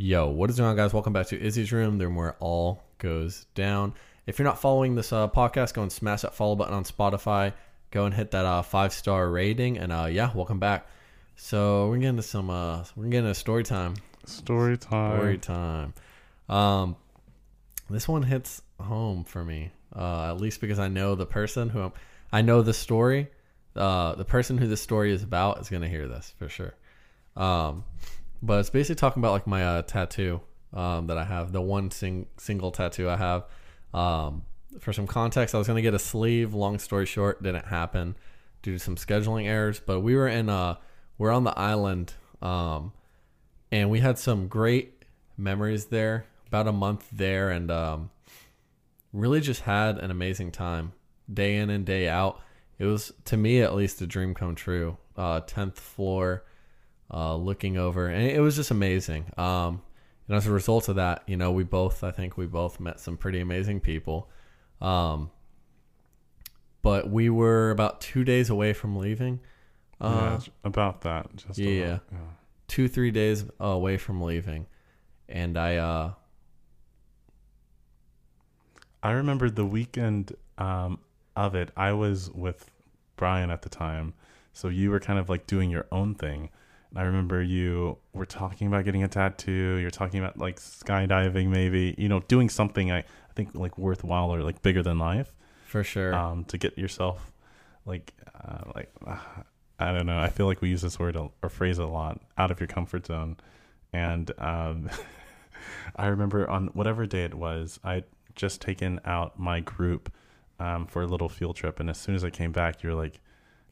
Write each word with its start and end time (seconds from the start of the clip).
Yo, 0.00 0.28
what 0.28 0.48
is 0.48 0.58
going 0.58 0.70
on, 0.70 0.76
guys? 0.76 0.94
Welcome 0.94 1.12
back 1.12 1.26
to 1.26 1.42
Izzy's 1.44 1.72
Room, 1.72 1.98
the 1.98 2.06
room 2.06 2.14
where 2.14 2.28
it 2.28 2.36
all 2.38 2.84
goes 2.98 3.46
down. 3.56 3.94
If 4.28 4.38
you're 4.38 4.46
not 4.46 4.60
following 4.60 4.94
this 4.94 5.12
uh, 5.12 5.26
podcast, 5.26 5.74
go 5.74 5.82
and 5.82 5.90
smash 5.90 6.22
that 6.22 6.36
follow 6.36 6.54
button 6.54 6.72
on 6.72 6.84
Spotify. 6.84 7.52
Go 7.90 8.04
and 8.04 8.14
hit 8.14 8.30
that 8.30 8.44
uh, 8.44 8.62
five 8.62 8.92
star 8.92 9.28
rating, 9.28 9.76
and 9.76 9.90
uh, 9.90 10.06
yeah, 10.08 10.30
welcome 10.36 10.60
back. 10.60 10.86
So 11.34 11.88
we're 11.88 11.94
gonna 11.94 12.02
get 12.02 12.08
into 12.10 12.22
some. 12.22 12.48
Uh, 12.48 12.84
we're 12.94 13.08
gonna 13.08 13.34
story 13.34 13.64
time. 13.64 13.96
Story 14.24 14.78
time. 14.78 15.18
Story 15.18 15.38
time. 15.38 15.94
Um, 16.48 16.94
this 17.90 18.06
one 18.06 18.22
hits 18.22 18.62
home 18.80 19.24
for 19.24 19.42
me, 19.44 19.72
uh, 19.96 20.30
at 20.30 20.40
least 20.40 20.60
because 20.60 20.78
I 20.78 20.86
know 20.86 21.16
the 21.16 21.26
person 21.26 21.70
who 21.70 21.80
I'm, 21.80 21.92
I 22.30 22.42
know 22.42 22.62
the 22.62 22.72
story. 22.72 23.26
Uh, 23.74 24.14
the 24.14 24.24
person 24.24 24.58
who 24.58 24.68
this 24.68 24.80
story 24.80 25.12
is 25.12 25.24
about 25.24 25.60
is 25.60 25.68
gonna 25.68 25.88
hear 25.88 26.06
this 26.06 26.34
for 26.38 26.48
sure. 26.48 26.76
Um, 27.36 27.82
but 28.42 28.60
it's 28.60 28.70
basically 28.70 28.96
talking 28.96 29.20
about 29.20 29.32
like 29.32 29.46
my 29.46 29.64
uh, 29.64 29.82
tattoo 29.82 30.40
um, 30.72 31.06
that 31.06 31.18
I 31.18 31.24
have, 31.24 31.52
the 31.52 31.60
one 31.60 31.90
sing- 31.90 32.26
single 32.36 32.70
tattoo 32.70 33.08
I 33.08 33.16
have. 33.16 33.44
Um, 33.94 34.44
for 34.80 34.92
some 34.92 35.06
context, 35.06 35.54
I 35.54 35.58
was 35.58 35.66
gonna 35.66 35.82
get 35.82 35.94
a 35.94 35.98
sleeve. 35.98 36.54
Long 36.54 36.78
story 36.78 37.06
short, 37.06 37.42
didn't 37.42 37.66
happen 37.66 38.16
due 38.62 38.72
to 38.74 38.78
some 38.78 38.96
scheduling 38.96 39.46
errors. 39.46 39.80
But 39.84 40.00
we 40.00 40.14
were 40.14 40.28
in 40.28 40.48
uh, 40.48 40.76
we're 41.16 41.32
on 41.32 41.44
the 41.44 41.58
island, 41.58 42.14
um, 42.42 42.92
and 43.72 43.90
we 43.90 44.00
had 44.00 44.18
some 44.18 44.48
great 44.48 45.04
memories 45.36 45.86
there. 45.86 46.26
About 46.46 46.66
a 46.66 46.72
month 46.72 47.06
there, 47.12 47.50
and 47.50 47.70
um, 47.70 48.10
really 49.12 49.40
just 49.40 49.62
had 49.62 49.98
an 49.98 50.10
amazing 50.10 50.50
time, 50.50 50.92
day 51.32 51.56
in 51.56 51.68
and 51.68 51.84
day 51.84 52.08
out. 52.08 52.40
It 52.78 52.86
was 52.86 53.12
to 53.26 53.36
me 53.36 53.60
at 53.60 53.74
least 53.74 54.00
a 54.00 54.06
dream 54.06 54.34
come 54.34 54.54
true. 54.54 54.96
Uh, 55.16 55.40
tenth 55.40 55.78
floor, 55.78 56.44
uh, 57.12 57.36
looking 57.36 57.76
over, 57.76 58.08
and 58.08 58.22
it 58.30 58.40
was 58.40 58.56
just 58.56 58.70
amazing. 58.70 59.26
Um, 59.36 59.82
and 60.26 60.36
as 60.36 60.46
a 60.46 60.52
result 60.52 60.88
of 60.88 60.96
that, 60.96 61.22
you 61.26 61.36
know, 61.36 61.50
we 61.52 61.64
both, 61.64 62.04
I 62.04 62.10
think 62.10 62.36
we 62.36 62.46
both 62.46 62.80
met 62.80 63.00
some 63.00 63.16
pretty 63.16 63.40
amazing 63.40 63.80
people. 63.80 64.28
Um, 64.80 65.30
but 66.82 67.10
we 67.10 67.30
were 67.30 67.70
about 67.70 68.00
two 68.00 68.24
days 68.24 68.50
away 68.50 68.72
from 68.72 68.96
leaving. 68.96 69.40
Uh, 70.00 70.36
it's 70.38 70.48
about 70.64 71.00
that. 71.02 71.34
Just 71.34 71.58
yeah. 71.58 71.84
About, 71.84 72.02
yeah. 72.12 72.18
two, 72.68 72.88
three 72.88 73.10
days 73.10 73.44
away 73.58 73.96
from 73.96 74.20
leaving. 74.20 74.66
And 75.28 75.58
I, 75.58 75.76
uh, 75.76 76.12
I 79.02 79.12
remember 79.12 79.50
the 79.50 79.66
weekend 79.66 80.36
um, 80.58 80.98
of 81.34 81.54
it. 81.54 81.70
I 81.76 81.92
was 81.92 82.30
with 82.30 82.70
Brian 83.16 83.50
at 83.50 83.62
the 83.62 83.68
time, 83.68 84.14
so 84.52 84.68
you 84.68 84.90
were 84.90 85.00
kind 85.00 85.18
of 85.18 85.28
like 85.28 85.46
doing 85.46 85.70
your 85.70 85.86
own 85.90 86.14
thing. 86.14 86.50
And 86.90 86.98
I 86.98 87.02
remember 87.02 87.42
you 87.42 87.98
were 88.12 88.26
talking 88.26 88.66
about 88.66 88.84
getting 88.84 89.02
a 89.02 89.08
tattoo. 89.08 89.76
You're 89.76 89.90
talking 89.90 90.20
about 90.20 90.38
like 90.38 90.58
skydiving, 90.58 91.48
maybe 91.48 91.94
you 91.98 92.08
know, 92.08 92.20
doing 92.20 92.48
something 92.48 92.90
I, 92.90 92.98
I 92.98 93.32
think 93.34 93.54
like 93.54 93.76
worthwhile 93.78 94.34
or 94.34 94.42
like 94.42 94.62
bigger 94.62 94.82
than 94.82 94.98
life 94.98 95.34
for 95.66 95.84
sure. 95.84 96.14
um, 96.14 96.44
to 96.46 96.58
get 96.58 96.78
yourself 96.78 97.32
like 97.84 98.12
uh, 98.34 98.70
like 98.74 98.90
uh, 99.06 99.16
I 99.80 99.92
don't 99.92 100.06
know. 100.06 100.18
I 100.18 100.28
feel 100.28 100.46
like 100.46 100.60
we 100.60 100.70
use 100.70 100.82
this 100.82 100.98
word 100.98 101.16
or 101.16 101.48
phrase 101.48 101.78
a 101.78 101.86
lot 101.86 102.20
out 102.36 102.50
of 102.50 102.58
your 102.58 102.66
comfort 102.66 103.06
zone, 103.06 103.36
and 103.92 104.30
um, 104.38 104.90
I 105.96 106.06
remember 106.08 106.48
on 106.50 106.68
whatever 106.68 107.06
day 107.06 107.22
it 107.24 107.34
was, 107.34 107.78
I'd 107.84 108.04
just 108.34 108.60
taken 108.60 109.00
out 109.04 109.38
my 109.38 109.60
group 109.60 110.12
um, 110.58 110.86
for 110.86 111.02
a 111.02 111.06
little 111.06 111.28
field 111.28 111.54
trip, 111.54 111.78
and 111.78 111.88
as 111.88 111.96
soon 111.96 112.16
as 112.16 112.24
I 112.24 112.30
came 112.30 112.50
back, 112.50 112.82
you're 112.82 112.94
like, 112.94 113.20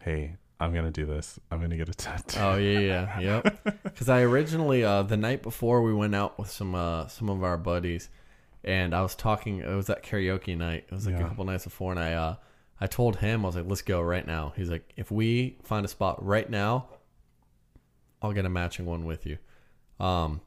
"Hey, 0.01 0.37
I'm 0.59 0.73
gonna 0.73 0.91
do 0.91 1.05
this. 1.07 1.39
I'm 1.51 1.61
gonna 1.61 1.77
get 1.77 1.89
a 1.89 1.95
tattoo." 1.95 2.39
Oh 2.41 2.57
yeah, 2.57 2.79
yeah, 2.79 3.21
yep. 3.21 3.83
Because 3.85 4.09
I 4.09 4.21
originally 4.23 4.85
uh, 4.85 5.03
the 5.03 5.17
night 5.17 5.43
before 5.43 5.83
we 5.83 5.93
went 5.95 6.15
out 6.15 6.39
with 6.39 6.51
some 6.51 6.75
uh, 6.75 7.07
some 7.09 7.29
of 7.29 7.43
our 7.43 7.57
buddies, 7.57 8.09
and 8.65 8.95
I 8.95 9.03
was 9.03 9.15
talking. 9.15 9.59
It 9.61 9.75
was 9.75 9.87
that 9.87 10.03
karaoke 10.03 10.57
night. 10.57 10.85
It 10.89 10.95
was 10.95 11.07
like 11.07 11.17
a 11.17 11.29
couple 11.29 11.45
nights 11.45 11.65
before, 11.65 11.93
and 11.93 12.01
I 12.01 12.13
uh, 12.13 12.37
I 12.81 12.87
told 12.87 13.17
him 13.17 13.45
I 13.45 13.49
was 13.49 13.57
like, 13.57 13.67
"Let's 13.67 13.83
go 13.83 14.01
right 14.01 14.27
now." 14.27 14.53
He's 14.57 14.71
like, 14.71 14.93
"If 14.97 15.11
we 15.11 15.59
find 15.63 15.85
a 15.85 15.89
spot 15.89 16.25
right 16.25 16.49
now, 16.49 16.89
I'll 18.21 18.33
get 18.33 18.45
a 18.45 18.51
matching 18.51 18.85
one 18.87 19.05
with 19.05 19.25
you." 19.27 19.39
Um, 19.99 20.43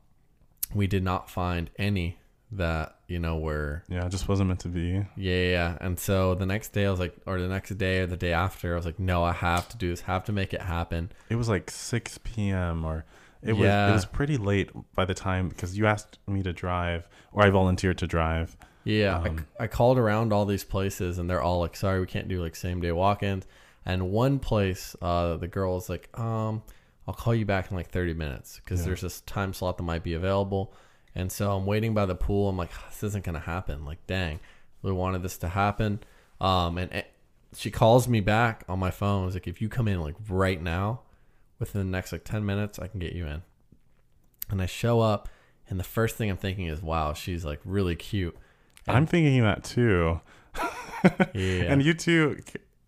we 0.74 0.86
did 0.86 1.03
not 1.03 1.30
find 1.30 1.72
any 1.80 2.19
that 2.52 2.96
you 3.08 3.20
know 3.20 3.38
were 3.38 3.84
yeah, 3.90 4.06
it 4.06 4.10
just 4.10 4.28
wasn't 4.28 4.48
meant 4.48 4.62
to 4.62 4.70
be. 4.70 4.92
yeah, 4.92 5.06
yeah, 5.16 5.50
yeah. 5.52 5.78
And 5.82 6.00
so 6.00 6.34
the 6.36 6.46
next 6.46 6.70
day, 6.70 6.86
I 6.86 6.92
was 6.92 7.00
like, 7.00 7.16
or 7.26 7.40
the 7.40 7.48
next 7.48 7.78
day 7.78 8.00
or 8.00 8.08
the 8.08 8.18
day 8.18 8.34
after, 8.34 8.74
I 8.74 8.76
was 8.76 8.86
like, 8.86 9.00
no, 9.00 9.24
I 9.24 9.34
have 9.34 9.70
to 9.70 9.78
do 9.78 9.90
this, 9.90 10.02
have 10.02 10.24
to 10.26 10.32
make 10.32 10.54
it 10.54 10.62
happen. 10.62 11.12
It 11.30 11.36
was 11.36 11.48
like 11.50 11.70
6 11.70 12.20
p.m. 12.24 12.86
or 12.86 13.06
it 13.42 13.54
was 13.54 13.68
it 13.68 13.92
was 13.94 14.06
pretty 14.06 14.38
late 14.38 14.70
by 14.96 15.06
the 15.06 15.14
time 15.14 15.48
because 15.50 15.78
you 15.78 15.86
asked 15.86 16.18
me 16.28 16.42
to 16.44 16.52
drive 16.52 17.08
or 17.32 17.44
I 17.44 17.50
volunteered 17.52 17.98
to 18.00 18.08
drive. 18.08 18.58
Yeah, 18.84 19.20
Um, 19.20 19.46
I, 19.60 19.64
I 19.66 19.68
called 19.68 20.00
around 20.00 20.34
all 20.34 20.46
these 20.46 20.64
places, 20.64 21.20
and 21.20 21.30
they're 21.30 21.42
all 21.42 21.60
like, 21.60 21.76
sorry, 21.76 22.00
we 22.00 22.08
can't 22.08 22.28
do 22.28 22.42
like 22.42 22.56
same 22.56 22.80
day 22.81 22.92
walk 22.92 23.22
ins. 23.24 23.46
And 23.86 24.10
one 24.12 24.40
place, 24.40 24.96
uh, 25.02 25.38
the 25.38 25.48
girl 25.48 25.76
was 25.76 25.90
like, 25.90 26.10
um, 26.20 26.64
I'll 27.08 27.14
call 27.14 27.36
you 27.36 27.46
back 27.46 27.70
in 27.70 27.78
like 27.78 27.90
30 27.90 28.14
minutes 28.14 28.60
because 28.64 28.80
Yeah. 28.80 28.88
there's 28.88 29.02
this 29.02 29.22
time 29.22 29.54
slot 29.54 29.78
that 29.78 29.84
might 29.84 30.04
be 30.04 30.14
available. 30.16 30.74
And 31.16 31.31
so 31.31 31.56
I'm 31.56 31.66
waiting 31.66 31.94
by 31.94 32.06
the 32.06 32.16
pool. 32.16 32.50
I'm 32.50 32.58
like, 32.58 32.72
this 32.90 33.03
isn't 33.03 33.24
going 33.25 33.34
to 33.34 33.40
happen. 33.42 33.86
Like, 33.86 34.06
dang, 34.08 34.40
we 34.81 34.92
wanted 34.92 35.24
this 35.24 35.38
to 35.40 35.50
happen. 35.50 36.00
Um, 36.40 36.78
and 36.78 36.92
it, 36.92 37.12
she 37.56 37.72
calls 37.72 38.08
me 38.08 38.20
back 38.20 38.64
on 38.70 38.80
my 38.80 38.92
phone. 38.92 39.25
It's 39.25 39.36
like, 39.36 39.48
if 39.48 39.62
you 39.62 39.69
come 39.69 39.88
in 39.88 40.00
like 40.02 40.16
right 40.30 40.62
now, 40.62 41.02
within 41.58 41.81
the 41.81 41.92
next 41.92 42.12
like 42.12 42.24
10 42.24 42.46
minutes, 42.46 42.80
I 42.80 42.88
can 42.88 43.00
get 43.00 43.14
you 43.14 43.25
in. 43.25 43.42
And 44.50 44.62
I 44.62 44.66
show 44.66 45.00
up, 45.02 45.30
and 45.69 45.80
the 45.80 45.84
first 45.84 46.16
thing 46.16 46.30
I'm 46.30 46.38
thinking 46.38 46.66
is, 46.66 46.81
wow, 46.81 47.14
she's 47.14 47.46
like 47.46 47.59
really 47.66 47.96
cute. 47.96 48.36
And- 48.88 48.98
I'm 48.98 49.06
thinking 49.06 49.42
that 49.44 49.64
too. 49.64 50.22
Yeah. 51.34 51.72
And 51.72 51.81
you 51.81 51.94
two 51.94 52.42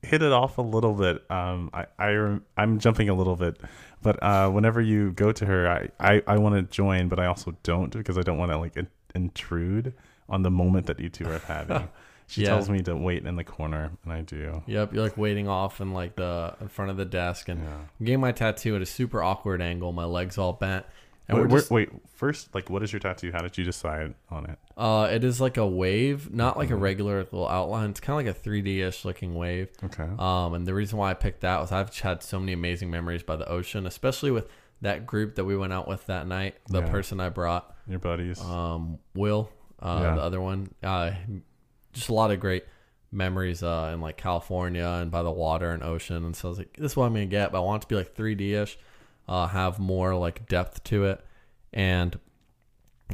hit 0.04 0.22
it 0.22 0.34
off 0.34 0.58
a 0.58 0.62
little 0.62 0.94
bit. 0.96 1.24
Um, 1.32 1.70
I, 1.74 1.86
I 1.98 2.38
I'm 2.58 2.80
jumping 2.80 3.08
a 3.08 3.14
little 3.14 3.38
bit, 3.38 3.58
but 4.02 4.22
uh, 4.24 4.50
whenever 4.50 4.82
you 4.82 5.12
go 5.12 5.32
to 5.32 5.46
her, 5.46 5.70
I, 5.70 5.90
I, 6.00 6.24
I 6.28 6.38
want 6.38 6.56
to 6.56 6.62
join, 6.76 7.08
but 7.08 7.20
I 7.20 7.26
also 7.28 7.56
don't 7.64 7.92
because 7.92 8.18
I 8.18 8.22
don't 8.22 8.38
want 8.38 8.52
to 8.52 8.58
like 8.58 8.76
in- 8.78 8.88
intrude 9.16 9.94
on 10.30 10.42
the 10.44 10.52
moment 10.52 10.86
that 10.88 11.00
you 11.00 11.10
two 11.10 11.26
are 11.28 11.40
having. 11.40 11.88
She 12.28 12.44
Yeah. 12.44 12.52
tells 12.52 12.70
me 12.70 12.82
to 12.84 12.96
wait 12.96 13.26
in 13.26 13.36
the 13.36 13.44
corner, 13.44 13.92
and 14.06 14.14
I 14.14 14.22
do. 14.22 14.64
Yep, 14.66 14.94
you're 14.94 15.04
like 15.04 15.18
waiting 15.18 15.50
off 15.50 15.82
in 15.82 15.92
like 15.92 16.16
the 16.16 16.56
in 16.62 16.70
front 16.70 16.90
of 16.90 16.96
the 16.96 17.04
desk, 17.04 17.50
and 17.50 17.62
Yeah. 17.62 17.74
I'm 18.00 18.06
getting 18.06 18.22
my 18.22 18.32
tattoo 18.32 18.74
at 18.78 18.82
a 18.82 18.86
super 18.86 19.22
awkward 19.22 19.62
angle. 19.62 19.92
My 19.92 20.06
legs 20.06 20.38
all 20.38 20.54
bent, 20.54 20.86
and 21.30 21.38
Wait, 21.38 21.50
we're 21.50 21.58
just, 21.60 21.72
wait, 21.72 21.90
first, 22.14 22.54
like, 22.54 22.70
what 22.70 22.84
is 22.84 22.92
your 22.92 23.00
tattoo? 23.00 23.32
How 23.32 23.42
did 23.42 23.58
you 23.58 23.64
decide 23.64 24.14
on 24.30 24.50
it? 24.50 24.60
uh, 24.78 25.08
it 25.12 25.24
is 25.24 25.40
like 25.40 25.58
a 25.58 25.66
wave, 25.68 26.34
not 26.34 26.58
like 26.58 26.70
a 26.70 26.74
Mm-hmm. 26.74 26.82
regular 26.84 27.18
little 27.20 27.48
outline. 27.48 27.92
It's 27.92 28.00
kind 28.00 28.20
of 28.20 28.26
like 28.36 28.44
a 28.46 28.50
3D 28.50 28.80
ish 28.86 29.06
looking 29.06 29.36
wave. 29.36 29.70
Okay. 29.84 30.08
Um, 30.20 30.54
and 30.56 30.66
the 30.68 30.74
reason 30.74 30.98
why 30.98 31.12
I 31.12 31.14
picked 31.14 31.42
that 31.42 31.60
was 31.62 31.72
I've 31.72 31.96
had 32.00 32.24
so 32.24 32.40
many 32.40 32.54
amazing 32.54 32.90
memories 32.90 33.24
by 33.24 33.36
the 33.36 33.48
ocean, 33.48 33.86
especially 33.86 34.32
with 34.32 34.48
that 34.82 35.06
group 35.06 35.36
that 35.36 35.46
we 35.46 35.56
went 35.56 35.72
out 35.72 35.88
with 35.88 36.06
that 36.08 36.28
night. 36.28 36.56
The 36.68 36.82
Yeah. 36.82 36.90
person 36.90 37.20
I 37.20 37.30
brought, 37.30 37.76
Your 37.88 38.00
buddies. 38.00 38.42
um, 38.42 38.98
Will, 39.14 39.50
uh, 39.80 40.00
Yeah. 40.02 40.16
the 40.16 40.22
other 40.22 40.42
one, 40.42 40.74
uh, 40.84 41.12
just 41.94 42.10
a 42.10 42.14
lot 42.14 42.32
of 42.32 42.40
great 42.40 42.66
memories 43.12 43.62
uh, 43.62 43.92
in 43.94 44.02
like 44.02 44.18
California 44.18 44.86
and 45.02 45.12
by 45.12 45.22
the 45.22 45.32
water 45.32 45.70
and 45.72 45.84
ocean. 45.84 46.26
And 46.26 46.36
so 46.36 46.48
I 46.48 46.50
was 46.50 46.58
like, 46.58 46.76
this 46.78 46.94
is 46.94 46.96
what 46.98 47.06
I'm 47.06 47.14
gonna 47.14 47.26
get, 47.28 47.52
but 47.52 47.60
I 47.60 47.62
want 47.62 47.84
it 47.84 47.88
to 47.88 47.90
be 47.90 47.96
like 47.96 48.16
3D 48.16 48.54
ish, 48.54 48.80
uh, 49.28 49.48
have 49.48 49.80
more 49.80 50.16
like 50.16 50.48
depth 50.48 50.84
to 50.86 51.06
it. 51.06 51.26
And 51.74 52.20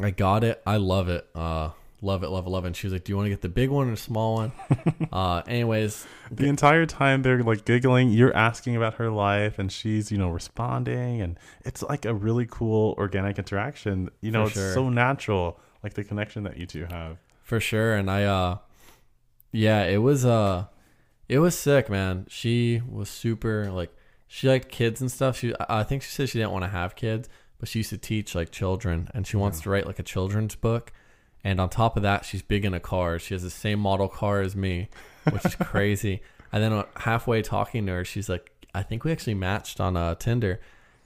I 0.02 0.12
got 0.12 0.44
it. 0.44 0.62
I 0.66 0.78
love 0.78 1.10
it. 1.10 1.28
Uh, 1.36 1.70
love 2.02 2.24
it, 2.24 2.30
love 2.30 2.46
it, 2.46 2.50
love 2.50 2.64
it. 2.66 2.68
And 2.68 2.76
she 2.76 2.88
was 2.88 2.94
like, 2.94 3.04
"Do 3.04 3.12
you 3.12 3.18
want 3.18 3.28
to 3.28 3.30
get 3.30 3.42
the 3.42 3.50
big 3.50 3.70
one 3.70 3.88
or 3.88 3.92
the 3.92 3.98
small 3.98 4.36
one?" 4.36 4.52
uh, 5.12 5.42
anyways, 5.48 6.06
the 6.32 6.48
entire 6.48 6.86
time 6.86 7.22
they're 7.22 7.44
like 7.44 7.66
giggling 7.66 8.10
you're 8.10 8.36
asking 8.36 8.76
about 8.76 8.96
her 8.96 9.10
life 9.10 9.60
and 9.60 9.72
she's 9.72 10.12
you 10.12 10.18
know 10.18 10.30
responding 10.30 11.22
and 11.22 11.40
it's 11.64 11.82
like 11.84 12.06
a 12.06 12.14
really 12.14 12.46
cool 12.50 12.96
organic 12.98 13.38
interaction 13.38 14.10
you 14.22 14.32
know 14.32 14.44
it's 14.44 14.54
sure. 14.54 14.74
so 14.74 14.90
natural 14.90 15.60
like 15.84 15.94
the 15.94 16.04
connection 16.04 16.44
that 16.44 16.58
you 16.58 16.66
two 16.66 16.86
have 16.86 17.18
for 17.44 17.60
sure 17.60 17.96
and 17.96 18.10
i 18.12 18.24
uh 18.24 18.58
yeah 19.52 19.84
it 19.84 19.98
was 19.98 20.26
uh 20.26 20.66
it 21.30 21.40
was 21.40 21.58
sick 21.58 21.90
man 21.90 22.26
she 22.30 22.82
was 22.90 23.10
super 23.10 23.72
like 23.72 23.94
she 24.28 24.48
liked 24.48 24.70
kids 24.70 25.02
and 25.02 25.12
stuff. 25.12 25.38
She 25.38 25.54
i 25.70 25.84
think 25.84 26.04
she 26.04 26.10
said 26.12 26.30
she 26.30 26.38
didn't 26.40 26.52
want 26.52 26.64
to 26.66 26.70
have 26.70 26.96
kids 26.96 27.30
but 27.60 27.68
she 27.68 27.80
used 27.80 27.90
to 27.90 27.98
teach 27.98 28.36
like 28.36 28.52
children 28.52 29.10
and 29.14 29.26
she 29.26 29.36
wants 29.38 29.62
to 29.62 29.70
write 29.70 29.88
like 29.88 29.98
a 30.00 30.04
children's 30.04 30.54
book. 30.56 30.92
And 31.44 31.60
on 31.62 31.70
top 31.70 31.98
of 31.98 32.04
that 32.04 32.26
she's 32.26 32.42
big 32.42 32.66
into 32.66 32.80
cars. 32.80 33.22
She 33.24 33.34
has 33.34 33.42
the 33.44 33.50
same 33.50 33.80
model 33.80 34.08
car 34.08 34.42
as 34.42 34.56
me 34.56 34.90
which 35.32 35.44
is 35.46 35.56
crazy. 35.62 36.22
And 36.52 36.62
then 36.64 36.74
uh, 36.74 36.84
halfway 36.98 37.42
talking 37.42 37.86
to 37.88 37.92
her 37.94 38.06
she's 38.06 38.30
like 38.30 38.52
i 38.76 38.84
think 38.84 39.04
we 39.04 39.12
actually 39.12 39.34
matched 39.34 39.80
on 39.80 39.98
uh 39.98 40.16
tinder. 40.16 40.60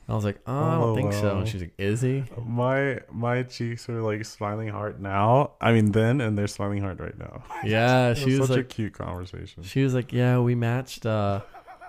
And 0.07 0.13
i 0.13 0.15
was 0.15 0.25
like 0.25 0.39
oh 0.47 0.53
i 0.53 0.75
don't 0.75 0.83
Oh, 0.89 0.95
think 0.95 1.13
so. 1.13 1.37
And 1.37 1.47
she's 1.47 1.61
like 1.61 1.73
is 1.77 2.01
he? 2.01 2.23
my 2.43 2.99
my 3.11 3.43
cheeks 3.43 3.87
are 3.87 4.01
like 4.01 4.25
smiling 4.25 4.67
hard 4.69 4.99
now. 4.99 5.51
I 5.61 5.71
mean 5.71 5.91
then 5.91 6.19
and 6.21 6.37
they're 6.37 6.47
smiling 6.47 6.81
hard 6.81 6.99
right 6.99 7.17
now. 7.17 7.43
Yeah 7.63 8.13
she 8.21 8.37
was 8.39 8.47
such 8.47 8.57
like 8.57 8.65
a 8.65 8.67
cute 8.67 8.93
conversation. 8.93 9.63
She 9.63 9.83
was 9.83 9.93
like, 9.93 10.11
"Yeah, 10.11 10.39
we 10.39 10.55
matched 10.55 11.05
uh, 11.05 11.41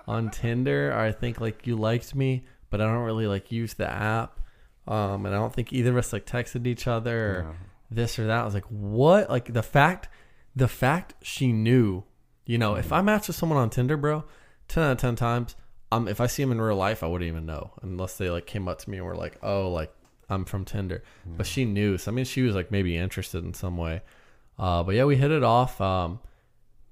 on 0.07 0.29
Tinder. 0.31 0.91
or 0.91 0.97
I 0.99 1.11
think 1.11 1.39
like 1.41 1.65
you 1.67 1.75
liked 1.75 2.13
me, 2.15 2.43
but 2.69 2.81
I 2.81 2.85
don't 2.85 3.03
really 3.03 3.27
like 3.27 3.51
use 3.51 3.73
the 3.73 3.89
app. 3.89 4.39
Um, 4.87 5.25
and 5.25 5.33
I 5.33 5.37
don't 5.39 5.53
think 5.53 5.71
either 5.71 5.91
of 5.91 5.97
us 5.97 6.11
like 6.11 6.25
texted 6.25 6.67
each 6.67 6.87
other 6.87 7.17
or 7.29 7.41
Yeah. 7.43 7.53
this 7.89 8.19
or 8.19 8.27
that. 8.27 8.41
I 8.41 8.45
was 8.45 8.53
like, 8.53 8.65
what? 8.65 9.29
Like 9.29 9.53
the 9.53 9.63
fact, 9.63 10.09
the 10.55 10.67
fact 10.67 11.13
she 11.21 11.51
knew, 11.53 12.03
you 12.45 12.57
know, 12.57 12.75
if 12.75 12.91
I 12.91 13.01
match 13.01 13.27
with 13.27 13.37
someone 13.37 13.57
on 13.59 13.69
Tinder, 13.69 13.95
bro, 13.95 14.25
10 14.67 14.83
out 14.83 14.91
of 14.93 14.97
10 14.97 15.15
times, 15.15 15.55
um, 15.91 16.07
if 16.07 16.19
I 16.19 16.27
see 16.27 16.43
them 16.43 16.51
in 16.51 16.59
real 16.59 16.75
life, 16.75 17.01
I 17.03 17.07
wouldn't 17.07 17.27
even 17.29 17.45
know 17.45 17.71
unless 17.81 18.17
they 18.17 18.29
like 18.29 18.45
came 18.47 18.67
up 18.67 18.79
to 18.79 18.89
me 18.89 18.97
and 18.97 19.05
were 19.05 19.15
like, 19.15 19.37
oh, 19.41 19.69
like 19.71 19.93
I'm 20.29 20.43
from 20.43 20.65
Tinder. 20.65 21.03
But 21.25 21.45
she 21.45 21.63
knew. 21.65 21.97
So, 21.97 22.11
I 22.11 22.13
mean, 22.13 22.25
she 22.25 22.41
was 22.41 22.55
like 22.55 22.71
maybe 22.71 22.97
interested 22.97 23.43
in 23.45 23.53
some 23.53 23.77
way. 23.77 24.01
Uh, 24.59 24.83
but 24.83 24.95
yeah, 24.95 25.05
we 25.05 25.15
hit 25.15 25.31
it 25.31 25.43
off. 25.43 25.79
Um, 25.79 26.19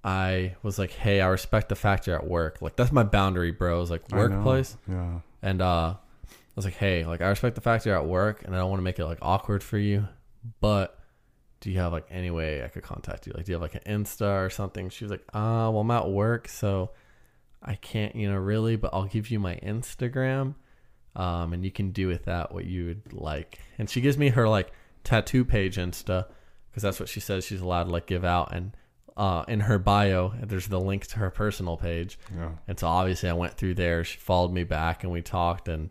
I 0.04 0.56
was 0.64 0.80
like, 0.80 0.92
hey, 0.92 1.22
I 1.22 1.28
respect 1.28 1.70
the 1.70 1.76
fact 1.76 2.08
you're 2.08 2.16
at 2.16 2.28
work. 2.28 2.62
Like, 2.62 2.76
that's 2.76 2.92
my 2.92 3.04
boundary, 3.04 3.52
bro. 3.52 3.78
It 3.78 3.82
was 3.82 3.92
like 3.92 4.12
workplace. 4.12 4.76
Yeah. 4.88 5.20
And 5.44 5.62
uh, 5.62 5.96
I 5.96 6.54
was 6.56 6.66
like, 6.66 6.76
hey, 6.76 7.06
like 7.06 7.22
I 7.22 7.30
respect 7.30 7.56
the 7.56 7.62
fact 7.62 7.86
you're 7.86 7.96
at 7.96 8.06
work, 8.06 8.44
and 8.44 8.56
I 8.56 8.58
don't 8.58 8.70
want 8.70 8.80
to 8.80 8.84
make 8.84 9.00
it 9.00 9.06
like 9.06 9.20
awkward 9.22 9.64
for 9.64 9.78
you, 9.78 10.08
but 10.60 10.98
do 11.60 11.72
you 11.72 11.80
have 11.80 11.92
like 11.92 12.08
any 12.10 12.32
way 12.32 12.64
I 12.64 12.68
could 12.68 12.84
contact 12.84 13.28
you? 13.28 13.34
Like, 13.34 13.46
do 13.46 13.52
you 13.52 13.56
have 13.56 13.62
like 13.62 13.76
an 13.76 14.04
Insta 14.04 14.46
or 14.46 14.50
something? 14.50 14.90
She 14.90 15.04
was 15.04 15.12
like, 15.12 15.24
uh, 15.34 15.70
well, 15.72 15.80
I'm 15.80 15.92
at 15.92 16.10
work, 16.10 16.48
so 16.48 16.92
I 17.64 17.76
can't, 17.76 18.16
you 18.16 18.30
know, 18.30 18.38
really, 18.38 18.76
but 18.76 18.92
I'll 18.94 19.06
give 19.06 19.30
you 19.30 19.40
my 19.40 19.56
Instagram, 19.58 20.56
um, 21.16 21.54
and 21.54 21.64
you 21.64 21.72
can 21.72 21.92
do 21.92 22.08
with 22.08 22.26
that 22.26 22.54
what 22.54 22.66
you 22.66 22.88
would 22.88 23.14
like. 23.14 23.60
And 23.78 23.90
she 23.90 24.02
gives 24.02 24.18
me 24.18 24.30
her 24.30 24.50
like 24.50 24.72
tattoo 25.04 25.46
page 25.46 25.78
Insta 25.78 26.26
because 26.70 26.84
that's 26.84 27.00
what 27.00 27.10
she 27.10 27.20
says 27.20 27.46
she's 27.46 27.62
allowed 27.62 27.86
to 27.86 27.92
like 27.92 28.08
give 28.08 28.26
out. 28.26 28.54
And 28.54 28.76
uh, 29.18 29.44
in 29.48 29.62
her 29.62 29.78
bio, 29.78 30.34
there's 30.42 30.68
the 30.68 30.80
link 30.80 31.06
to 31.08 31.20
her 31.20 31.30
personal 31.30 31.78
page. 31.78 32.18
Yeah. 32.36 32.52
And 32.68 32.80
so 32.80 32.88
obviously 32.88 33.30
I 33.30 33.34
went 33.34 33.54
through 33.54 33.76
there. 33.76 34.04
She 34.04 34.18
followed 34.18 34.52
me 34.52 34.64
back 34.64 35.04
and 35.04 35.12
we 35.12 35.22
talked. 35.22 35.68
And 35.68 35.90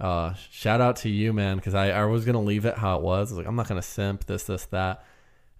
uh, 0.00 0.34
shout 0.50 0.80
out 0.80 0.96
to 0.96 1.08
you, 1.08 1.32
man, 1.32 1.56
because 1.56 1.74
I, 1.74 1.90
I 1.90 2.04
was 2.04 2.24
going 2.24 2.34
to 2.34 2.40
leave 2.40 2.64
it 2.66 2.76
how 2.78 2.96
it 2.96 3.02
was. 3.02 3.30
I 3.30 3.34
was 3.34 3.38
like, 3.38 3.46
I'm 3.46 3.56
not 3.56 3.68
going 3.68 3.80
to 3.80 3.86
simp 3.86 4.26
this, 4.26 4.44
this, 4.44 4.66
that. 4.66 5.04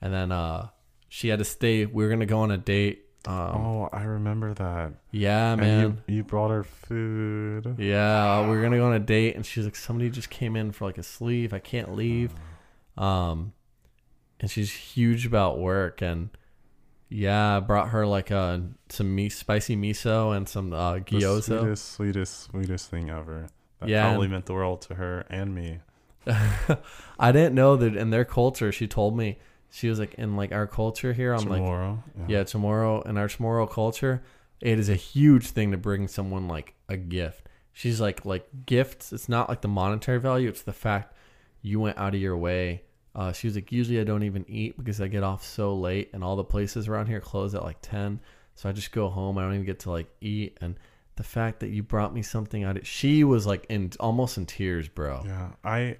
And 0.00 0.12
then 0.12 0.33
uh, 0.33 0.69
she 1.09 1.29
had 1.29 1.39
to 1.39 1.44
stay. 1.44 1.87
We 1.87 2.03
were 2.05 2.09
going 2.11 2.21
to 2.21 2.27
go 2.27 2.41
on 2.41 2.50
a 2.50 2.59
date. 2.59 3.06
Um, 3.27 3.35
Oh, 3.35 3.88
I 3.93 4.03
remember 4.03 4.53
that. 4.55 4.95
yeah, 5.12 5.55
man. 5.55 6.03
you, 6.09 6.17
you 6.17 6.25
brought 6.25 6.50
her 6.50 6.65
food. 6.65 7.77
Yeah, 7.79 8.43
we 8.43 8.49
were 8.49 8.61
going 8.61 8.73
to 8.73 8.79
go 8.79 8.87
on 8.87 8.95
a 8.95 8.99
date. 8.99 9.37
And 9.37 9.47
she's 9.47 9.65
like, 9.65 9.77
somebody 9.77 10.11
just 10.11 10.29
came 10.29 10.56
in 10.56 10.73
for 10.73 10.85
like 10.87 10.99
a 10.99 11.03
sleeve. 11.05 11.53
I 11.55 11.59
can't 11.61 11.95
leave. 11.95 12.35
Um, 12.99 13.53
and 14.41 14.50
she's 14.50 14.73
huge 14.73 15.25
about 15.25 15.59
work. 15.61 16.03
And 16.03 16.31
yeah, 17.12 17.56
I 17.56 17.61
brought 17.61 17.91
her 17.91 18.06
like 18.06 18.31
uh, 18.31 18.59
some 18.88 19.14
me- 19.14 19.29
spicy 19.29 19.76
miso 19.76 20.37
and 20.37 20.49
some 20.49 20.73
uh, 20.73 20.94
The 20.94 21.00
gyoza. 21.00 21.43
sweetest, 21.43 21.93
sweetest, 21.93 22.41
sweetest 22.44 22.91
thing 22.91 23.11
ever. 23.11 23.49
That 23.81 23.88
Yeah, 23.88 24.09
probably 24.09 24.29
meant 24.29 24.47
the 24.47 24.55
world 24.55 24.82
to 24.82 24.94
her 24.94 25.26
and 25.29 25.55
me. 25.55 25.81
I 27.19 27.32
didn't 27.32 27.55
know 27.55 27.76
that 27.76 27.97
in 27.97 28.11
their 28.11 28.25
culture. 28.25 28.73
She 28.73 28.87
told 28.87 29.17
me 29.17 29.38
she 29.70 29.88
was 29.88 29.99
like 29.99 30.14
in 30.14 30.37
like 30.37 30.53
our 30.53 30.67
culture 30.67 31.12
here. 31.12 31.32
I'm 31.35 31.49
like, 31.49 31.61
Chamorro. 31.62 32.03
yeah, 32.29 32.44
Chamorro 32.44 33.05
in 33.06 33.17
our 33.19 33.29
Chamorro 33.29 33.69
culture, 33.70 34.23
it 34.61 34.79
is 34.79 34.88
a 34.88 34.94
huge 34.94 35.49
thing 35.49 35.73
to 35.73 35.76
bring 35.76 36.09
someone 36.09 36.47
like 36.49 36.75
a 36.88 36.97
gift. 36.97 37.49
She's 37.73 38.00
like 38.00 38.25
like 38.25 38.47
gifts. 38.67 39.12
It's 39.12 39.29
not 39.29 39.49
like 39.49 39.62
the 39.62 39.69
monetary 39.69 40.20
value. 40.20 40.49
It's 40.49 40.62
the 40.62 40.73
fact 40.73 41.14
you 41.62 41.81
went 41.81 41.99
out 41.99 42.14
of 42.14 42.20
your 42.20 42.37
way. 42.37 42.82
Uh, 43.14 43.32
she 43.32 43.47
was 43.47 43.55
like, 43.55 43.70
usually 43.70 44.00
I 44.00 44.05
don't 44.05 44.23
even 44.23 44.44
eat 44.49 44.76
because 44.76 45.00
I 45.00 45.09
get 45.09 45.23
off 45.23 45.44
so 45.44 45.75
late, 45.75 46.11
and 46.12 46.25
all 46.25 46.37
the 46.37 46.44
places 46.44 46.88
around 46.88 47.06
here 47.06 47.20
close 47.20 47.55
at 47.55 47.62
like 47.62 47.79
ten. 47.82 48.20
So 48.55 48.69
I 48.69 48.73
just 48.73 48.93
go 48.93 49.09
home. 49.09 49.38
I 49.38 49.43
don't 49.43 49.55
even 49.55 49.67
get 49.67 49.81
to 49.81 49.91
like 49.91 50.09
eat. 50.20 50.59
And 50.61 50.76
the 51.17 51.23
fact 51.23 51.61
that 51.61 51.69
you 51.69 51.82
brought 51.82 52.14
me 52.14 52.23
something 52.23 52.64
out, 52.64 52.79
of, 52.79 52.87
she 52.87 53.25
was 53.25 53.47
like 53.47 53.67
in 53.69 53.93
almost 54.00 54.38
in 54.38 54.47
tears, 54.47 54.88
bro. 54.88 55.23
Yeah, 55.25 55.50
I 55.64 55.99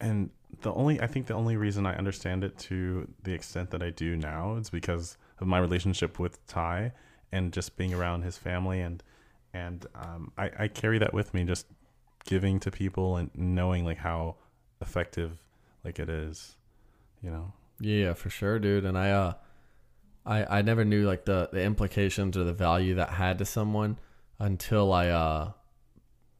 and 0.00 0.30
the 0.62 0.72
only 0.72 1.00
I 1.00 1.06
think 1.06 1.26
the 1.26 1.34
only 1.34 1.56
reason 1.56 1.86
I 1.86 1.96
understand 1.96 2.44
it 2.44 2.58
to 2.58 3.08
the 3.22 3.32
extent 3.32 3.70
that 3.70 3.82
I 3.82 3.90
do 3.90 4.16
now 4.16 4.56
is 4.56 4.70
because 4.70 5.16
of 5.40 5.46
my 5.46 5.58
relationship 5.58 6.18
with 6.18 6.44
Ty 6.46 6.92
and 7.30 7.52
just 7.52 7.76
being 7.76 7.94
around 7.94 8.22
his 8.22 8.36
family 8.38 8.80
and 8.80 9.02
and 9.54 9.86
um, 9.94 10.32
I, 10.36 10.50
I 10.58 10.68
carry 10.68 10.98
that 10.98 11.14
with 11.14 11.32
me 11.32 11.44
just 11.44 11.66
giving 12.24 12.60
to 12.60 12.70
people 12.70 13.16
and 13.16 13.30
knowing 13.34 13.84
like 13.84 13.98
how 13.98 14.36
effective 14.80 15.38
like 15.84 15.98
it 15.98 16.08
is, 16.08 16.56
you 17.22 17.30
know. 17.30 17.52
Yeah, 17.80 18.14
for 18.14 18.30
sure, 18.30 18.58
dude. 18.58 18.84
And 18.84 18.98
I 18.98 19.10
uh 19.10 19.32
I 20.26 20.58
I 20.58 20.62
never 20.62 20.84
knew 20.84 21.06
like 21.06 21.24
the 21.24 21.48
the 21.52 21.62
implications 21.62 22.36
or 22.36 22.44
the 22.44 22.52
value 22.52 22.96
that 22.96 23.10
had 23.10 23.38
to 23.38 23.44
someone 23.44 23.98
until 24.38 24.92
I 24.92 25.08
uh 25.08 25.52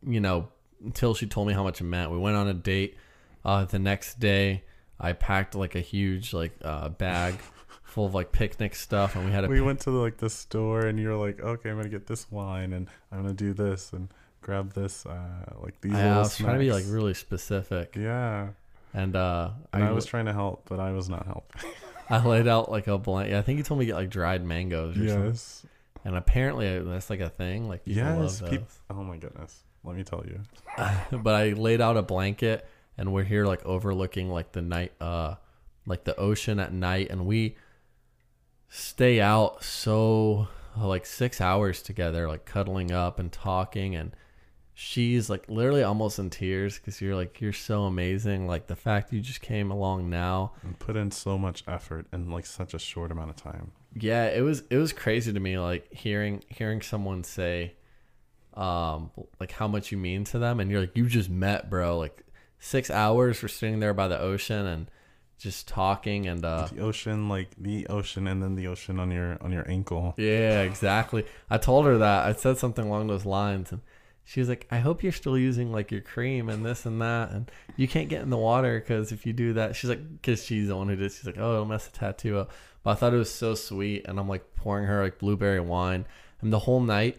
you 0.07 0.21
know, 0.21 0.49
until 0.85 1.15
she 1.15 1.27
told 1.27 1.49
me 1.49 1.55
how 1.55 1.63
much 1.63 1.81
it 1.81 1.85
meant. 1.85 2.11
We 2.11 2.19
went 2.19 2.37
on 2.37 2.49
a 2.49 2.55
date 2.55 2.97
uh 3.45 3.65
the 3.65 3.79
next 3.79 4.19
day. 4.21 4.65
I 5.01 5.13
packed 5.13 5.55
like 5.55 5.75
a 5.75 5.81
huge 5.81 6.35
like 6.35 6.53
uh 6.63 6.89
bag 6.89 7.35
full 7.85 8.07
of 8.07 8.15
like 8.15 8.33
picnic 8.33 8.75
stuff 8.75 9.17
and 9.17 9.25
we 9.25 9.31
had 9.31 9.45
a 9.45 9.49
We 9.49 9.61
went 9.61 9.81
to 9.81 9.91
like 9.91 10.19
the 10.19 10.31
store 10.31 10.87
and 10.87 10.99
you're 10.99 11.17
like, 11.17 11.41
okay, 11.41 11.71
I'm 11.71 11.77
gonna 11.77 11.89
get 11.89 12.07
this 12.07 12.31
wine 12.31 12.73
and 12.73 12.89
I'm 13.13 13.23
gonna 13.23 13.35
do 13.35 13.55
this 13.55 13.93
and 13.93 14.09
grab 14.41 14.73
this 14.73 15.07
uh 15.07 15.55
like 15.61 15.81
these 15.81 15.95
I, 15.95 16.19
was 16.19 16.37
trying 16.37 16.55
to 16.55 16.59
be 16.59 16.73
like 16.73 16.85
really 16.89 17.15
specific. 17.15 17.95
yeah. 17.97 18.49
And 18.95 19.15
uh 19.17 19.51
And 19.73 19.85
I, 19.85 19.89
I 19.89 19.93
was 19.93 20.07
trying 20.07 20.27
to 20.27 20.33
help, 20.33 20.69
but 20.69 20.81
I 20.81 20.93
was 20.93 21.09
not 21.09 21.27
helping. 21.27 21.71
I 22.11 22.25
laid 22.25 22.49
out 22.49 22.71
like 22.71 22.87
a 22.87 22.97
blanket. 22.99 23.37
I 23.37 23.43
think 23.43 23.59
you 23.59 23.65
told 23.65 23.81
me 23.81 23.87
to 23.87 23.93
get 23.93 23.97
like 23.97 24.11
dried 24.11 24.45
mangoes 24.45 24.97
or 24.97 25.09
something. 25.09 25.27
yes. 25.27 25.67
And 26.05 26.17
apparently 26.17 26.79
that's 26.81 27.11
like 27.11 27.21
a 27.21 27.29
thing. 27.29 27.69
Like 27.69 27.85
people 27.85 28.03
Yes, 28.03 28.41
love 28.41 28.51
peop- 28.51 28.61
those. 28.61 28.79
oh 28.91 29.03
my 29.05 29.17
goodness. 29.19 29.63
Let 29.85 29.95
me 29.97 30.05
tell 30.05 30.25
you. 30.27 30.41
but 31.19 31.35
I 31.35 31.51
laid 31.53 31.81
out 31.81 31.97
a 31.97 32.03
blanket 32.03 32.67
and 32.97 33.13
we're 33.13 33.25
here 33.25 33.45
like 33.47 33.65
overlooking 33.67 34.31
like 34.31 34.53
the 34.53 34.63
night 34.63 34.93
uh 35.01 35.35
like 35.87 36.05
the 36.05 36.17
ocean 36.17 36.59
at 36.61 36.73
night 36.73 37.09
and 37.11 37.27
we 37.27 37.57
stay 38.69 39.21
out 39.21 39.63
so 39.65 40.49
like 40.77 41.07
6 41.07 41.41
hours 41.41 41.83
together 41.83 42.29
like 42.29 42.45
cuddling 42.45 42.93
up 42.93 43.19
and 43.19 43.33
talking 43.33 43.95
and 43.97 44.15
she's 44.81 45.29
like 45.29 45.45
literally 45.49 45.83
almost 45.83 46.21
in 46.21 46.31
tears 46.31 46.79
cuz 46.79 47.01
you're 47.01 47.17
like 47.17 47.41
you're 47.41 47.53
so 47.53 47.83
amazing 47.83 48.47
like 48.47 48.69
the 48.69 48.77
fact 48.77 49.13
you 49.13 49.21
just 49.21 49.41
came 49.41 49.73
along 49.73 50.09
now 50.09 50.53
And 50.63 50.79
put 50.79 50.95
in 50.97 51.11
so 51.11 51.37
much 51.37 51.65
effort 51.67 52.07
in 52.13 52.31
like 52.31 52.47
such 52.47 52.75
a 52.75 52.79
short 52.79 53.11
amount 53.11 53.31
of 53.31 53.35
time. 53.37 53.73
yeah 53.95 54.27
it 54.27 54.43
was 54.43 54.63
it 54.71 54.77
was 54.77 54.93
crazy 54.93 55.33
to 55.33 55.41
me 55.41 55.59
like 55.59 55.93
hearing 55.93 56.45
hearing 56.49 56.81
someone 56.81 57.25
say 57.25 57.75
um 58.55 59.11
like 59.41 59.51
how 59.51 59.67
much 59.67 59.91
you 59.91 59.99
mean 59.99 60.23
to 60.23 60.39
them 60.39 60.61
and 60.61 60.71
you're 60.71 60.81
like 60.83 60.97
you 60.97 61.09
just 61.09 61.29
met 61.29 61.69
bro 61.69 61.99
like 61.99 62.23
six 62.61 62.89
hours 62.89 63.43
we're 63.43 63.49
sitting 63.49 63.81
there 63.81 63.95
by 63.95 64.07
the 64.07 64.19
ocean 64.21 64.65
and 64.65 64.89
just 65.39 65.67
talking 65.67 66.29
and 66.29 66.45
uh 66.45 66.69
the 66.73 66.81
ocean, 66.81 67.29
like 67.29 67.49
the 67.59 67.87
ocean, 67.89 68.27
and 68.29 68.41
then 68.43 68.55
the 68.55 68.69
ocean 68.69 68.99
on 69.01 69.11
your 69.11 69.39
on 69.43 69.51
your 69.53 69.69
ankle. 69.69 70.15
yeah 70.19 70.63
exactly 70.63 71.25
i 71.51 71.59
told 71.59 71.85
her 71.87 71.99
that 71.99 72.27
i 72.27 72.33
said 72.33 72.59
something 72.59 72.87
along 72.87 73.09
those 73.09 73.25
lines 73.27 73.73
and 73.73 73.81
she 74.29 74.41
was 74.41 74.49
like 74.51 74.67
i 74.71 74.79
hope 74.79 75.03
you're 75.03 75.11
still 75.11 75.39
using 75.39 75.73
like 75.73 75.91
your 75.91 76.03
cream 76.03 76.51
and 76.51 76.63
this 76.63 76.85
and 76.85 77.01
that 77.01 77.31
and 77.31 77.51
you 77.77 77.89
can't 77.89 78.11
get 78.11 78.21
in 78.21 78.29
the 78.29 78.37
water 78.37 78.79
because 78.79 79.11
if 79.11 79.25
you 79.25 79.33
do 79.33 79.55
that 79.55 79.75
she's 79.75 79.89
like 79.89 80.13
because 80.21 80.45
she's 80.45 80.69
the 80.69 80.77
one 80.77 80.87
who 80.87 80.95
did 80.97 81.11
she's 81.11 81.25
like 81.25 81.39
oh 81.39 81.55
it'll 81.55 81.65
mess 81.65 81.87
the 81.87 81.97
tattoo 81.99 82.37
up 82.39 82.51
but 82.83 82.91
i 82.91 82.95
thought 82.95 83.15
it 83.15 83.17
was 83.17 83.33
so 83.33 83.55
sweet 83.55 84.05
and 84.07 84.21
i'm 84.21 84.29
like 84.29 84.55
pouring 84.55 84.85
her 84.85 85.03
like 85.03 85.19
blueberry 85.19 85.61
wine 85.61 86.05
and 86.43 86.53
the 86.53 86.59
whole 86.59 86.81
night 86.81 87.19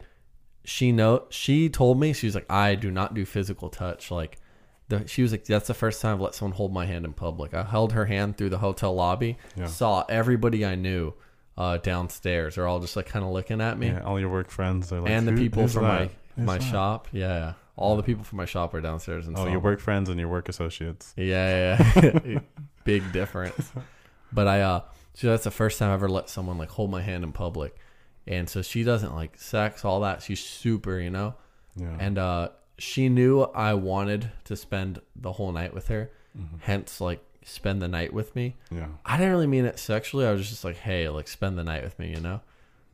she 0.64 0.92
know 0.92 1.24
she 1.30 1.68
told 1.68 2.00
me 2.00 2.14
she 2.14 2.28
was 2.28 2.36
like 2.36 2.50
i 2.52 2.76
do 2.76 2.92
not 2.92 3.16
do 3.16 3.26
physical 3.26 3.70
touch 3.70 4.12
like 4.12 4.38
the, 4.90 5.08
she 5.08 5.24
was 5.24 5.32
like 5.32 5.46
that's 5.46 5.68
the 5.68 5.74
first 5.74 6.02
time 6.02 6.14
i've 6.16 6.22
let 6.22 6.36
someone 6.36 6.56
hold 6.56 6.72
my 6.74 6.86
hand 6.86 7.06
in 7.06 7.14
public. 7.14 7.54
I 7.56 7.64
held 7.64 7.94
her 7.94 8.06
hand 8.06 8.38
through 8.38 8.50
the 8.50 8.58
hotel 8.60 8.94
lobby 8.94 9.38
Yeah. 9.56 9.66
saw 9.66 10.04
everybody 10.10 10.64
i 10.66 10.76
knew 10.76 11.14
uh, 11.60 11.78
downstairs. 11.78 12.58
Are 12.58 12.66
all 12.66 12.80
just 12.80 12.96
like 12.96 13.06
kind 13.06 13.24
of 13.26 13.32
looking 13.32 13.60
at 13.60 13.78
me. 13.78 13.88
Yeah, 13.88 14.02
all 14.04 14.18
your 14.18 14.30
work 14.30 14.50
friends 14.50 14.94
are 14.94 15.02
like, 15.02 15.12
and 15.12 15.28
the 15.28 15.34
people 15.34 15.68
from 15.68 15.84
that? 15.84 16.00
my 16.04 16.10
my 16.38 16.58
that?" 16.58 16.64
shop 16.64 17.08
yeah 17.12 17.54
all 17.76 17.96
the 17.96 18.04
people 18.04 18.24
from 18.26 18.38
my 18.38 18.46
shop 18.46 18.74
are 18.74 18.82
downstairs 18.82 19.26
and 19.28 19.38
Oh, 19.38 19.48
your 19.48 19.60
work 19.62 19.80
friends 19.80 20.10
and 20.10 20.20
your 20.20 20.28
work 20.28 20.50
associates. 20.50 21.14
Yeah, 21.16 21.78
yeah, 21.80 22.22
yeah. 22.26 22.40
big 22.84 23.10
difference. 23.14 23.72
But 24.34 24.48
I, 24.50 24.60
uh, 24.60 24.82
so 25.14 25.28
that's 25.28 25.46
the 25.46 25.52
first 25.52 25.80
time 25.80 25.90
I 25.92 25.94
ever 25.94 26.10
let 26.10 26.28
someone 26.30 26.58
like 26.58 26.68
hold 26.72 26.92
my 26.92 27.02
hand 27.02 27.24
in 27.24 27.32
public, 27.32 27.74
and 28.28 28.50
so 28.50 28.62
she 28.62 28.84
doesn't 28.84 29.16
like 29.16 29.38
sex, 29.40 29.86
all 29.86 30.02
that. 30.02 30.22
She's 30.22 30.42
super, 30.44 31.00
you 31.00 31.10
know, 31.10 31.36
Yeah. 31.78 31.96
and 32.02 32.18
uh, 32.18 32.50
she 32.78 33.08
knew 33.08 33.44
I 33.44 33.76
wanted 33.76 34.30
to 34.44 34.58
spend 34.58 35.00
the 35.16 35.32
whole 35.32 35.54
night 35.54 35.74
with 35.74 35.88
her, 35.88 36.12
hence 36.60 37.00
like 37.00 37.24
spend 37.46 37.82
the 37.82 37.88
night 37.88 38.12
with 38.14 38.36
me. 38.36 38.58
yeah. 38.72 38.88
I 39.06 39.16
didn't 39.16 39.32
really 39.32 39.48
mean 39.48 39.64
it 39.64 39.80
sexually. 39.80 40.26
I 40.26 40.34
was 40.34 40.50
just 40.50 40.66
like, 40.66 40.76
hey, 40.76 41.08
like 41.08 41.30
spend 41.30 41.58
the 41.58 41.64
night 41.64 41.84
with 41.84 41.98
me, 41.98 42.10
you 42.14 42.20
know. 42.20 42.42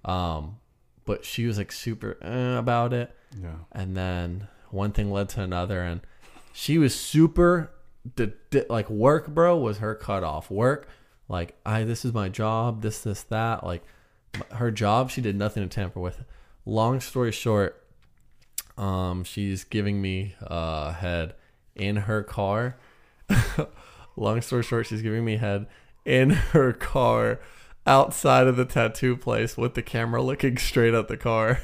Um, 0.06 0.58
but 1.06 1.24
she 1.26 1.46
was 1.46 1.58
like 1.58 1.72
super 1.72 2.18
eh, 2.22 2.58
about 2.58 2.94
it. 2.94 3.16
Yeah. 3.42 3.56
and 3.72 3.96
then 3.98 4.48
one 4.72 4.92
thing 4.92 5.12
led 5.12 5.28
to 5.30 5.42
another 5.42 5.82
and 5.82 6.00
she 6.54 6.78
was 6.78 6.96
super 6.96 7.70
d- 8.16 8.32
d- 8.50 8.64
like 8.70 8.90
work 8.90 9.28
bro 9.28 9.58
was 9.58 9.80
her 9.80 9.94
cutoff 9.94 10.50
work 10.50 10.88
like 11.28 11.58
i 11.66 11.84
this 11.84 12.06
is 12.06 12.14
my 12.14 12.30
job 12.30 12.82
this 12.82 13.00
this 13.02 13.24
that 13.24 13.66
like 13.66 13.84
her 14.52 14.72
job 14.72 15.10
she 15.12 15.20
did 15.20 15.36
nothing 15.36 15.64
to 15.64 15.70
tamper 15.70 16.00
with 16.00 16.24
long 16.66 17.02
story 17.02 17.32
short 17.34 17.84
um 18.78 19.26
she's 19.26 19.66
giving 19.66 20.02
me 20.02 20.36
uh 20.48 20.92
head 20.94 21.34
in 21.76 21.96
her 21.98 22.24
car. 22.24 22.78
Long 24.16 24.40
story 24.42 24.64
short, 24.64 24.88
she's 24.88 25.02
giving 25.02 25.26
me 25.26 25.36
head 25.38 25.68
in 26.06 26.30
her 26.30 26.72
car 26.72 27.40
outside 27.86 28.48
of 28.48 28.56
the 28.56 28.66
tattoo 28.66 29.16
place 29.16 29.58
with 29.58 29.74
the 29.74 29.82
camera 29.82 30.22
looking 30.22 30.58
straight 30.58 30.94
at 30.94 31.08
the 31.08 31.18
car. 31.18 31.62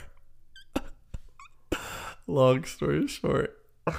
Long 2.28 2.64
story 2.64 3.08
short. 3.08 3.58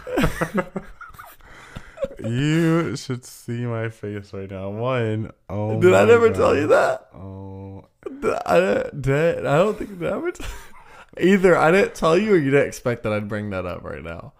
you 2.18 2.96
should 2.96 3.24
see 3.24 3.64
my 3.66 3.88
face 3.88 4.32
right 4.32 4.50
now. 4.50 4.70
One, 4.70 5.32
oh, 5.48 5.80
Did 5.80 5.94
I 5.94 6.04
never 6.04 6.30
tell 6.30 6.56
you 6.56 6.68
that? 6.68 7.08
Oh, 7.14 7.86
Did 8.20 8.34
I, 8.46 8.90
did, 8.98 9.46
I 9.46 9.56
don't 9.56 9.78
think 9.78 10.02
I 10.02 10.06
ever 10.16 10.30
t- 10.32 10.44
either 11.20 11.56
I 11.56 11.70
didn't 11.70 11.94
tell 11.94 12.16
you 12.16 12.34
or 12.34 12.38
you 12.38 12.50
didn't 12.50 12.68
expect 12.68 13.02
that 13.02 13.12
I'd 13.12 13.28
bring 13.28 13.50
that 13.50 13.66
up 13.66 13.82
right 13.82 14.02
now. 14.02 14.32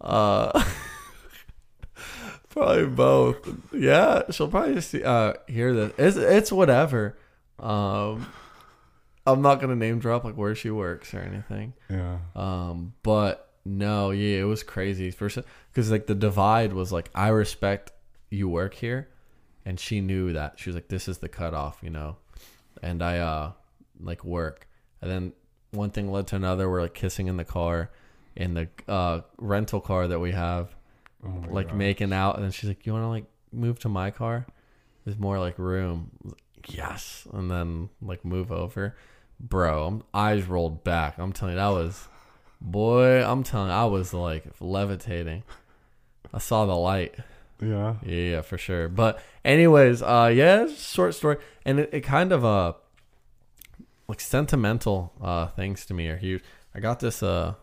Uh, 0.00 0.64
probably 2.52 2.86
both. 2.86 3.36
Yeah, 3.72 4.22
she'll 4.30 4.48
probably 4.48 4.80
see, 4.80 5.02
uh, 5.02 5.34
hear 5.48 5.72
this. 5.74 5.92
It's 5.98 6.16
it's 6.16 6.52
whatever. 6.52 7.16
Um, 7.58 8.26
I'm 9.26 9.42
not 9.42 9.60
gonna 9.60 9.76
name 9.76 9.98
drop 9.98 10.24
like 10.24 10.36
where 10.36 10.54
she 10.54 10.70
works 10.70 11.14
or 11.14 11.20
anything. 11.20 11.74
yeah. 11.88 12.18
Um, 12.34 12.94
but 13.02 13.48
no, 13.64 14.10
yeah, 14.10 14.40
it 14.40 14.44
was 14.44 14.62
crazy. 14.62 15.10
First, 15.10 15.38
because 15.70 15.90
like 15.90 16.06
the 16.06 16.14
divide 16.14 16.72
was 16.72 16.92
like, 16.92 17.10
I 17.14 17.28
respect 17.28 17.92
you 18.30 18.48
work 18.48 18.74
here, 18.74 19.08
and 19.64 19.78
she 19.78 20.00
knew 20.00 20.32
that. 20.32 20.58
She 20.58 20.70
was 20.70 20.74
like, 20.74 20.88
this 20.88 21.08
is 21.08 21.18
the 21.18 21.28
cutoff, 21.28 21.78
you 21.82 21.90
know, 21.90 22.16
and 22.82 23.02
I 23.02 23.18
uh 23.18 23.52
like 24.00 24.24
work, 24.24 24.66
and 25.00 25.10
then 25.10 25.32
one 25.70 25.90
thing 25.90 26.10
led 26.10 26.26
to 26.28 26.36
another. 26.36 26.68
We're 26.68 26.82
like 26.82 26.94
kissing 26.94 27.28
in 27.28 27.36
the 27.36 27.44
car, 27.44 27.90
in 28.34 28.54
the 28.54 28.68
uh 28.88 29.20
rental 29.38 29.80
car 29.80 30.08
that 30.08 30.18
we 30.18 30.32
have, 30.32 30.74
Oh 31.24 31.44
like 31.50 31.68
God. 31.68 31.76
making 31.76 32.12
out, 32.12 32.36
and 32.36 32.44
then 32.44 32.50
she's 32.50 32.68
like, 32.68 32.84
you 32.86 32.92
want 32.92 33.04
to 33.04 33.08
like 33.08 33.26
move 33.52 33.78
to 33.80 33.88
my 33.88 34.10
car? 34.10 34.46
There's 35.04 35.18
more 35.18 35.38
like 35.38 35.58
room. 35.58 36.10
Yes, 36.68 37.26
and 37.32 37.50
then 37.50 37.90
like 38.00 38.24
move 38.24 38.52
over, 38.52 38.96
bro. 39.40 39.86
I'm, 39.86 40.02
eyes 40.14 40.44
rolled 40.44 40.84
back. 40.84 41.18
I'm 41.18 41.32
telling 41.32 41.54
you, 41.54 41.60
that 41.60 41.68
was, 41.68 42.08
boy. 42.60 43.24
I'm 43.24 43.42
telling 43.42 43.68
you, 43.68 43.74
I 43.74 43.84
was 43.84 44.14
like 44.14 44.44
levitating. 44.60 45.42
I 46.32 46.38
saw 46.38 46.66
the 46.66 46.76
light. 46.76 47.14
Yeah. 47.60 47.96
Yeah, 48.04 48.16
yeah, 48.16 48.40
for 48.40 48.58
sure. 48.58 48.88
But 48.88 49.20
anyways, 49.44 50.02
uh, 50.02 50.32
yeah, 50.34 50.66
short 50.66 51.14
story, 51.14 51.36
and 51.64 51.80
it, 51.80 51.90
it 51.92 52.00
kind 52.00 52.32
of 52.32 52.44
uh, 52.44 52.72
like 54.08 54.20
sentimental 54.20 55.12
uh 55.22 55.46
things 55.46 55.86
to 55.86 55.94
me 55.94 56.08
are 56.08 56.16
huge. 56.16 56.42
I 56.74 56.80
got 56.80 57.00
this 57.00 57.22
uh 57.22 57.54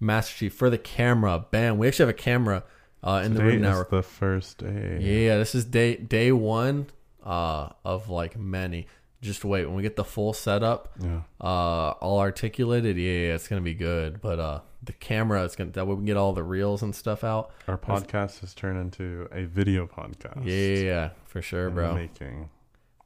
Master 0.00 0.36
Chief 0.36 0.54
for 0.54 0.70
the 0.70 0.78
camera. 0.78 1.44
Bam, 1.50 1.78
we 1.78 1.88
actually 1.88 2.04
have 2.04 2.14
a 2.14 2.18
camera 2.18 2.64
uh 3.04 3.22
in 3.24 3.34
the 3.34 3.40
Today 3.40 3.52
room 3.54 3.62
now. 3.62 3.80
is 3.80 3.86
the 3.88 4.02
first 4.02 4.58
day. 4.58 4.98
Yeah, 5.00 5.36
this 5.38 5.54
is 5.54 5.64
day 5.64 5.96
day 5.96 6.32
one 6.32 6.86
uh 7.24 7.70
of 7.84 8.08
like 8.10 8.36
many. 8.38 8.86
Just 9.20 9.44
wait 9.44 9.66
when 9.66 9.74
we 9.74 9.82
get 9.82 9.96
the 9.96 10.04
full 10.04 10.32
setup, 10.32 10.90
Yeah. 11.00 11.22
uh 11.40 11.90
all 12.00 12.20
articulated. 12.20 12.96
Yeah, 12.96 13.10
yeah, 13.28 13.34
it's 13.34 13.48
gonna 13.48 13.60
be 13.62 13.74
good. 13.74 14.20
But 14.20 14.38
uh 14.38 14.60
the 14.82 14.92
camera, 14.92 15.44
it's 15.44 15.56
gonna 15.56 15.70
that 15.72 15.86
way 15.86 15.94
we 15.94 15.98
can 15.98 16.04
get 16.06 16.16
all 16.16 16.32
the 16.32 16.42
reels 16.44 16.82
and 16.82 16.94
stuff 16.94 17.24
out. 17.24 17.50
Our 17.66 17.76
podcast 17.78 18.40
has 18.40 18.54
turned 18.54 18.78
into 18.80 19.28
a 19.32 19.44
video 19.44 19.86
podcast. 19.86 20.44
Yeah, 20.44 20.54
yeah, 20.54 20.84
yeah 20.84 21.10
for 21.26 21.42
sure, 21.42 21.68
bro. 21.70 21.94
Making. 21.94 22.48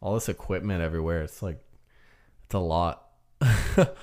all 0.03 0.15
this 0.15 0.29
equipment 0.29 0.83
everywhere. 0.83 1.23
It's 1.23 1.43
like 1.43 1.59
it's 2.45 2.55
a 2.55 2.59
lot. 2.59 3.09
but 3.39 3.97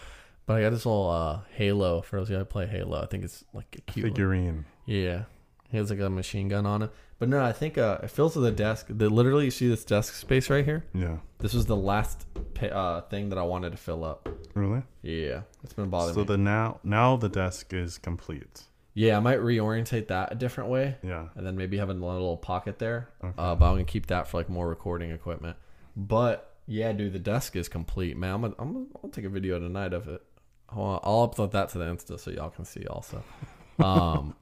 I 0.49 0.61
got 0.61 0.71
this 0.71 0.85
little 0.85 1.09
uh, 1.09 1.41
Halo 1.53 2.01
for 2.01 2.17
those 2.17 2.27
of 2.27 2.31
you 2.33 2.37
that 2.39 2.45
play 2.45 2.65
Halo. 2.65 3.01
I 3.01 3.05
think 3.05 3.23
it's 3.23 3.43
like 3.53 3.67
a 3.77 3.81
cute. 3.91 4.05
one. 4.05 4.13
Figurine. 4.13 4.65
Yeah, 4.87 5.23
he 5.69 5.77
has 5.77 5.89
like 5.89 5.99
a 5.99 6.09
machine 6.09 6.47
gun 6.49 6.65
on 6.65 6.81
him. 6.83 6.89
But 7.19 7.29
no, 7.29 7.43
I 7.43 7.51
think 7.51 7.77
uh, 7.77 7.99
it 8.03 8.09
fills 8.11 8.33
to 8.33 8.39
the 8.39 8.51
desk. 8.51 8.87
The, 8.89 9.09
literally, 9.09 9.45
you 9.45 9.51
see 9.51 9.67
this 9.67 9.83
desk 9.83 10.13
space 10.13 10.49
right 10.49 10.63
here. 10.63 10.85
Yeah. 10.93 11.17
This 11.39 11.53
was 11.53 11.65
the 11.65 11.75
last 11.75 12.25
pa- 12.53 12.67
uh, 12.67 13.01
thing 13.01 13.29
that 13.29 13.37
I 13.37 13.43
wanted 13.43 13.71
to 13.71 13.77
fill 13.77 14.03
up. 14.05 14.29
Really? 14.53 14.83
Yeah, 15.01 15.41
it's 15.63 15.73
been 15.73 15.89
bothering 15.89 16.13
So 16.15 16.21
me. 16.21 16.25
the 16.27 16.37
now 16.37 16.79
now 16.83 17.17
the 17.17 17.29
desk 17.29 17.73
is 17.73 17.97
complete. 17.97 18.63
yeah, 18.93 19.17
I 19.17 19.19
might 19.19 19.39
reorientate 19.39 20.07
that 20.07 20.31
a 20.31 20.35
different 20.35 20.69
way, 20.69 20.95
Yeah. 21.03 21.27
and 21.35 21.45
then 21.45 21.55
maybe 21.57 21.77
have 21.77 21.89
a 21.89 21.93
little 21.93 22.37
pocket 22.37 22.79
there. 22.79 23.09
Okay. 23.23 23.33
Uh, 23.37 23.55
but 23.55 23.65
I'm 23.67 23.73
gonna 23.73 23.83
keep 23.85 24.07
that 24.07 24.27
for 24.27 24.37
like 24.37 24.49
more 24.49 24.67
recording 24.67 25.11
equipment. 25.11 25.55
But 25.95 26.55
yeah, 26.67 26.91
dude, 26.93 27.13
the 27.13 27.19
desk 27.19 27.55
is 27.55 27.67
complete, 27.69 28.15
man. 28.17 28.33
I'm 28.35 28.41
gonna, 28.41 28.55
I'm 28.59 28.73
gonna 28.73 28.85
I'll 29.03 29.09
take 29.09 29.25
a 29.25 29.29
video 29.29 29.59
tonight 29.59 29.93
of 29.93 30.07
it. 30.07 30.21
I'll 30.69 31.31
upload 31.33 31.51
that 31.51 31.69
to 31.69 31.77
the 31.79 31.85
Insta 31.85 32.19
so 32.19 32.31
y'all 32.31 32.49
can 32.49 32.63
see 32.65 32.85
also. 32.87 33.23
Um, 33.79 34.35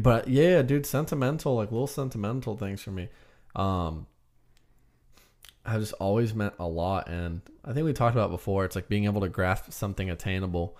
but 0.00 0.28
yeah, 0.28 0.62
dude, 0.62 0.86
sentimental 0.86 1.56
like 1.56 1.70
little 1.70 1.86
sentimental 1.86 2.56
things 2.56 2.82
for 2.82 2.90
me. 2.92 3.08
Um, 3.54 4.06
have 5.64 5.80
just 5.80 5.92
always 5.94 6.34
meant 6.34 6.54
a 6.58 6.66
lot, 6.66 7.08
and 7.08 7.40
I 7.64 7.72
think 7.72 7.84
we 7.84 7.92
talked 7.92 8.14
about 8.16 8.28
it 8.30 8.32
before. 8.32 8.64
It's 8.64 8.74
like 8.74 8.88
being 8.88 9.04
able 9.04 9.20
to 9.20 9.28
grasp 9.28 9.70
something 9.72 10.10
attainable, 10.10 10.76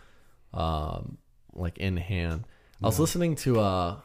um, 0.53 1.19
like 1.53 1.79
in 1.79 1.97
hand. 1.97 2.47
I 2.83 2.87
was 2.87 2.99
Yeah. 2.99 3.03
listening 3.03 3.35
to 3.37 3.61
uh, 3.61 3.97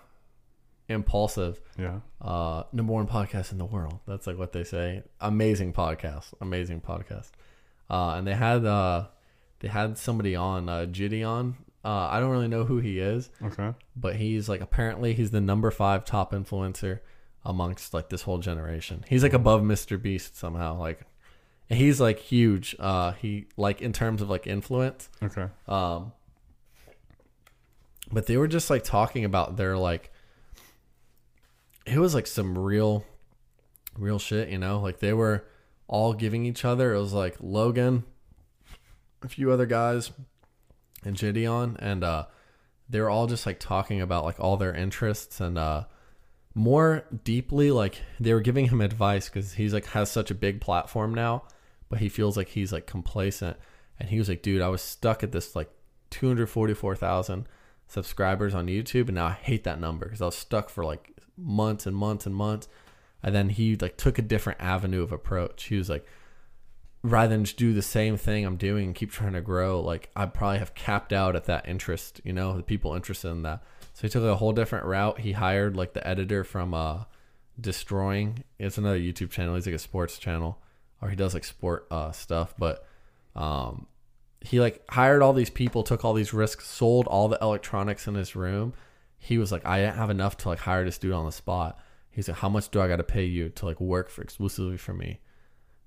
Impulsive 0.90 1.60
Yeah. 1.78 2.00
uh 2.22 2.64
number 2.72 2.94
one 2.94 3.08
podcast 3.08 3.52
in 3.52 3.58
the 3.58 3.66
world 3.66 4.00
that's 4.08 4.26
like 4.26 4.38
what 4.38 4.54
they 4.54 4.64
say 4.64 5.04
amazing 5.20 5.74
podcast 5.74 6.34
amazing 6.40 6.80
podcast 6.80 7.32
uh 7.90 8.12
and 8.12 8.26
they 8.26 8.34
had 8.36 8.64
uh 8.64 9.08
they 9.60 9.68
had 9.68 9.98
somebody 9.98 10.34
on 10.34 10.70
uh 10.70 10.86
JiDion 10.90 11.56
uh 11.88 12.08
i 12.12 12.20
don't 12.20 12.30
really 12.32 12.48
know 12.48 12.64
who 12.66 12.78
he 12.80 13.00
is 13.00 13.30
Okay. 13.44 13.74
but 13.96 14.16
he's 14.18 14.48
like 14.50 14.62
apparently 14.62 15.14
he's 15.14 15.32
the 15.32 15.42
number 15.42 15.72
five 15.72 16.04
top 16.06 16.32
influencer 16.34 17.00
amongst 17.46 17.94
like 17.94 18.10
this 18.10 18.24
whole 18.24 18.40
generation 18.40 19.04
he's 19.08 19.24
like 19.24 19.34
above 19.34 19.62
mr 19.62 20.02
beast 20.02 20.36
somehow 20.38 20.78
like 20.78 21.00
he's 21.70 22.00
like 22.02 22.20
huge 22.20 22.76
uh 22.80 23.12
he 23.14 23.48
like 23.58 23.82
in 23.82 23.94
terms 23.94 24.22
of 24.22 24.30
like 24.30 24.46
influence 24.48 25.10
Okay. 25.24 25.48
um, 25.68 26.12
but 28.12 28.26
they 28.26 28.38
were 28.38 28.48
just 28.48 28.70
like 28.70 28.84
talking 28.84 29.26
about 29.26 29.58
their 29.58 29.78
like, 29.78 30.12
it 31.86 31.98
was 32.00 32.14
like 32.16 32.26
some 32.28 32.58
real, 32.58 33.04
real 33.98 34.18
shit, 34.20 34.48
you 34.50 34.58
know? 34.58 34.80
Like 34.80 35.00
they 35.00 35.12
were 35.12 35.46
all 35.90 36.14
giving 36.14 36.46
each 36.46 36.64
other. 36.64 36.94
It 36.94 37.00
was 37.00 37.12
like 37.14 37.36
Logan, 37.42 38.04
a 39.22 39.28
few 39.28 39.52
other 39.52 39.66
guys, 39.66 40.12
and 41.04 41.16
JiDion, 41.16 41.76
and 41.80 42.04
uh, 42.04 42.26
they 42.90 43.00
were 43.00 43.10
all 43.10 43.28
just 43.28 43.46
like 43.46 43.60
talking 43.60 44.02
about 44.02 44.26
like 44.26 44.40
all 44.40 44.58
their 44.58 44.74
interests 44.74 45.40
and 45.40 45.58
uh, 45.58 45.86
more 46.54 47.06
deeply. 47.24 47.72
Like 47.72 48.02
they 48.20 48.34
were 48.34 48.42
giving 48.42 48.68
him 48.68 48.82
advice 48.82 49.30
because 49.30 49.54
he's 49.54 49.74
like 49.74 49.86
has 49.88 50.12
such 50.12 50.32
a 50.32 50.36
big 50.36 50.62
platform 50.62 51.14
now, 51.14 51.44
but 51.90 52.00
he 52.00 52.10
feels 52.10 52.38
like 52.38 52.50
he's 52.50 52.72
like 52.72 52.88
complacent. 52.88 53.58
And 54.00 54.10
he 54.10 54.20
was 54.20 54.30
like, 54.30 54.42
dude, 54.42 54.62
I 54.62 54.70
was 54.70 54.82
stuck 54.82 55.24
at 55.24 55.32
this 55.32 55.56
like 55.56 55.70
244,000 56.12 57.48
subscribers 57.88 58.54
on 58.54 58.68
YouTube, 58.68 59.08
and 59.08 59.16
now 59.16 59.28
I 59.28 59.34
hate 59.34 59.64
that 59.64 59.80
number 59.80 60.06
because 60.06 60.22
I 60.22 60.26
was 60.26 60.38
stuck 60.38 60.70
for 60.70 60.86
like 60.86 61.18
months 61.38 61.86
and 61.86 61.96
months 61.96 62.26
and 62.26 62.36
months. 62.36 62.68
And 63.24 63.34
then 63.34 63.50
he 63.50 63.76
like 63.76 63.98
took 63.98 64.20
a 64.20 64.22
different 64.22 64.62
avenue 64.62 65.02
of 65.02 65.12
approach. 65.12 65.66
He 65.66 65.78
was 65.78 65.90
like, 65.90 66.06
rather 67.10 67.30
than 67.30 67.46
just 67.46 67.58
do 67.58 67.74
the 67.74 67.82
same 67.82 68.18
thing 68.18 68.46
I'm 68.46 68.58
doing 68.58 68.88
and 68.88 68.96
keep 68.96 69.12
trying 69.12 69.34
to 69.34 69.42
grow, 69.42 69.80
like 69.82 70.10
I'd 70.16 70.34
probably 70.34 70.60
have 70.60 70.76
capped 70.76 71.14
out 71.14 71.36
at 71.36 71.46
that 71.46 71.68
interest, 71.68 72.22
you 72.24 72.34
know, 72.34 72.56
the 72.56 72.64
people 72.64 72.94
interested 72.94 73.30
in 73.30 73.44
that. 73.44 73.64
So 73.94 74.02
he 74.04 74.10
took 74.10 74.24
a 74.24 74.36
whole 74.36 74.54
different 74.54 74.86
route. 74.86 75.20
He 75.20 75.32
hired 75.32 75.76
like 75.76 75.94
the 75.94 76.08
editor 76.08 76.44
from 76.44 76.74
uh 76.74 77.04
Deestroying. 77.60 78.44
It's 78.60 78.78
another 78.78 79.00
YouTube 79.00 79.32
channel. 79.32 79.56
He's 79.56 79.66
like 79.66 79.76
a 79.76 79.80
sports 79.80 80.18
channel. 80.20 80.60
Or 81.02 81.10
he 81.10 81.16
does 81.16 81.34
like 81.34 81.44
sport 81.44 81.88
uh 81.92 82.12
stuff, 82.12 82.54
but 82.58 82.86
um 83.36 83.88
he 84.42 84.60
like 84.60 84.84
hired 84.90 85.22
all 85.22 85.34
these 85.34 85.50
people, 85.50 85.84
took 85.84 86.06
all 86.06 86.14
these 86.14 86.34
risks, 86.34 86.68
sold 86.68 87.08
all 87.08 87.28
the 87.28 87.40
electronics 87.42 88.08
in 88.08 88.16
his 88.16 88.36
room. 88.36 88.74
He 89.18 89.38
was 89.38 89.52
like, 89.52 89.66
I 89.66 89.80
didn't 89.80 89.96
have 89.96 90.10
enough 90.10 90.38
to 90.38 90.50
like 90.50 90.60
hire 90.60 90.86
this 90.86 90.98
dude 90.98 91.14
on 91.14 91.26
the 91.26 91.32
spot. 91.32 91.80
He's 92.12 92.28
like, 92.28 92.38
How 92.38 92.50
much 92.50 92.70
do 92.70 92.82
I 92.82 92.88
gotta 92.88 93.04
pay 93.04 93.26
you 93.26 93.50
to 93.50 93.66
like 93.66 93.82
work 93.82 94.10
for 94.10 94.22
exclusively 94.22 94.78
for 94.78 94.94
me? 94.94 95.20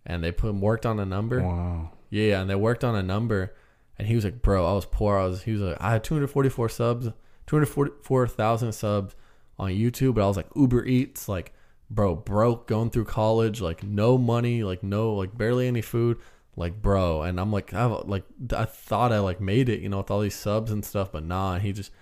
And 0.06 0.24
they 0.24 0.32
put 0.32 0.50
him 0.50 0.60
worked 0.60 0.86
on 0.86 0.98
a 0.98 1.04
number. 1.04 1.42
Wow. 1.42 1.90
Yeah, 2.10 2.40
and 2.40 2.50
they 2.50 2.56
worked 2.56 2.82
on 2.84 2.96
a 2.96 3.02
number, 3.02 3.54
and 3.96 4.08
he 4.08 4.16
was 4.16 4.24
like, 4.24 4.42
"Bro, 4.42 4.66
I 4.66 4.72
was 4.74 4.86
poor. 4.86 5.16
I 5.16 5.26
was." 5.26 5.42
He 5.44 5.52
was 5.52 5.60
like, 5.60 5.76
"I 5.80 5.92
had 5.92 6.04
244 6.04 6.68
subs, 6.68 7.08
244,000 7.46 8.72
subs 8.72 9.14
on 9.58 9.70
YouTube, 9.70 10.14
but 10.14 10.24
I 10.24 10.26
was 10.26 10.36
like 10.36 10.48
Uber 10.56 10.84
Eats, 10.86 11.28
like, 11.28 11.54
bro, 11.88 12.16
broke, 12.16 12.66
going 12.66 12.90
through 12.90 13.04
college, 13.04 13.60
like 13.60 13.82
no 13.84 14.18
money, 14.18 14.64
like 14.64 14.82
no, 14.82 15.14
like 15.14 15.36
barely 15.36 15.68
any 15.68 15.82
food, 15.82 16.18
like, 16.56 16.82
bro." 16.82 17.22
And 17.22 17.38
I'm 17.38 17.52
like, 17.52 17.72
I 17.72 17.84
like, 17.84 18.24
I 18.56 18.64
thought 18.64 19.12
I 19.12 19.20
like 19.20 19.40
made 19.40 19.68
it, 19.68 19.80
you 19.80 19.88
know, 19.88 19.98
with 19.98 20.10
all 20.10 20.20
these 20.20 20.34
subs 20.34 20.72
and 20.72 20.84
stuff, 20.84 21.12
but 21.12 21.24
nah. 21.24 21.54
And 21.54 21.62
he 21.62 21.72
just, 21.72 21.92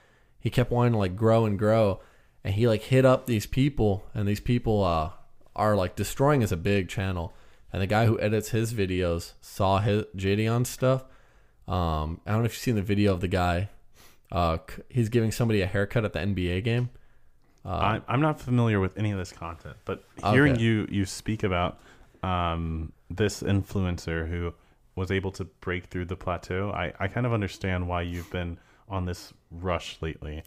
he 0.40 0.49
kept 0.50 0.71
wanting 0.71 0.93
to 0.93 0.99
like 0.99 1.17
grow 1.17 1.45
and 1.45 1.59
grow, 1.59 2.00
and 2.45 2.55
he 2.55 2.67
like 2.67 2.85
hit 2.85 3.05
up 3.05 3.26
these 3.26 3.47
people, 3.47 4.07
and 4.14 4.26
these 4.26 4.40
people 4.40 4.83
uh 4.85 5.11
are 5.55 5.76
like 5.76 5.97
Deestroying 5.97 6.43
as 6.43 6.52
a 6.52 6.57
big 6.57 6.88
channel 6.88 7.35
and 7.73 7.83
the 7.83 7.87
guy 7.87 8.07
who 8.07 8.19
edits 8.21 8.51
his 8.51 8.73
videos 8.75 9.33
saw 9.41 9.79
his 9.79 10.05
JiDion 10.17 10.67
stuff. 10.67 11.05
Um, 11.67 12.21
I 12.27 12.31
don't 12.33 12.41
know 12.41 12.47
if 12.47 12.53
you've 12.53 12.63
seen 12.63 12.77
the 12.77 12.83
video 12.83 13.13
of 13.13 13.21
the 13.21 13.29
guy. 13.29 13.69
Uh, 14.33 14.59
he's 14.89 15.09
giving 15.09 15.31
somebody 15.33 15.61
a 15.63 15.67
haircut 15.67 16.05
at 16.05 16.13
the 16.13 16.19
NBA 16.21 16.65
game. 16.65 16.91
Uh, 17.65 17.69
I'm 17.71 18.03
I'm 18.09 18.21
not 18.21 18.41
familiar 18.41 18.81
with 18.81 18.97
any 18.97 19.11
of 19.11 19.19
this 19.19 19.33
content, 19.33 19.77
but 19.85 20.05
hearing 20.23 20.53
Okay. 20.55 20.63
you 20.63 20.87
you 20.91 21.05
speak 21.05 21.43
about 21.43 21.81
um, 22.23 22.93
this 23.11 23.43
influencer 23.43 24.29
who 24.29 24.55
was 24.97 25.11
able 25.11 25.31
to 25.33 25.45
break 25.45 25.87
through 25.87 26.07
the 26.07 26.17
plateau, 26.17 26.71
I 26.71 26.93
I 26.99 27.09
kind 27.09 27.27
of 27.27 27.33
understand 27.33 27.89
why 27.89 28.03
you've 28.03 28.31
been 28.31 28.59
on 28.89 29.05
this 29.05 29.33
rush 29.51 29.99
lately. 30.01 30.43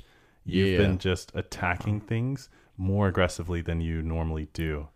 You've 0.45 0.69
Yeah. 0.69 0.77
been 0.77 0.97
just 0.97 1.31
attacking 1.35 2.01
things 2.01 2.49
more 2.77 3.07
aggressively 3.07 3.61
than 3.61 3.81
you 3.81 4.01
normally 4.01 4.47
do. 4.53 4.87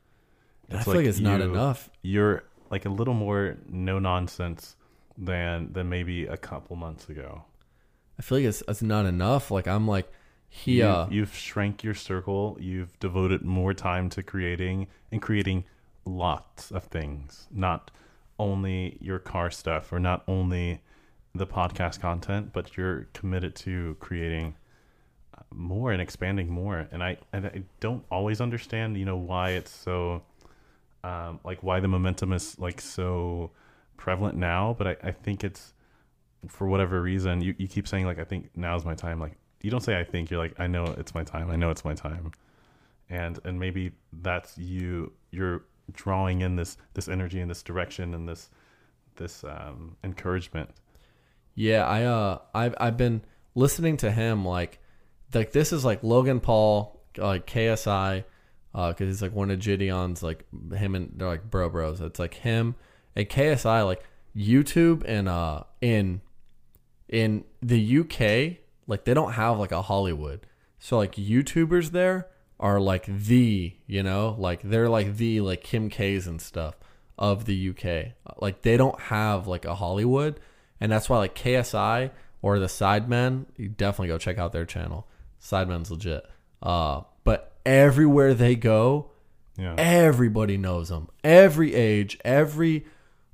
I 0.72 0.84
feel 0.84 0.96
like 0.96 1.06
it's 1.06 1.20
not 1.20 1.42
enough. 1.42 1.90
You're 2.02 2.44
like 2.70 2.86
a 2.86 2.90
little 2.90 3.14
more 3.14 3.58
no 3.68 4.00
nonsense 4.00 4.76
than 5.18 5.72
than 5.74 5.90
maybe 5.90 6.26
a 6.26 6.38
couple 6.38 6.76
months 6.76 7.10
ago. 7.10 7.44
I 8.20 8.22
feel 8.22 8.40
like 8.40 8.48
it's 8.48 8.64
it's 8.68 8.82
not 8.82 9.06
enough. 9.06 9.52
Like 9.52 9.68
I'm 9.68 9.88
like 9.88 10.12
he 10.50 10.78
You've, 10.78 10.86
uh 10.86 11.08
you've 11.10 11.36
shrank 11.36 11.84
your 11.84 11.94
circle. 11.94 12.58
You've 12.60 12.98
devoted 13.00 13.44
more 13.44 13.74
time 13.74 14.10
to 14.12 14.24
creating 14.24 14.88
and 15.12 15.22
creating 15.22 15.66
lots 16.06 16.72
of 16.72 16.86
things, 16.86 17.48
not 17.52 17.92
only 18.38 18.98
your 19.00 19.20
car 19.20 19.50
stuff 19.50 19.92
or 19.94 20.00
not 20.00 20.24
only 20.28 20.82
the 21.34 21.48
podcast 21.48 22.00
content, 22.00 22.52
but 22.54 22.78
you're 22.78 23.08
committed 23.14 23.56
to 23.56 23.96
creating 24.00 24.56
uh, 25.38 25.42
more 25.54 25.92
and 25.92 26.02
expanding 26.02 26.50
more. 26.50 26.88
And 26.92 27.04
I 27.04 27.18
and 27.34 27.46
I 27.48 27.64
don't 27.80 28.04
always 28.10 28.42
understand, 28.42 28.98
you 28.98 29.06
know, 29.06 29.18
why 29.18 29.52
it's 29.52 29.72
so 29.72 30.24
um, 31.06 31.40
like 31.44 31.62
why 31.62 31.80
the 31.80 31.88
momentum 31.88 32.34
is 32.34 32.58
like 32.58 32.82
so 32.82 33.52
prevalent 33.96 34.38
now. 34.38 34.76
But 34.78 34.88
I, 34.88 34.96
I 35.04 35.12
think 35.12 35.44
it's 35.44 35.74
for 36.48 36.68
whatever 36.68 37.02
reason 37.02 37.42
you, 37.42 37.54
you 37.58 37.68
keep 37.68 37.88
saying 37.88 38.06
like 38.06 38.20
I 38.20 38.24
think 38.24 38.50
now's 38.56 38.84
my 38.84 38.96
time. 38.96 39.20
Like 39.20 39.38
you 39.62 39.70
don't 39.70 39.82
say 39.82 40.00
I 40.00 40.04
think 40.04 40.32
you're 40.32 40.40
like 40.40 40.60
I 40.60 40.66
know 40.66 40.86
it's 40.98 41.14
my 41.14 41.24
time. 41.24 41.52
I 41.52 41.56
know 41.58 41.70
it's 41.70 41.86
my 41.86 41.94
time. 41.94 42.32
And 43.08 43.40
and 43.46 43.60
maybe 43.60 43.92
that's 44.12 44.58
you 44.58 45.12
you're 45.30 45.64
drawing 45.94 46.42
in 46.42 46.56
this 46.56 46.76
this 46.96 47.08
energy 47.08 47.40
and 47.40 47.52
this 47.52 47.62
direction 47.62 48.16
and 48.16 48.28
this 48.28 48.50
this 49.18 49.44
um 49.44 49.98
encouragement. 50.04 50.72
Yeah, 51.54 51.86
I 51.86 52.04
uh 52.04 52.40
I've 52.56 52.76
I've 52.80 52.98
been 52.98 53.22
listening 53.54 53.98
to 53.98 54.12
him 54.12 54.44
like 54.44 54.80
like 55.36 55.52
this 55.52 55.72
is 55.72 55.86
like 55.86 56.02
Logan 56.02 56.40
Paul 56.40 57.00
like 57.16 57.46
KSI 57.46 58.24
uh 58.76 58.94
cuz 58.94 59.08
he's 59.08 59.22
like 59.24 59.34
one 59.34 59.50
of 59.50 59.58
JiDion's 59.58 60.22
like 60.22 60.46
him 60.72 60.94
and 60.94 61.14
they're 61.16 61.28
like 61.28 61.50
bro 61.50 61.70
bros. 61.70 62.02
It's 62.02 62.20
like 62.20 62.36
him 62.36 62.76
and 63.16 63.28
KSI 63.28 63.86
like 63.86 64.04
YouTube 64.36 65.04
and 65.08 65.28
uh 65.28 65.64
in 65.82 66.22
in 67.10 67.46
the 67.62 68.00
UK 68.00 68.58
like 68.88 69.06
they 69.06 69.14
don't 69.14 69.34
have 69.34 69.58
like 69.58 69.72
a 69.72 69.82
Hollywood. 69.82 70.46
So 70.80 70.98
like 70.98 71.16
YouTubers 71.16 71.92
there 71.92 72.28
are 72.60 72.80
like 72.80 73.06
the, 73.06 73.74
you 73.88 74.04
know, 74.04 74.36
like 74.38 74.62
they're 74.62 74.90
like 74.90 75.18
the 75.18 75.42
like 75.42 75.64
Kim 75.64 75.90
K's 75.90 76.28
and 76.28 76.42
stuff 76.42 76.76
of 77.18 77.46
the 77.46 77.70
UK. 77.70 78.14
Like 78.38 78.62
they 78.62 78.78
don't 78.78 79.00
have 79.00 79.48
like 79.48 79.66
a 79.66 79.76
Hollywood 79.76 80.40
and 80.80 80.92
that's 80.92 81.10
why 81.10 81.18
like 81.18 81.36
KSI 81.36 82.12
or 82.42 82.60
the 82.60 82.68
Sidemen, 82.68 83.46
you 83.56 83.70
definitely 83.70 84.10
go 84.10 84.18
check 84.18 84.38
out 84.38 84.52
their 84.52 84.66
channel. 84.66 85.08
Sidemen's 85.42 85.90
legit. 85.90 86.26
Uh 86.62 87.02
everywhere 87.66 88.34
they 88.34 88.56
go, 88.56 89.12
Yeah. 89.58 89.76
everybody 89.78 90.58
knows 90.58 90.90
them. 90.90 91.08
Every 91.24 91.74
age, 91.74 92.18
every 92.26 92.86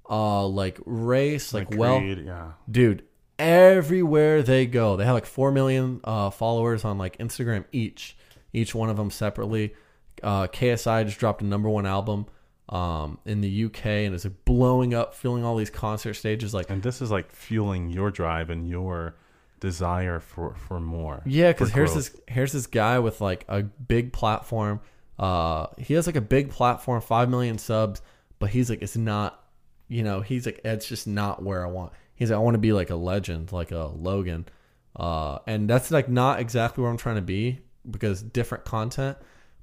uh 0.10 0.46
like 0.48 0.78
race, 0.86 1.54
like, 1.54 1.70
well 1.76 2.00
create- 2.00 2.26
yeah. 2.26 2.52
dude 2.70 3.04
everywhere 3.40 4.44
they 4.44 4.66
go 4.66 4.96
they 4.98 5.04
have 5.06 5.14
like 5.16 5.26
4 5.26 5.52
million 5.52 6.00
uh, 6.04 6.30
followers 6.30 6.86
on 6.86 6.98
like 6.98 7.18
instagram 7.18 7.66
each 7.72 8.16
each 8.54 8.76
one 8.76 8.90
of 8.90 8.98
them 8.98 9.10
separately 9.10 9.74
uh, 10.22 10.46
ksi 10.48 11.06
just 11.06 11.18
dropped 11.20 11.42
a 11.42 11.46
number 11.46 11.68
one 11.70 11.86
album 11.88 12.26
um, 12.70 13.18
in 13.26 13.42
the 13.42 13.66
uk 13.66 13.84
and 13.86 14.14
is 14.14 14.26
like 14.26 14.46
blowing 14.46 14.94
up 14.94 15.14
filling 15.16 15.44
all 15.44 15.56
these 15.56 15.70
concert 15.72 16.14
stages 16.14 16.54
like 16.54 16.70
And 16.70 16.84
this 16.84 17.02
is 17.02 17.10
like 17.10 17.32
fueling 17.32 17.90
your 17.90 18.12
drive 18.12 18.50
and 18.52 18.68
your 18.70 19.16
desire 19.62 20.20
for 20.20 20.56
for 20.56 20.82
more. 20.82 21.22
Yeah, 21.26 21.54
because 21.54 21.72
here's 21.72 21.94
growth. 21.94 22.12
this 22.12 22.22
here's 22.28 22.52
this 22.52 22.68
guy 22.68 23.00
with 23.00 23.22
like 23.22 23.46
a 23.48 23.64
big 23.64 24.12
platform. 24.12 24.82
Uh, 25.18 25.68
he 25.78 25.94
has 25.94 26.08
like 26.08 26.18
a 26.18 26.22
big 26.22 26.50
platform, 26.50 27.00
five 27.00 27.30
million 27.30 27.58
subs, 27.58 28.02
but 28.40 28.50
he's 28.50 28.70
like, 28.70 28.82
it's 28.82 28.98
not, 28.98 29.44
you 29.88 30.04
know, 30.04 30.20
he's 30.20 30.48
like, 30.48 30.60
it's 30.66 30.88
just 30.88 31.08
not 31.08 31.44
where 31.44 31.66
I 31.66 31.70
want. 31.70 31.94
He's 32.16 32.32
like, 32.32 32.38
I 32.38 32.40
want 32.40 32.56
to 32.56 32.60
be 32.60 32.74
like 32.74 32.90
a 32.90 32.96
legend, 32.96 33.52
like 33.52 33.72
a 33.72 33.86
Logan, 33.86 34.48
uh, 34.96 35.40
and 35.48 35.70
that's 35.70 35.92
like 35.92 36.10
not 36.10 36.40
exactly 36.40 36.82
where 36.82 36.92
I'm 36.92 36.98
trying 36.98 37.16
to 37.16 37.22
be 37.22 37.60
because 37.90 38.22
different 38.22 38.66
content. 38.66 39.18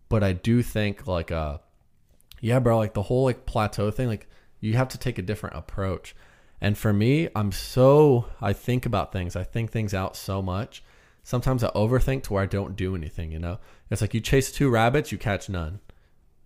But 0.08 0.22
I 0.22 0.32
do 0.32 0.62
think 0.62 1.06
like, 1.06 1.30
uh, 1.30 1.58
yeah, 2.40 2.60
bro, 2.60 2.78
like 2.78 2.94
the 2.94 3.02
whole 3.02 3.24
like 3.24 3.44
plateau 3.44 3.90
thing, 3.90 4.08
like 4.08 4.28
you 4.60 4.74
have 4.74 4.88
to 4.88 4.98
take 4.98 5.18
a 5.18 5.22
different 5.22 5.56
approach. 5.56 6.14
And 6.60 6.76
for 6.76 6.92
me, 6.92 7.28
I'm 7.34 7.52
so 7.52 8.26
I 8.40 8.52
think 8.52 8.86
about 8.86 9.12
things. 9.12 9.36
I 9.36 9.44
think 9.44 9.70
things 9.70 9.94
out 9.94 10.16
so 10.16 10.42
much. 10.42 10.82
Sometimes 11.22 11.62
I 11.62 11.68
overthink 11.70 12.22
to 12.24 12.32
where 12.32 12.42
I 12.42 12.46
don't 12.46 12.76
do 12.76 12.94
anything, 12.94 13.32
you 13.32 13.38
know? 13.38 13.58
It's 13.90 14.00
like 14.00 14.14
you 14.14 14.20
chase 14.20 14.50
two 14.50 14.70
rabbits, 14.70 15.12
you 15.12 15.18
catch 15.18 15.48
none. 15.48 15.80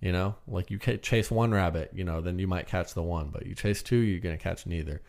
You 0.01 0.13
know? 0.13 0.35
Like 0.47 0.71
you 0.71 0.79
chase 0.79 1.31
one 1.31 1.53
rabbit, 1.53 1.91
you 1.95 2.05
know, 2.05 2.21
then 2.21 2.39
you 2.39 2.47
might 2.47 2.67
catch 2.67 2.93
the 2.95 3.03
one, 3.03 3.29
but 3.29 3.47
you 3.47 3.55
chase 3.55 3.83
two, 3.83 3.97
you're 3.97 4.21
going 4.21 4.37
to 4.37 4.43
catch 4.43 4.67
neither. 4.67 5.01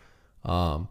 Um 0.46 0.90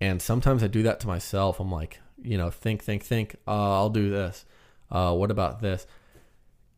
and 0.00 0.22
sometimes 0.22 0.62
I 0.62 0.68
do 0.68 0.82
that 0.84 1.00
to 1.00 1.06
myself. 1.08 1.58
I'm 1.58 1.72
like, 1.72 2.00
you 2.22 2.38
know, 2.38 2.50
think, 2.50 2.82
think, 2.82 3.02
think, 3.02 3.36
uh, 3.46 3.74
I'll 3.74 3.90
do 3.90 4.10
this. 4.10 4.44
Uh, 4.90 5.12
what 5.12 5.30
about 5.30 5.60
this? 5.60 5.86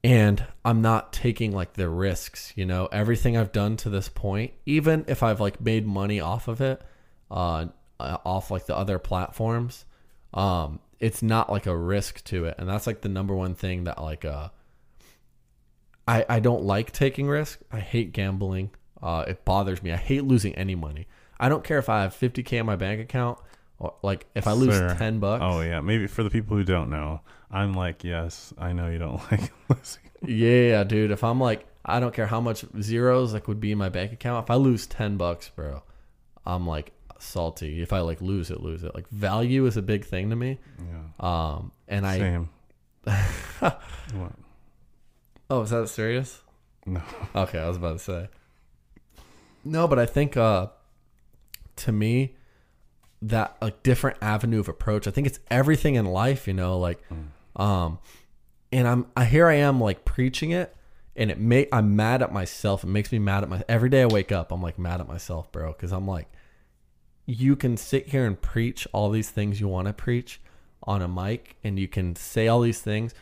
And 0.02 0.44
I'm 0.64 0.80
not 0.80 1.12
taking 1.12 1.52
like 1.52 1.74
the 1.74 1.88
risks, 1.88 2.52
you 2.56 2.64
know, 2.64 2.86
everything 2.90 3.36
I've 3.36 3.52
done 3.52 3.76
to 3.78 3.90
this 3.90 4.08
point, 4.08 4.52
even 4.64 5.04
if 5.08 5.22
I've 5.22 5.40
like 5.40 5.60
made 5.60 5.86
money 5.86 6.20
off 6.20 6.48
of 6.48 6.60
it, 6.60 6.80
uh, 7.30 7.66
uh, 7.98 8.16
off 8.24 8.50
like 8.50 8.66
the 8.66 8.76
other 8.76 8.98
platforms, 8.98 9.84
um, 10.32 10.80
it's 11.00 11.22
not 11.22 11.50
like 11.50 11.66
a 11.66 11.76
risk 11.76 12.24
to 12.24 12.46
it. 12.46 12.54
And 12.58 12.68
that's 12.68 12.86
like 12.86 13.02
the 13.02 13.08
number 13.10 13.34
one 13.34 13.54
thing 13.54 13.84
that 13.84 14.00
like, 14.00 14.24
uh, 14.24 14.48
I, 16.08 16.24
I 16.28 16.40
don't 16.40 16.64
like 16.64 16.92
taking 16.92 17.28
risk. 17.28 17.60
I 17.70 17.80
hate 17.80 18.12
gambling. 18.12 18.70
Uh, 19.02 19.24
it 19.28 19.44
bothers 19.44 19.82
me. 19.82 19.92
I 19.92 19.96
hate 19.96 20.24
losing 20.24 20.54
any 20.54 20.74
money. 20.74 21.08
I 21.38 21.48
don't 21.48 21.64
care 21.64 21.78
if 21.78 21.88
I 21.88 22.02
have 22.02 22.14
50k 22.14 22.54
in 22.54 22.66
my 22.66 22.76
bank 22.76 23.00
account 23.00 23.38
like 24.02 24.26
if 24.34 24.46
I 24.46 24.52
lose 24.52 24.74
Sir. 24.74 24.94
10 24.98 25.20
bucks. 25.20 25.42
Oh 25.44 25.60
yeah, 25.60 25.80
maybe 25.80 26.06
for 26.06 26.22
the 26.22 26.30
people 26.30 26.56
who 26.56 26.64
don't 26.64 26.90
know, 26.90 27.20
I'm 27.50 27.72
like, 27.74 28.04
yes, 28.04 28.52
I 28.58 28.72
know 28.72 28.88
you 28.88 28.98
don't 28.98 29.16
like 29.32 29.50
losing. 29.68 30.02
Yeah, 30.26 30.84
dude. 30.84 31.10
If 31.10 31.24
I'm 31.24 31.40
like, 31.40 31.66
I 31.84 31.98
don't 32.00 32.12
care 32.14 32.26
how 32.26 32.40
much 32.40 32.64
zeros 32.80 33.32
like 33.32 33.48
would 33.48 33.60
be 33.60 33.72
in 33.72 33.78
my 33.78 33.88
bank 33.88 34.12
account. 34.12 34.44
If 34.44 34.50
I 34.50 34.56
lose 34.56 34.86
ten 34.86 35.16
bucks, 35.16 35.48
bro, 35.48 35.82
I'm 36.44 36.66
like 36.66 36.92
salty. 37.18 37.80
If 37.82 37.92
I 37.92 38.00
like 38.00 38.20
lose 38.20 38.50
it, 38.50 38.60
lose 38.60 38.84
it. 38.84 38.94
Like 38.94 39.08
value 39.08 39.64
is 39.66 39.76
a 39.76 39.82
big 39.82 40.04
thing 40.04 40.30
to 40.30 40.36
me. 40.36 40.58
Yeah, 40.78 41.54
Um, 41.54 41.72
and 41.88 42.06
I 42.06 42.18
same. 42.18 42.48
what? 43.60 43.80
oh, 45.48 45.62
is 45.62 45.70
that 45.70 45.88
serious? 45.88 46.42
No. 46.84 47.02
Okay, 47.34 47.58
I 47.58 47.66
was 47.68 47.76
about 47.78 47.98
to 47.98 48.04
say. 48.04 48.28
No, 49.64 49.88
but 49.88 49.98
I 49.98 50.06
think 50.06 50.36
uh, 50.36 50.68
to 51.76 51.92
me, 51.92 52.34
that 53.22 53.56
like 53.60 53.82
different 53.82 54.16
avenue 54.22 54.60
of 54.60 54.68
approach. 54.68 55.06
I 55.06 55.10
think 55.10 55.26
it's 55.26 55.40
everything 55.50 55.94
in 55.94 56.06
life. 56.06 56.46
You 56.46 56.54
know, 56.54 56.78
like 56.78 57.00
um 57.56 57.98
and 58.72 58.86
i'm 58.86 59.06
I, 59.16 59.24
here 59.24 59.46
i 59.46 59.54
am 59.54 59.80
like 59.80 60.04
preaching 60.04 60.50
it 60.50 60.74
and 61.16 61.30
it 61.30 61.38
may 61.38 61.66
i'm 61.72 61.96
mad 61.96 62.22
at 62.22 62.32
myself 62.32 62.84
it 62.84 62.88
makes 62.88 63.12
me 63.12 63.18
mad 63.18 63.42
at 63.42 63.48
my 63.48 63.62
every 63.68 63.88
day 63.88 64.02
i 64.02 64.06
wake 64.06 64.32
up 64.32 64.52
i'm 64.52 64.62
like 64.62 64.78
mad 64.78 65.00
at 65.00 65.08
myself 65.08 65.50
bro 65.52 65.72
because 65.72 65.92
i'm 65.92 66.06
like 66.06 66.28
you 67.26 67.54
can 67.54 67.76
sit 67.76 68.08
here 68.08 68.26
and 68.26 68.40
preach 68.40 68.88
all 68.92 69.10
these 69.10 69.30
things 69.30 69.60
you 69.60 69.68
want 69.68 69.86
to 69.86 69.92
preach 69.92 70.40
on 70.84 71.02
a 71.02 71.08
mic 71.08 71.56
and 71.62 71.78
you 71.78 71.86
can 71.86 72.16
say 72.16 72.48
all 72.48 72.60
these 72.60 72.80
things 72.80 73.14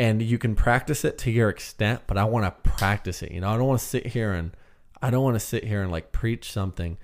and 0.00 0.20
you 0.22 0.38
can 0.38 0.54
practice 0.54 1.04
it 1.04 1.18
to 1.18 1.30
your 1.30 1.48
extent 1.48 2.02
but 2.06 2.18
i 2.18 2.24
want 2.24 2.44
to 2.44 2.70
practice 2.70 3.22
it 3.22 3.30
you 3.30 3.40
know 3.40 3.48
i 3.48 3.56
don't 3.56 3.68
want 3.68 3.80
to 3.80 3.86
sit 3.86 4.06
here 4.06 4.32
and 4.32 4.56
i 5.00 5.10
don't 5.10 5.22
want 5.22 5.36
to 5.36 5.40
sit 5.40 5.64
here 5.64 5.82
and 5.82 5.92
like 5.92 6.10
preach 6.12 6.50
something 6.50 6.96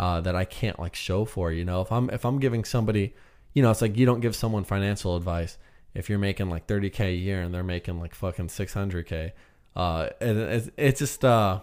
uh, 0.00 0.18
that 0.18 0.34
i 0.34 0.46
can't 0.46 0.80
like 0.80 0.96
show 0.96 1.26
for 1.26 1.52
you 1.52 1.64
know? 1.64 1.82
If 1.82 1.92
i'm 1.92 2.08
if 2.08 2.24
i'm 2.24 2.40
giving 2.40 2.64
somebody 2.64 3.14
you 3.52 3.62
know 3.62 3.70
it's 3.70 3.82
like 3.82 3.96
you 3.98 4.06
don't 4.06 4.20
give 4.20 4.34
someone 4.34 4.64
financial 4.64 5.14
advice. 5.14 5.58
If 5.92 6.08
you're 6.08 6.20
making 6.20 6.48
like 6.48 6.66
30k 6.66 7.00
a 7.00 7.12
year 7.12 7.42
and 7.42 7.52
they're 7.52 7.62
making 7.62 8.00
like 8.00 8.14
fucking 8.14 8.48
600k 8.48 9.32
uh 9.76 10.08
it, 10.20 10.36
it's, 10.36 10.70
it's 10.76 10.98
just 10.98 11.24
uh 11.24 11.60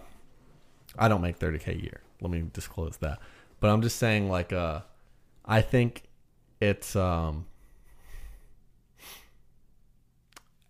i 0.98 1.08
don't 1.08 1.20
make 1.20 1.38
30k 1.38 1.66
a 1.68 1.82
year. 1.82 2.00
Let 2.20 2.30
me 2.30 2.44
disclose 2.52 2.96
that. 2.98 3.18
But 3.58 3.70
i'm 3.70 3.82
just 3.82 3.96
saying 3.96 4.30
like 4.30 4.52
uh 4.52 4.82
i 5.44 5.60
think 5.60 6.04
it's 6.60 6.94
um 6.94 7.46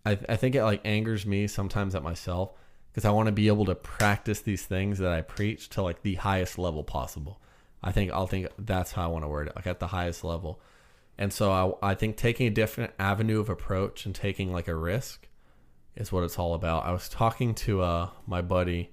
i, 0.07 0.17
I 0.27 0.35
think 0.37 0.55
it 0.55 0.63
like 0.63 0.81
angers 0.85 1.23
me 1.23 1.45
sometimes 1.45 1.93
at 1.93 2.01
myself 2.01 2.51
because 2.91 3.05
i 3.05 3.11
want 3.11 3.27
to 3.27 3.31
be 3.31 3.47
able 3.47 3.65
to 3.65 3.75
practice 3.75 4.41
these 4.41 4.65
things 4.65 4.97
that 4.99 5.11
i 5.11 5.21
preach 5.21 5.69
to 5.69 5.83
like 5.83 6.01
the 6.01 6.15
highest 6.15 6.57
level 6.57 6.83
possible 6.83 7.39
i 7.83 7.91
think 7.91 8.11
i'll 8.11 8.27
think 8.27 8.47
that's 8.57 8.91
how 8.91 9.03
i 9.03 9.07
want 9.07 9.23
to 9.23 9.27
word 9.27 9.47
it 9.47 9.55
like 9.55 9.67
at 9.67 9.79
the 9.79 9.87
highest 9.87 10.23
level 10.23 10.59
and 11.19 11.33
so 11.33 11.77
I, 11.81 11.91
I 11.91 11.95
think 11.95 12.15
taking 12.15 12.47
a 12.47 12.49
different 12.49 12.93
avenue 12.97 13.41
of 13.41 13.49
approach 13.49 14.05
and 14.05 14.15
taking 14.15 14.53
like 14.53 14.69
a 14.69 14.73
risk 14.73 15.27
is 15.93 16.13
what 16.13 16.23
it's 16.23 16.39
all 16.39 16.53
about. 16.53 16.85
I 16.85 16.93
was 16.93 17.09
talking 17.09 17.53
to 17.55 17.81
uh 17.81 18.09
my 18.25 18.41
buddy 18.41 18.91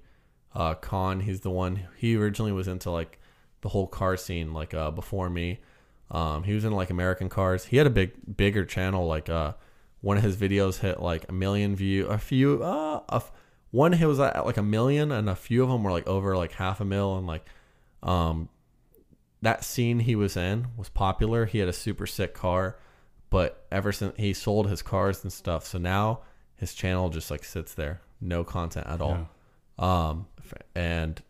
uh 0.53 0.73
Con. 0.73 1.21
He's 1.21 1.39
the 1.39 1.49
one. 1.49 1.87
He 1.95 2.17
originally 2.17 2.51
was 2.51 2.67
into 2.67 2.91
like 2.91 3.17
the 3.61 3.69
whole 3.69 3.87
car 3.87 4.17
scene 4.17 4.53
like 4.53 4.73
uh 4.73 4.91
before 4.91 5.29
me. 5.29 5.59
Um, 6.11 6.43
he 6.43 6.53
was 6.53 6.65
in 6.65 6.73
like 6.73 6.89
American 6.89 7.29
cars. 7.29 7.65
He 7.65 7.77
had 7.77 7.87
a 7.87 7.89
big 7.89 8.11
bigger 8.35 8.65
channel. 8.65 9.07
Like 9.07 9.29
uh, 9.29 9.53
one 10.01 10.17
of 10.17 10.23
his 10.23 10.35
videos 10.35 10.79
hit 10.79 10.99
like 11.01 11.25
a 11.29 11.33
million 11.33 11.77
view. 11.77 12.07
A 12.07 12.17
few 12.17 12.61
uh, 12.61 13.03
a 13.09 13.15
f- 13.15 13.31
one 13.71 13.93
hit 13.93 14.05
was 14.05 14.19
at 14.19 14.45
like 14.45 14.57
a 14.57 14.63
million, 14.63 15.11
and 15.11 15.29
a 15.29 15.35
few 15.35 15.63
of 15.63 15.69
them 15.69 15.83
were 15.83 15.91
like 15.91 16.07
over 16.07 16.35
like 16.35 16.53
half 16.53 16.79
a 16.79 16.85
mil. 16.85 17.17
And 17.17 17.27
like 17.27 17.45
um, 18.03 18.49
that 19.41 19.63
scene 19.63 19.99
he 19.99 20.15
was 20.15 20.35
in 20.35 20.67
was 20.77 20.89
popular. 20.89 21.45
He 21.45 21.59
had 21.59 21.67
a 21.69 21.73
super 21.73 22.07
sick 22.07 22.33
car, 22.33 22.77
but 23.29 23.65
ever 23.71 23.91
since 23.91 24.13
he 24.17 24.33
sold 24.33 24.69
his 24.69 24.81
cars 24.81 25.23
and 25.23 25.31
stuff, 25.31 25.65
so 25.65 25.77
now 25.77 26.21
his 26.55 26.73
channel 26.73 27.09
just 27.09 27.29
like 27.29 27.43
sits 27.43 27.73
there, 27.73 28.01
no 28.19 28.43
content 28.43 28.87
at 28.87 29.01
all. 29.01 29.29
Um, 29.77 30.27
and 30.75 31.21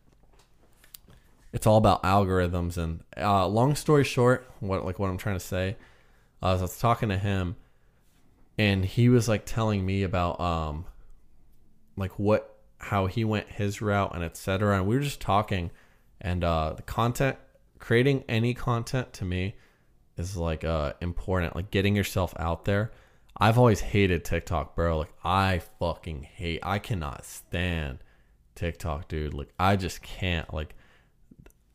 it's 1.51 1.67
all 1.67 1.77
about 1.77 2.03
algorithms. 2.03 2.77
And 2.77 3.03
uh, 3.17 3.47
long 3.47 3.75
story 3.75 4.03
short, 4.03 4.49
what 4.59 4.85
like 4.85 4.99
what 4.99 5.09
I'm 5.09 5.17
trying 5.17 5.35
to 5.35 5.45
say, 5.45 5.75
uh, 6.41 6.53
is 6.55 6.61
I 6.61 6.63
was 6.63 6.79
talking 6.79 7.09
to 7.09 7.17
him, 7.17 7.57
and 8.57 8.85
he 8.85 9.09
was 9.09 9.27
like 9.27 9.45
telling 9.45 9.85
me 9.85 10.03
about 10.03 10.39
um, 10.39 10.85
like 11.97 12.17
what 12.17 12.55
how 12.79 13.07
he 13.07 13.25
went 13.25 13.49
his 13.49 13.81
route 13.81 14.13
and 14.15 14.23
etc. 14.23 14.77
And 14.77 14.87
we 14.87 14.95
were 14.95 15.01
just 15.01 15.19
talking, 15.19 15.71
and 16.21 16.43
uh, 16.43 16.73
the 16.73 16.83
content 16.83 17.37
creating 17.79 18.23
any 18.27 18.53
content 18.53 19.13
to 19.13 19.25
me 19.25 19.55
is 20.17 20.35
like 20.35 20.63
uh 20.63 20.93
important 21.01 21.55
like 21.55 21.71
getting 21.71 21.95
yourself 21.95 22.33
out 22.37 22.65
there. 22.65 22.91
I've 23.39 23.57
always 23.57 23.81
hated 23.81 24.25
tiktok 24.25 24.75
bro. 24.75 24.99
Like 24.99 25.13
i 25.23 25.61
fucking 25.79 26.23
hate 26.23 26.59
i 26.63 26.79
cannot 26.79 27.25
stand 27.25 27.99
tiktok 28.55 29.07
dude. 29.07 29.33
Like 29.33 29.49
i 29.59 29.75
just 29.75 30.01
can't 30.01 30.51
like 30.53 30.75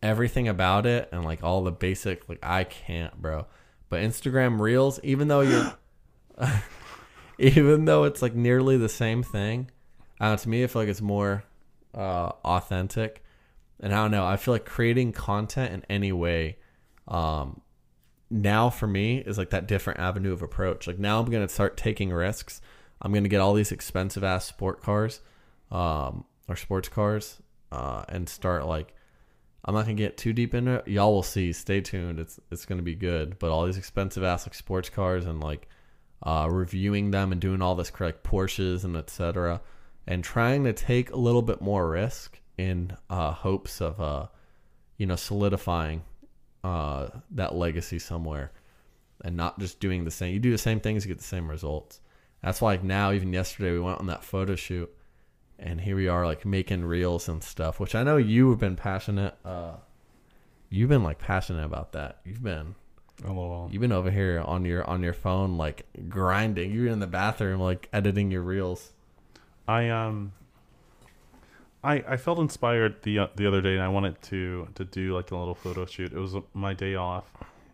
everything 0.03 0.49
about 0.49 0.85
it 0.85 1.09
and 1.13 1.25
like 1.25 1.45
all 1.45 1.63
the 1.63 1.71
basic 1.71 2.29
like 2.29 2.41
i 2.43 2.65
can't 2.65 3.21
bro. 3.21 3.47
But 3.89 4.03
instagram 4.03 4.61
reels 4.61 4.99
even 5.03 5.29
though 5.29 5.43
you're 5.43 5.75
even 7.39 7.85
though 7.85 8.05
it's 8.05 8.23
like 8.23 8.35
nearly 8.35 8.77
the 8.77 8.89
same 8.89 9.23
thing 9.23 9.71
uh, 10.21 10.37
to 10.37 10.49
me 10.49 10.65
i 10.65 10.67
feel 10.67 10.83
like 10.83 10.89
it's 10.89 11.01
more 11.01 11.45
uh 11.95 12.31
authentic 12.45 13.23
and 13.83 13.93
I 13.93 14.03
don't 14.03 14.13
know. 14.13 14.25
I 14.25 14.37
feel 14.37 14.55
like 14.55 14.65
creating 14.65 15.13
content 15.13 15.75
in 15.75 15.85
any 15.91 16.13
way, 16.13 16.57
um, 17.09 17.61
now 18.31 18.71
for 18.71 18.87
me 18.87 19.19
is 19.19 19.37
like 19.37 19.51
that 19.51 19.67
different 19.67 19.99
avenue 19.99 20.33
of 20.33 20.41
approach. 20.41 20.87
Like 20.87 21.01
now 21.01 21.21
I'm 21.21 21.31
gonna 21.31 21.49
start 21.49 21.77
taking 21.77 22.11
risks. 22.11 22.63
I'm 23.03 23.13
gonna 23.13 23.29
get 23.29 23.41
all 23.41 23.55
these 23.55 23.73
expensive 23.73 24.23
ass 24.23 24.47
sport 24.47 24.81
cars, 24.81 25.21
um, 25.73 26.25
or 26.49 26.55
sports 26.57 26.89
cars, 26.89 27.43
uh, 27.71 28.05
and 28.09 28.29
start 28.29 28.67
like. 28.67 28.95
I'm 29.65 29.77
not 29.77 29.83
gonna 29.83 29.95
get 29.95 30.17
too 30.17 30.33
deep 30.33 30.55
into 30.57 30.75
it. 30.75 30.89
Y'all 30.89 31.15
will 31.15 31.23
see. 31.23 31.53
Stay 31.53 31.81
tuned. 31.81 32.19
It's 32.19 32.41
it's 32.51 32.67
gonna 32.67 32.83
be 32.83 32.97
good. 32.97 33.39
But 33.39 33.53
all 33.53 33.65
these 33.65 33.77
expensive 33.77 34.25
ass 34.25 34.45
like 34.45 34.55
sports 34.55 34.89
cars 34.89 35.25
and 35.25 35.41
like 35.41 35.69
uh, 36.25 36.49
reviewing 36.51 37.13
them 37.13 37.31
and 37.31 37.41
doing 37.41 37.63
all 37.63 37.77
this 37.77 37.93
like 38.01 38.25
Porsches 38.25 38.83
and 38.83 38.97
etc. 38.97 39.61
And 40.05 40.25
trying 40.25 40.65
to 40.65 40.73
take 40.73 41.13
a 41.13 41.17
little 41.17 41.43
bit 41.43 41.61
more 41.61 41.89
risk 41.89 42.41
in 42.59 42.97
uh, 43.11 43.33
hopes 43.33 43.81
of 43.81 44.01
uh, 44.01 44.27
you 44.97 45.07
know 45.07 45.17
solidifying 45.17 46.03
uh, 46.65 47.09
that 47.31 47.55
legacy 47.55 47.99
somewhere 47.99 48.53
and 49.25 49.37
not 49.37 49.59
just 49.59 49.81
doing 49.81 50.05
the 50.05 50.11
same. 50.11 50.35
You 50.35 50.41
do 50.41 50.51
the 50.51 50.59
same 50.59 50.81
things, 50.81 51.05
you 51.05 51.09
get 51.09 51.19
the 51.19 51.25
same 51.25 51.49
results. 51.49 52.01
That's 52.43 52.61
why 52.61 52.73
like 52.73 52.85
now, 52.85 53.13
even 53.13 53.33
yesterday, 53.33 53.73
we 53.73 53.81
went 53.81 54.01
on 54.01 54.07
that 54.07 54.25
photo 54.25 54.57
shoot, 54.57 54.93
and 55.59 55.81
here 55.81 55.97
we 55.97 56.09
are 56.09 56.27
like 56.27 56.45
making 56.45 56.85
reels 56.85 57.29
and 57.29 57.43
stuff. 57.43 57.79
Which 57.79 57.95
I 57.95 58.03
know 58.03 58.17
you 58.17 58.51
have 58.51 58.59
been 58.59 58.77
passionate. 58.77 59.37
Uh, 59.45 59.75
you've 60.69 60.89
been 60.89 61.05
like 61.05 61.19
passionate 61.19 61.65
about 61.65 61.93
that. 61.93 62.19
You've 62.25 62.43
been 62.43 62.75
LOL. 63.25 63.69
you've 63.71 63.81
been 63.81 63.93
over 63.93 64.11
here 64.11 64.43
on 64.45 64.65
your 64.65 64.85
on 64.89 65.03
your 65.03 65.13
phone 65.13 65.57
like 65.57 65.87
grinding. 66.09 66.73
You're 66.73 66.89
in 66.89 66.99
the 66.99 67.07
bathroom 67.07 67.61
like 67.61 67.89
editing 67.93 68.31
your 68.31 68.43
reels. 68.43 68.93
I 69.69 69.89
um 69.91 70.33
I 71.85 71.95
I 72.07 72.17
felt 72.17 72.39
inspired 72.39 73.03
the 73.03 73.21
uh, 73.21 73.27
the 73.37 73.47
other 73.47 73.61
day 73.61 73.75
and 73.75 73.83
I 73.83 73.89
wanted 73.89 74.21
to 74.23 74.69
to 74.75 74.85
do 74.85 75.15
like 75.15 75.31
a 75.31 75.37
little 75.37 75.55
photo 75.55 75.85
shoot. 75.87 76.13
It 76.13 76.19
was 76.19 76.35
my 76.55 76.75
day 76.75 76.95
off. 76.95 77.25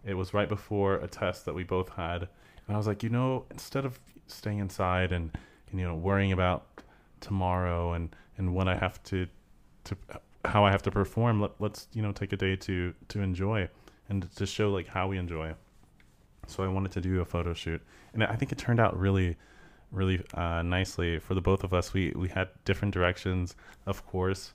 It 0.05 0.15
was 0.15 0.33
right 0.33 0.49
before 0.49 0.95
a 0.97 1.09
test 1.09 1.45
that 1.45 1.55
we 1.55 1.65
both 1.65 1.91
had. 1.91 2.23
And 2.23 2.75
I 2.75 2.77
was 2.77 2.87
like, 2.87 3.03
you 3.03 3.09
know, 3.11 3.45
instead 3.51 3.85
of 3.85 3.99
staying 4.27 4.59
inside 4.59 5.13
and, 5.13 5.37
and 5.71 5.81
you 5.81 5.87
know 5.87 5.95
worrying 5.95 6.33
about 6.33 6.83
tomorrow 7.21 7.93
and 7.93 8.15
and 8.37 8.55
when 8.55 8.69
I 8.69 8.77
have 8.77 9.03
to 9.05 9.27
to 9.85 9.97
how 10.45 10.65
I 10.65 10.71
have 10.71 10.83
to 10.83 10.91
perform, 10.91 11.41
let, 11.41 11.53
let's 11.59 11.89
you 11.93 12.03
know 12.03 12.13
take 12.13 12.33
a 12.33 12.37
day 12.37 12.57
to 12.57 12.95
to 13.09 13.21
enjoy 13.21 13.69
and 14.09 14.31
to 14.37 14.47
show 14.47 14.71
like 14.71 14.89
how 14.89 15.09
we 15.09 15.19
enjoy. 15.19 15.55
So 16.47 16.65
I 16.65 16.69
wanted 16.69 16.93
to 16.93 17.01
do 17.03 17.21
a 17.21 17.27
photo 17.27 17.53
shoot, 17.53 17.83
and 18.15 18.25
I 18.25 18.35
think 18.37 18.53
it 18.53 18.59
turned 18.59 18.81
out 18.81 18.99
really 18.99 19.37
really 19.91 20.23
uh, 20.35 20.63
nicely 20.63 21.19
for 21.19 21.35
the 21.35 21.41
both 21.41 21.65
of 21.65 21.73
us. 21.73 21.93
We 21.93 22.13
we 22.17 22.29
had 22.29 22.49
different 22.65 22.95
directions, 22.95 23.55
of 23.87 24.07
course, 24.07 24.53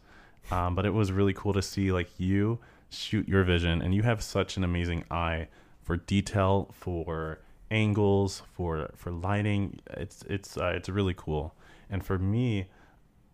um, 0.52 0.76
but 0.76 0.86
it 0.86 0.94
was 0.94 1.12
really 1.12 1.34
cool 1.34 1.54
to 1.54 1.62
see 1.62 1.92
like 1.92 2.10
you 2.18 2.60
shoot 2.90 3.28
your 3.28 3.44
vision, 3.44 3.82
and 3.82 3.94
you 3.96 4.04
have 4.04 4.22
such 4.22 4.58
an 4.58 4.64
amazing 4.64 5.04
eye 5.10 5.48
for 5.82 5.98
detail, 5.98 6.70
for 6.74 7.40
angles, 7.72 8.44
for 8.54 8.90
for 8.96 9.12
lighting. 9.12 9.80
It's 9.92 10.24
it's 10.30 10.58
uh, 10.58 10.74
it's 10.76 10.90
really 10.90 11.14
cool. 11.16 11.56
And 11.90 12.04
for 12.04 12.18
me, 12.18 12.68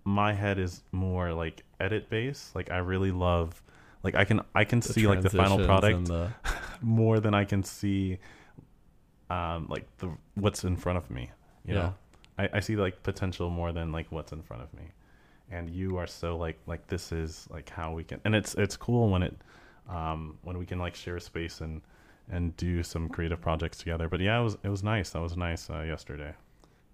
my 0.04 0.34
head 0.34 0.58
is 0.60 0.84
more 0.92 1.34
like 1.34 1.64
edit 1.80 2.10
based. 2.10 2.56
Like 2.56 2.72
I 2.72 2.78
really 2.78 3.12
love. 3.12 3.62
Like 4.04 4.16
I 4.16 4.24
can 4.24 4.42
I 4.56 4.64
can 4.64 4.80
The 4.80 4.94
see 4.94 5.08
like 5.08 5.22
the 5.22 5.30
final 5.30 5.64
product 5.66 6.06
the- 6.06 6.30
more 6.82 7.20
than 7.20 7.34
I 7.34 7.44
can 7.44 7.64
see 7.64 8.20
um 9.30 9.68
like 9.70 9.86
the 9.98 10.10
what's 10.36 10.64
in 10.64 10.76
front 10.78 10.98
of 10.98 11.12
me. 11.12 11.32
You 11.66 11.76
Yeah. 11.76 11.80
know? 11.82 11.96
I, 12.38 12.50
I 12.54 12.60
see 12.62 12.76
like 12.76 13.04
potential 13.04 13.50
more 13.50 13.72
than 13.72 13.92
like 13.92 14.08
what's 14.12 14.32
in 14.32 14.42
front 14.42 14.64
of 14.64 14.74
me. 14.74 14.84
And 15.52 15.70
you 15.70 15.98
are 15.98 16.08
so 16.08 16.38
like 16.38 16.58
like 16.68 16.88
this 16.88 17.12
is 17.12 17.48
like 17.50 17.70
how 17.70 17.92
we 17.94 18.04
can 18.04 18.22
and 18.24 18.36
it's 18.36 18.54
it's 18.56 18.78
cool 18.78 19.10
when 19.10 19.24
it 19.24 19.36
um 19.90 20.38
when 20.44 20.58
we 20.58 20.66
can 20.66 20.80
like 20.80 20.96
share 20.96 21.20
space 21.20 21.62
and 21.62 21.82
and 22.32 22.56
do 22.58 22.84
some 22.84 23.10
creative 23.10 23.42
projects 23.42 23.78
together. 23.80 24.08
But 24.08 24.20
yeah, 24.20 24.40
it 24.40 24.44
was 24.44 24.58
it 24.64 24.70
was 24.70 24.84
nice. 24.84 25.10
That 25.12 25.22
was 25.22 25.36
nice 25.36 25.70
uh, 25.70 25.82
yesterday. 25.82 26.34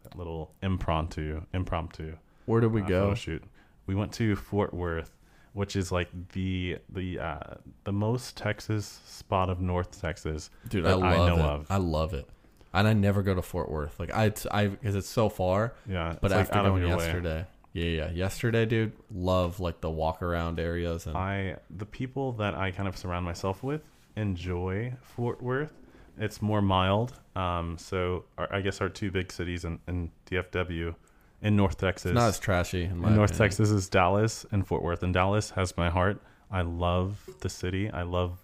That 0.04 0.18
little 0.18 0.52
impromptu 0.62 1.42
impromptu 1.54 2.16
where 2.46 2.62
did 2.62 2.72
we 2.72 2.82
uh, 2.84 2.88
go? 2.88 3.14
shoot. 3.16 3.44
We 3.88 3.96
went 3.96 4.14
to 4.14 4.36
Fort 4.36 4.74
Worth, 4.74 5.12
which 5.54 5.76
is 5.76 5.92
like 5.92 6.10
the 6.32 6.78
the 6.90 7.20
uh, 7.20 7.56
the 7.84 7.92
most 7.92 8.38
Texas 8.38 9.02
spot 9.06 9.50
of 9.50 9.60
North 9.60 10.00
Texas 10.02 10.50
Dude, 10.70 10.86
I 10.86 10.92
I 10.94 11.18
know 11.28 11.36
it. 11.36 11.42
of. 11.42 11.68
I 11.70 11.78
love 11.78 12.14
it. 12.14 12.28
And 12.76 12.88
I 12.88 12.94
never 12.94 13.24
go 13.24 13.34
to 13.34 13.42
Fort 13.42 13.70
Worth. 13.72 14.00
Like 14.00 14.14
I, 14.14 14.32
I, 14.52 14.68
because 14.68 14.96
it's 14.96 15.10
so 15.10 15.30
far. 15.30 15.74
yeah, 15.88 16.16
But 16.22 16.32
like, 16.32 16.42
after 16.42 16.60
of 16.60 16.66
going 16.66 16.82
your 16.82 16.98
way. 16.98 17.06
yesterday, 17.06 17.46
yeah, 17.74 17.86
yeah, 17.86 18.12
yesterday, 18.12 18.66
dude, 18.66 18.94
love 19.14 19.60
like 19.60 19.82
the 19.82 19.90
walk 19.90 20.22
around 20.22 20.60
areas 20.60 21.08
and 21.08 21.18
I 21.18 21.58
the 21.70 21.86
people 21.86 22.34
that 22.34 22.54
I 22.56 22.72
kind 22.72 22.88
of 22.88 22.98
surround 22.98 23.26
myself 23.26 23.64
with 23.64 23.82
enjoy 24.16 24.94
Fort 25.02 25.42
Worth. 25.42 25.74
It's 26.18 26.42
more 26.42 26.62
mild. 26.62 27.14
Um, 27.36 27.78
so 27.78 28.24
our, 28.38 28.54
I 28.54 28.62
guess 28.62 28.80
our 28.80 28.88
two 28.88 29.12
big 29.12 29.32
cities 29.32 29.66
in, 29.66 29.80
in 29.88 30.12
DFW, 30.32 30.96
in 31.42 31.56
North 31.58 31.78
Texas, 31.78 32.12
it's 32.12 32.16
not 32.16 32.30
as 32.30 32.40
trashy. 32.40 32.86
In, 32.86 32.98
my 32.98 33.10
in 33.10 33.16
North 33.16 33.32
opinion. 33.32 33.50
Texas 33.50 33.70
is 33.72 33.90
Dallas 33.90 34.46
and 34.52 34.66
Fort 34.66 34.82
Worth, 34.82 35.04
and 35.04 35.14
Dallas 35.14 35.50
has 35.52 35.76
my 35.76 35.90
heart. 35.90 36.22
I 36.50 36.62
love 36.62 37.30
the 37.42 37.50
city. 37.50 37.90
I 37.90 38.04
love 38.04 38.40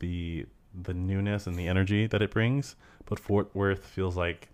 the 0.00 0.46
the 0.82 0.94
newness 0.94 1.46
and 1.46 1.56
the 1.56 1.68
energy 1.68 2.06
that 2.08 2.22
it 2.22 2.30
brings. 2.30 2.74
But 3.06 3.18
Fort 3.18 3.50
Worth 3.54 3.84
feels 3.84 4.16
like 4.16 4.48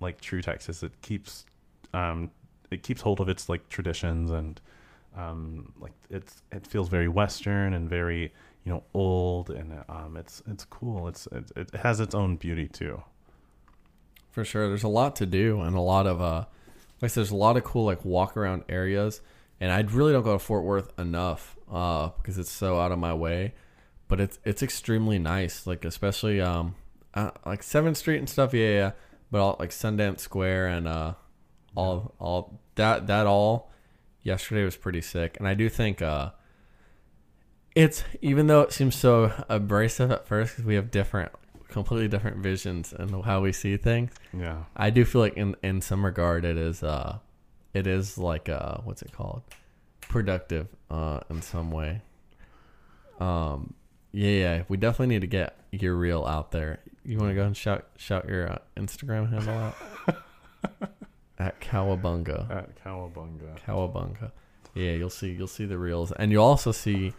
like 0.00 0.20
true 0.20 0.42
Texas. 0.42 0.82
It 0.82 0.92
keeps 1.02 1.46
um, 1.92 2.30
it 2.70 2.82
keeps 2.82 3.00
hold 3.00 3.20
of 3.20 3.28
its 3.28 3.48
like 3.48 3.68
traditions 3.68 4.30
and 4.30 4.60
um, 5.16 5.72
like 5.80 5.92
it's 6.10 6.42
it 6.52 6.66
feels 6.66 6.88
very 6.88 7.08
Western 7.08 7.72
and 7.74 7.88
very 7.88 8.32
you 8.64 8.72
know 8.72 8.82
old 8.94 9.50
and 9.50 9.82
um, 9.88 10.16
it's 10.16 10.42
it's 10.46 10.64
cool. 10.64 11.08
It's 11.08 11.26
it, 11.28 11.50
it 11.56 11.74
has 11.76 12.00
its 12.00 12.14
own 12.14 12.36
beauty 12.36 12.68
too. 12.68 13.02
For 14.30 14.44
sure. 14.44 14.68
There's 14.68 14.82
a 14.82 14.88
lot 14.88 15.16
to 15.16 15.26
do 15.26 15.62
and 15.62 15.74
a 15.74 15.80
lot 15.80 16.06
of 16.06 16.20
uh 16.20 16.44
like 17.00 17.12
there's 17.12 17.30
a 17.30 17.36
lot 17.36 17.56
of 17.56 17.64
cool 17.64 17.84
like 17.84 18.04
walk 18.04 18.36
around 18.36 18.64
areas. 18.68 19.20
And 19.58 19.72
I 19.72 19.80
really 19.80 20.12
don't 20.12 20.22
go 20.22 20.34
to 20.34 20.38
Fort 20.38 20.64
Worth 20.64 20.92
enough, 20.98 21.56
uh, 21.72 22.10
because 22.18 22.36
it's 22.36 22.52
so 22.52 22.78
out 22.78 22.92
of 22.92 22.98
my 22.98 23.14
way. 23.14 23.54
But 24.08 24.20
it's 24.20 24.38
it's 24.44 24.62
extremely 24.62 25.18
nice. 25.18 25.66
Like 25.66 25.84
especially 25.84 26.40
um 26.40 26.74
uh, 27.16 27.30
like 27.44 27.62
Seventh 27.62 27.96
Street 27.96 28.18
and 28.18 28.28
stuff, 28.28 28.54
yeah, 28.54 28.68
yeah. 28.68 28.90
But 29.30 29.40
all 29.40 29.56
like 29.58 29.70
Sundance 29.70 30.20
Square 30.20 30.68
and 30.68 30.86
uh 30.86 31.14
all 31.74 32.14
all 32.20 32.60
that 32.76 33.06
that 33.08 33.26
all 33.26 33.70
yesterday 34.22 34.64
was 34.64 34.76
pretty 34.76 35.00
sick. 35.00 35.36
And 35.38 35.48
I 35.48 35.54
do 35.54 35.68
think 35.68 36.00
uh 36.00 36.30
it's 37.74 38.04
even 38.22 38.46
though 38.46 38.60
it 38.60 38.72
seems 38.72 38.94
so 38.94 39.32
abrasive 39.48 40.10
at 40.10 40.26
first 40.28 40.52
because 40.52 40.64
we 40.64 40.74
have 40.76 40.90
different 40.90 41.32
completely 41.68 42.08
different 42.08 42.38
visions 42.38 42.92
and 42.92 43.24
how 43.24 43.40
we 43.40 43.52
see 43.52 43.76
things. 43.76 44.12
Yeah. 44.32 44.64
I 44.76 44.90
do 44.90 45.04
feel 45.04 45.20
like 45.22 45.36
in 45.36 45.56
in 45.62 45.80
some 45.80 46.04
regard 46.04 46.44
it 46.44 46.56
is 46.56 46.82
uh 46.82 47.18
it 47.74 47.86
is 47.86 48.16
like 48.16 48.48
uh 48.48 48.78
what's 48.84 49.02
it 49.02 49.12
called 49.12 49.42
productive 50.02 50.68
uh 50.90 51.20
in 51.30 51.42
some 51.42 51.70
way. 51.70 52.02
Um 53.18 53.74
yeah, 54.16 54.30
yeah, 54.30 54.62
we 54.68 54.76
definitely 54.78 55.14
need 55.14 55.20
to 55.20 55.26
get 55.26 55.58
your 55.72 55.94
reel 55.94 56.24
out 56.24 56.50
there. 56.50 56.78
You 57.04 57.18
want 57.18 57.30
to 57.30 57.34
go 57.34 57.44
and 57.44 57.56
shout 57.56 57.84
shout 57.96 58.26
your 58.28 58.50
uh, 58.50 58.58
Instagram 58.76 59.30
handle 59.30 59.54
out 59.54 59.76
at 61.38 61.60
Cowabunga. 61.60 62.50
At 62.50 62.82
Cowabunga. 62.82 63.58
Cowabunga. 63.66 64.32
Yeah, 64.74 64.92
you'll 64.92 65.10
see 65.10 65.32
you'll 65.32 65.46
see 65.46 65.66
the 65.66 65.78
reels 65.78 66.12
and 66.12 66.32
you'll 66.32 66.44
also 66.44 66.72
see 66.72 67.12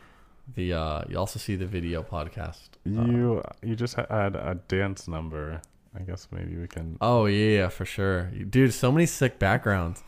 the 0.56 0.74
uh 0.74 1.04
you 1.10 1.18
also 1.18 1.40
see 1.40 1.56
the 1.56 1.66
video 1.68 2.04
podcast. 2.04 2.70
Uh, 2.86 3.06
You 3.06 3.44
you 3.64 3.76
just 3.76 3.96
had 3.96 4.36
a 4.36 4.60
dance 4.68 5.08
number. 5.08 5.62
I 5.96 6.02
guess 6.04 6.28
maybe 6.32 6.56
we 6.58 6.68
can. 6.68 6.98
Oh 7.02 7.26
yeah, 7.26 7.60
yeah, 7.62 7.70
for 7.70 7.86
sure, 7.86 8.24
dude. 8.50 8.74
So 8.74 8.92
many 8.92 9.06
sick 9.06 9.40
backgrounds, 9.40 10.04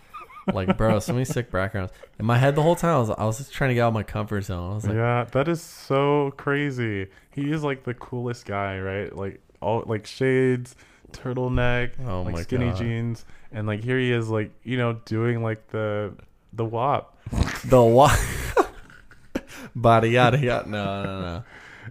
like 0.53 0.77
bro, 0.77 0.99
so 0.99 1.13
many 1.13 1.25
sick 1.25 1.51
backgrounds. 1.51 1.91
In 2.19 2.25
my 2.25 2.37
head 2.37 2.55
the 2.55 2.61
whole 2.63 2.75
time, 2.75 2.95
I 2.95 2.99
was 2.99 3.09
I 3.11 3.25
was 3.25 3.37
just 3.37 3.53
trying 3.53 3.69
to 3.69 3.73
get 3.75 3.81
out 3.81 3.89
of 3.89 3.93
my 3.93 4.03
comfort 4.03 4.41
zone. 4.41 4.71
I 4.71 4.75
was 4.75 4.85
like, 4.85 4.95
yeah, 4.95 5.25
that 5.31 5.47
is 5.47 5.61
so 5.61 6.31
crazy. 6.37 7.07
He 7.31 7.51
is 7.51 7.63
like 7.63 7.83
the 7.83 7.93
coolest 7.93 8.45
guy, 8.45 8.79
right? 8.79 9.15
Like 9.15 9.41
all 9.61 9.83
like 9.85 10.05
shades, 10.05 10.75
turtleneck, 11.11 11.91
Oh 12.07 12.21
like 12.23 12.33
my 12.33 12.41
skinny 12.43 12.67
God. 12.69 12.77
jeans, 12.77 13.25
and 13.51 13.67
like 13.67 13.83
here 13.83 13.99
he 13.99 14.11
is, 14.11 14.29
like 14.29 14.51
you 14.63 14.77
know, 14.77 14.93
doing 15.05 15.41
like 15.43 15.67
the 15.69 16.13
the 16.53 16.65
wop. 16.65 17.17
the 17.65 17.81
what? 17.83 18.19
Body 19.75 20.09
yada 20.11 20.37
yada. 20.39 20.69
No, 20.69 21.03
no, 21.03 21.21
no. 21.21 21.43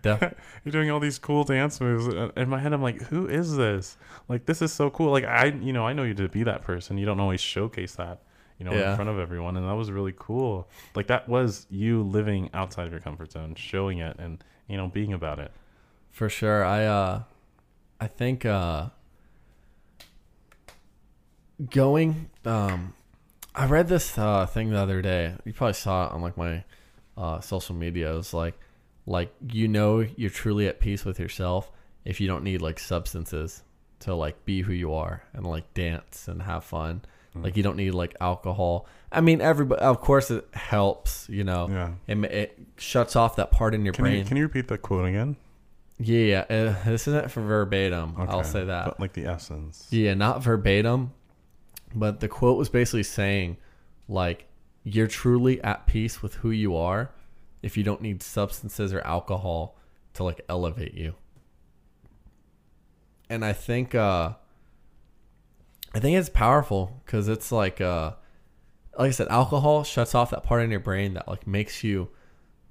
Def- 0.03 0.35
You're 0.65 0.73
doing 0.73 0.91
all 0.91 1.01
these 1.01 1.19
cool 1.19 1.45
dance 1.45 1.81
moves. 1.81 2.09
Uh, 2.09 2.31
in 2.37 2.49
my 2.49 2.59
head, 2.59 2.73
I'm 2.73 2.83
like, 2.83 3.01
who 3.03 3.27
is 3.27 3.57
this? 3.57 3.97
Like, 4.29 4.47
this 4.47 4.61
is 4.63 4.73
so 4.73 4.91
cool. 4.91 5.11
Like, 5.11 5.25
I, 5.25 5.47
you 5.47 5.73
know, 5.73 5.87
I 5.87 5.93
know 5.93 6.03
you 6.03 6.15
to 6.15 6.29
be 6.29 6.43
that 6.45 6.63
person. 6.63 6.99
You 6.99 7.07
don't 7.07 7.21
always 7.21 7.41
showcase 7.41 7.95
that, 7.97 8.21
you 8.59 8.65
know, 8.65 8.73
Yeah. 8.73 8.91
in 8.91 8.97
front 8.97 9.09
of 9.11 9.19
everyone. 9.19 9.57
And 9.57 9.67
that 9.69 9.75
was 9.75 9.91
really 9.91 10.15
cool. 10.17 10.69
Like, 10.95 11.07
that 11.09 11.29
was 11.29 11.67
you 11.71 12.03
living 12.03 12.51
outside 12.53 12.87
of 12.87 12.93
your 12.93 13.01
comfort 13.01 13.33
zone, 13.33 13.55
showing 13.55 13.99
it 13.99 14.17
and, 14.19 14.43
you 14.69 14.77
know, 14.77 14.89
being 14.89 15.13
about 15.13 15.39
it. 15.39 15.53
for 16.11 16.29
sure. 16.29 16.65
I 16.65 16.85
uh, 16.85 17.23
I 18.01 18.07
think 18.09 18.45
uh, 18.45 18.89
going 21.71 22.31
um, 22.45 22.95
I 23.55 23.67
read 23.67 23.89
this 23.89 24.17
uh 24.19 24.47
thing 24.47 24.71
the 24.71 24.79
other 24.79 25.03
day. 25.03 25.35
You 25.45 25.53
probably 25.53 25.75
saw 25.75 26.07
it 26.07 26.13
on 26.13 26.21
like 26.23 26.37
my 26.37 26.65
uh 27.17 27.41
social 27.41 27.75
media. 27.75 28.13
It 28.13 28.17
was 28.17 28.35
like 28.35 28.59
like 29.07 29.33
you 29.51 29.69
know 29.69 30.01
you're 30.17 30.31
truly 30.31 30.67
at 30.69 30.81
peace 30.81 31.05
with 31.05 31.19
yourself 31.19 31.71
if 32.05 32.21
you 32.21 32.29
don't 32.29 32.45
need 32.45 32.63
like 32.63 32.79
substances 32.79 33.63
to 34.01 34.15
like 34.15 34.45
be 34.45 34.63
who 34.63 34.73
you 34.73 34.93
are 34.93 35.23
and 35.33 35.47
like 35.47 35.73
dance 35.75 36.29
and 36.29 36.43
have 36.43 36.65
fun. 36.65 37.03
Mm. 37.37 37.45
Like 37.45 37.57
you 37.57 37.63
don't 37.63 37.77
need 37.77 37.93
like 37.93 38.15
alcohol. 38.21 38.87
I 39.11 39.21
mean, 39.21 39.41
everybody. 39.41 39.81
Of 39.81 40.01
course, 40.01 40.31
it 40.31 40.47
helps. 40.53 41.29
You 41.29 41.45
know, 41.45 41.69
Yeah. 41.71 41.91
it, 42.07 42.25
it 42.25 42.59
shuts 42.77 43.17
off 43.17 43.37
that 43.37 43.51
part 43.51 43.75
in 43.75 43.85
your 43.85 43.95
Can 43.95 44.05
brain. 44.05 44.19
you, 44.19 44.25
can 44.25 44.37
you 44.37 44.43
repeat 44.45 44.69
that 44.69 44.83
quote 44.83 45.07
again? 45.07 45.37
yeah. 45.99 46.45
Uh, 46.49 46.75
this 46.89 47.09
isn't 47.09 47.31
for 47.31 47.41
verbatim. 47.43 48.15
I'll 48.19 48.45
say 48.45 48.65
that. 48.65 48.85
But 48.87 49.01
like 49.01 49.13
the 49.15 49.27
essence. 49.27 49.87
Yeah, 49.91 50.15
not 50.15 50.43
verbatim, 50.43 51.13
but 51.95 52.21
the 52.21 52.29
quote 52.29 52.57
was 52.59 52.69
basically 52.69 53.03
saying, 53.03 53.57
like, 54.09 54.47
you're 54.85 55.07
truly 55.09 55.61
at 55.63 55.87
peace 55.87 56.23
with 56.23 56.35
who 56.37 56.51
you 56.51 56.77
are 56.77 57.11
if 57.63 57.77
you 57.77 57.83
don't 57.83 58.01
need 58.01 58.23
substances 58.23 58.93
or 58.95 59.01
alcohol 59.03 59.77
to 60.15 60.23
like 60.25 60.41
elevate 60.49 60.95
you. 60.95 61.15
And 63.29 63.45
I 63.45 63.53
think, 63.53 63.95
uh, 63.95 64.33
I 65.95 66.01
think 66.01 66.17
it's 66.19 66.29
powerful 66.29 67.01
because 67.05 67.29
it's 67.29 67.51
like, 67.51 67.81
uh, 67.81 68.13
like 68.99 69.09
I 69.09 69.11
said, 69.13 69.29
alcohol 69.29 69.85
shuts 69.85 70.15
off 70.15 70.31
that 70.31 70.43
part 70.45 70.63
in 70.63 70.71
your 70.71 70.81
brain 70.81 71.15
that 71.15 71.29
like 71.29 71.47
makes 71.47 71.83
you 71.83 72.09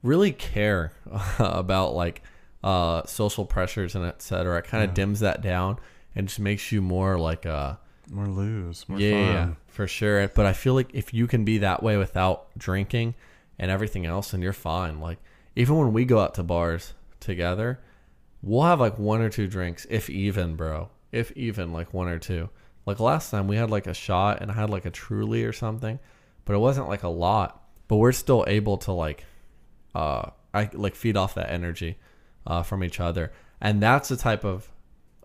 really 0.03 0.31
care 0.31 0.93
about 1.39 1.93
like 1.95 2.21
uh, 2.63 3.03
social 3.05 3.45
pressures 3.45 3.95
and 3.95 4.05
et 4.05 4.21
cetera. 4.21 4.59
It 4.59 4.65
kind 4.65 4.83
of 4.83 4.91
Yeah. 4.91 4.95
dims 4.95 5.19
that 5.21 5.41
down 5.41 5.79
and 6.15 6.27
just 6.27 6.39
makes 6.39 6.71
you 6.71 6.81
more 6.81 7.17
like 7.19 7.45
uh 7.45 7.75
More 8.11 8.27
loose. 8.27 8.87
More 8.89 8.99
yeah, 8.99 9.15
yeah, 9.31 9.49
for 9.67 9.87
sure. 9.87 10.27
But 10.29 10.45
I 10.45 10.53
feel 10.53 10.73
like 10.73 10.93
if 10.93 11.13
you 11.13 11.27
can 11.27 11.43
be 11.45 11.57
that 11.59 11.81
way 11.83 11.97
without 11.97 12.47
drinking 12.57 13.15
and 13.59 13.71
everything 13.71 14.05
else, 14.05 14.31
then 14.31 14.41
you're 14.41 14.53
fine. 14.53 14.99
Like 14.99 15.17
even 15.55 15.77
when 15.77 15.91
we 15.93 16.05
go 16.05 16.19
out 16.19 16.33
to 16.35 16.43
bars 16.43 16.93
together, 17.19 17.79
we'll 18.43 18.63
have 18.63 18.79
like 18.79 18.99
one 18.99 19.21
or 19.21 19.29
two 19.29 19.47
drinks, 19.47 19.85
if 19.89 20.09
even, 20.09 20.55
bro. 20.55 20.89
If 21.11 21.31
even 21.31 21.73
like 21.73 21.93
one 21.93 22.07
or 22.07 22.19
two. 22.19 22.49
Like 22.87 23.01
last 23.01 23.31
time 23.31 23.49
we 23.49 23.57
had 23.57 23.69
like 23.69 23.85
a 23.85 23.93
shot 23.93 24.41
and 24.41 24.49
I 24.49 24.53
had 24.53 24.69
like 24.69 24.85
a 24.85 24.89
truly 24.89 25.43
or 25.43 25.51
something, 25.51 25.99
but 26.45 26.53
it 26.53 26.59
wasn't 26.59 26.87
like 26.87 27.03
a 27.03 27.09
lot. 27.09 27.61
But 27.89 27.97
we're 27.97 28.13
still 28.13 28.45
able 28.47 28.77
to 28.79 28.93
like 28.93 29.25
uh 29.93 30.31
I 30.53 30.69
like 30.71 30.95
feed 30.95 31.17
off 31.17 31.35
that 31.35 31.51
energy 31.51 31.97
uh 32.47 32.63
from 32.63 32.85
each 32.85 33.01
other. 33.01 33.33
And 33.59 33.83
that's 33.83 34.07
the 34.07 34.15
type 34.15 34.45
of 34.45 34.71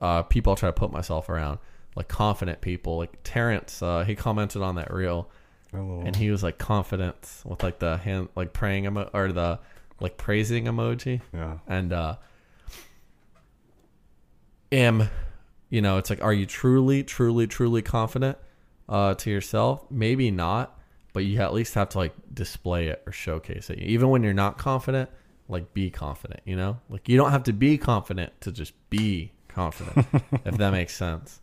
uh 0.01 0.25
people 0.25 0.55
I 0.55 0.57
try 0.57 0.69
to 0.71 0.73
put 0.73 0.91
myself 0.91 1.29
around. 1.29 1.61
Like 1.95 2.09
confident 2.09 2.61
people. 2.61 2.99
Like 2.99 3.17
Terrence, 3.23 3.81
uh 3.81 4.03
he 4.05 4.17
commented 4.17 4.61
on 4.61 4.75
that 4.75 4.93
reel 4.93 5.31
Hello. 5.71 6.03
and 6.05 6.17
he 6.17 6.33
was 6.33 6.43
like 6.43 6.59
confidence 6.59 7.43
with 7.47 7.63
like 7.63 7.79
the 7.79 7.97
hand 7.97 8.29
like 8.35 8.53
praying 8.53 8.87
emo- 8.87 9.09
or 9.15 9.31
the 9.31 9.61
like 10.01 10.17
praising 10.17 10.65
emoji 10.65 11.21
yeah. 11.33 11.59
and 11.69 11.93
uh 11.93 12.17
am 14.73 15.09
you 15.73 15.81
know 15.81 15.97
it's 15.97 16.11
like 16.11 16.23
are 16.23 16.35
you 16.35 16.45
truly 16.45 17.03
truly 17.03 17.47
truly 17.47 17.81
confident 17.81 18.37
uh 18.91 19.15
to 19.15 19.31
yourself? 19.31 19.83
Maybe 19.91 20.31
not 20.31 20.79
but 21.15 21.25
you 21.25 21.41
at 21.41 21.53
least 21.53 21.75
have 21.75 21.89
to 21.91 21.99
like 21.99 22.15
display 22.33 22.89
it 22.89 23.03
or 23.07 23.13
showcase 23.13 23.71
it. 23.71 23.79
Even 23.79 24.11
when 24.11 24.23
you're 24.23 24.35
not 24.35 24.59
confident 24.59 25.09
like 25.49 25.73
be 25.73 25.91
confident 25.91 26.41
you 26.45 26.57
know? 26.57 26.79
Like 26.91 27.09
you 27.09 27.17
don't 27.17 27.31
have 27.31 27.45
to 27.45 27.55
be 27.55 27.79
confident 27.79 28.39
to 28.43 28.53
just 28.53 28.75
be 28.91 29.33
confident 29.49 30.07
if 30.45 30.59
that 30.59 30.71
makes 30.73 30.95
sense. 30.95 31.41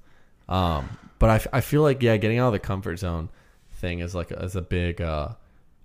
Um 0.48 0.88
but 1.18 1.50
I 1.52 1.62
feel 1.62 1.82
like 1.82 2.04
yeah 2.04 2.16
getting 2.18 2.38
out 2.38 2.48
of 2.48 2.54
the 2.54 2.60
comfort 2.60 3.00
zone 3.00 3.30
thing 3.74 4.00
is 4.00 4.14
like 4.14 4.32
is 4.32 4.56
a 4.56 4.62
big 4.62 5.02
uh 5.02 5.30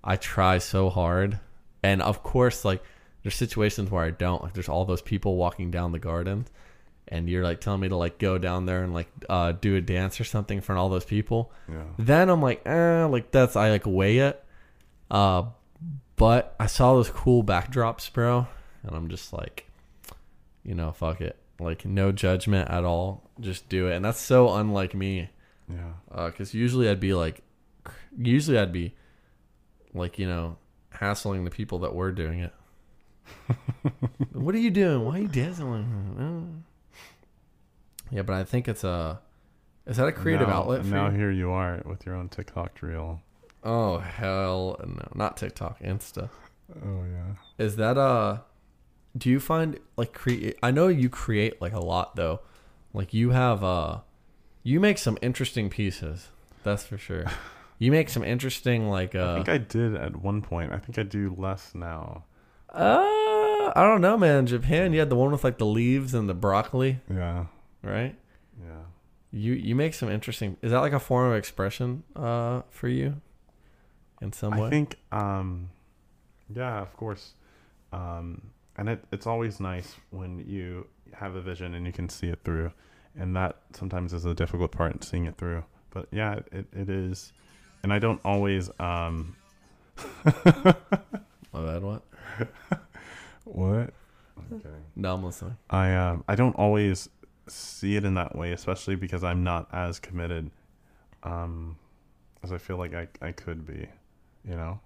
i 0.05 0.17
try 0.17 0.59
so 0.59 0.91
hard. 0.91 1.41
And 1.83 2.03
of 2.03 2.23
course 2.23 2.63
like 2.63 2.83
there's 3.23 3.37
situations 3.37 3.91
where 3.91 4.05
i 4.05 4.11
don't. 4.11 4.43
Like 4.43 4.53
there's 4.53 4.69
all 4.69 4.85
those 4.85 5.01
people 5.01 5.37
walking 5.37 5.71
down 5.71 5.93
the 5.93 5.99
gardens 5.99 6.51
and 7.09 7.29
you're 7.29 7.45
like 7.45 7.61
telling 7.61 7.81
me 7.81 7.89
to 7.89 7.97
like 7.97 8.19
go 8.19 8.39
down 8.39 8.67
there 8.67 8.83
and 8.83 8.95
like 8.95 9.09
uh 9.29 9.53
do 9.53 9.77
a 9.77 9.81
dance 9.81 10.21
or 10.21 10.25
something 10.25 10.59
in 10.59 10.63
front 10.63 10.79
of 10.79 10.83
all 10.83 10.89
those 10.89 11.05
people 11.05 11.53
Yeah. 11.71 11.83
then 11.99 12.29
i'm 12.31 12.41
like 12.43 12.67
eh, 12.67 13.05
like 13.05 13.31
that's 13.31 13.57
i 13.57 13.71
like 13.71 13.85
weigh 13.87 14.19
it 14.19 14.43
uh 15.11 15.45
but 16.17 16.55
i 16.59 16.67
saw 16.67 16.95
those 16.95 17.11
cool 17.11 17.45
backdrops 17.45 18.11
bro 18.13 18.47
and 18.83 18.97
i'm 18.97 19.09
just 19.09 19.33
like 19.33 19.69
you 20.63 20.75
know 20.75 20.93
fuck 20.93 21.21
it 21.21 21.37
like 21.61 21.85
no 21.85 22.11
judgment 22.11 22.71
at 22.71 22.85
all 22.85 23.29
just 23.41 23.69
do 23.69 23.89
it 23.89 23.95
and 23.97 24.05
that's 24.05 24.21
so 24.21 24.53
unlike 24.55 24.95
me 24.95 25.29
Yeah. 25.71 25.93
because 26.27 26.53
usually 26.55 26.89
I'd 26.89 27.01
be 27.01 27.15
like, 27.15 27.43
usually 28.17 28.59
I'd 28.59 28.73
be 28.73 28.95
like, 29.95 30.19
you 30.19 30.27
know, 30.29 30.57
hassling 30.91 31.45
the 31.45 31.51
people 31.51 31.79
that 31.81 31.95
were 31.95 32.13
doing 32.13 32.41
it. 32.41 32.53
what 34.33 34.55
are 34.55 34.59
you 34.59 34.71
doing? 34.71 35.05
Why 35.05 35.15
are 35.15 35.19
you? 35.21 35.29
Uh. 36.19 36.41
Yeah, 38.15 38.23
but 38.23 38.35
I 38.35 38.45
think 38.45 38.69
it's 38.69 38.85
a, 38.85 39.21
is 39.87 39.97
that 39.99 40.07
a 40.07 40.13
creative 40.13 40.49
now, 40.49 40.55
outlet 40.61 40.83
for 40.83 40.87
Now 40.95 41.09
you? 41.11 41.17
here 41.17 41.31
you 41.33 41.51
are 41.51 41.83
with 41.85 42.07
your 42.07 42.15
own 42.15 42.29
TikTok 42.29 42.81
reel. 42.81 43.21
Oh 43.65 43.99
hell 43.99 44.81
no, 44.87 45.09
not 45.15 45.37
TikTok, 45.37 45.81
Insta. 45.81 46.29
Oh 46.83 47.03
yeah. 47.11 47.35
Is 47.65 47.77
that 47.77 47.99
uh 47.99 48.39
do 49.17 49.29
you 49.31 49.41
find 49.41 49.79
like 49.97 50.13
create 50.13 50.57
I 50.63 50.71
know 50.71 50.89
you 50.89 51.09
create 51.09 51.61
like 51.61 51.73
a 51.75 51.81
lot 51.81 52.15
though. 52.17 52.41
Like 52.93 53.13
you 53.13 53.31
have 53.31 53.65
uh 53.65 53.99
you 54.63 54.81
make 54.81 54.99
some 54.99 55.19
interesting 55.21 55.69
pieces. 55.69 56.31
That's 56.63 56.87
for 56.87 56.97
sure. 56.99 57.25
You 57.81 57.91
make 57.91 58.09
some 58.09 58.23
interesting 58.23 58.89
like 58.89 59.17
Uh, 59.17 59.33
I 59.33 59.35
think 59.35 59.49
I 59.49 59.59
did 59.59 59.97
at 59.97 60.15
one 60.17 60.41
point. 60.43 60.73
I 60.73 60.79
think 60.79 60.97
I 60.97 61.03
do 61.03 61.35
less 61.37 61.75
now. 61.75 62.23
uh 62.73 63.73
I 63.77 63.83
don't 63.83 64.01
know, 64.01 64.17
man. 64.17 64.47
Japan, 64.47 64.93
you 64.93 65.01
had 65.01 65.11
the 65.11 65.17
one 65.17 65.33
with 65.33 65.43
like 65.43 65.59
the 65.59 65.67
leaves 65.67 66.15
and 66.15 66.29
the 66.29 66.35
broccoli, 66.35 67.01
Yeah. 67.11 67.47
Right? 67.85 68.15
Yeah. 68.61 68.83
You 69.31 69.53
you 69.53 69.75
make 69.75 69.95
some 69.95 70.09
interesting 70.11 70.57
Is 70.63 70.71
that 70.71 70.81
like 70.81 70.93
a 70.93 71.01
form 71.01 71.31
of 71.31 71.37
expression 71.37 72.05
uh 72.15 72.63
for 72.71 72.89
you 72.89 73.21
in 74.21 74.33
some 74.33 74.57
way? 74.57 74.67
I 74.67 74.71
think, 74.71 74.97
um, 75.13 75.71
yeah, 76.55 76.81
of 76.81 76.97
course. 76.97 77.33
Um, 77.93 78.43
and 78.77 78.89
it, 78.89 79.05
it's 79.13 79.27
always 79.27 79.61
nice 79.61 79.95
when 80.11 80.45
you 80.49 80.87
have 81.13 81.35
a 81.35 81.41
vision 81.41 81.75
and 81.75 81.87
you 81.87 81.93
can 81.93 82.09
see 82.09 82.29
it 82.29 82.41
through. 82.45 82.73
And 83.17 83.37
that 83.37 83.59
sometimes 83.73 84.13
is 84.13 84.25
a 84.25 84.35
difficult 84.35 84.73
part, 84.73 85.05
seeing 85.05 85.27
it 85.27 85.37
through. 85.37 85.65
But 85.91 86.09
yeah, 86.11 86.41
it, 86.51 86.67
it 86.73 86.89
is. 86.89 87.33
And 87.85 87.93
I 87.93 88.01
don't 88.01 88.21
always, 88.25 88.71
um, 88.81 89.37
My 90.25 90.75
bad 91.53 91.83
what? 91.83 92.03
what? 93.45 93.91
Okay. 94.53 94.69
No, 94.97 95.15
I'm 95.15 95.25
listening. 95.25 95.57
I 95.71 95.93
uh, 95.93 96.19
I 96.27 96.35
don't 96.35 96.55
always 96.57 97.09
see 97.49 97.97
it 97.97 98.05
in 98.05 98.15
that 98.15 98.37
way, 98.37 98.53
especially 98.53 98.97
because 98.97 99.25
I'm 99.25 99.45
not 99.45 99.69
as 99.73 99.99
committed 99.99 100.51
um, 101.23 101.77
as 102.43 102.53
I 102.53 102.59
feel 102.59 102.77
like 102.77 102.95
I 102.95 103.09
I 103.21 103.33
could 103.33 103.67
be, 103.67 103.89
you 104.45 104.55
know. 104.57 104.81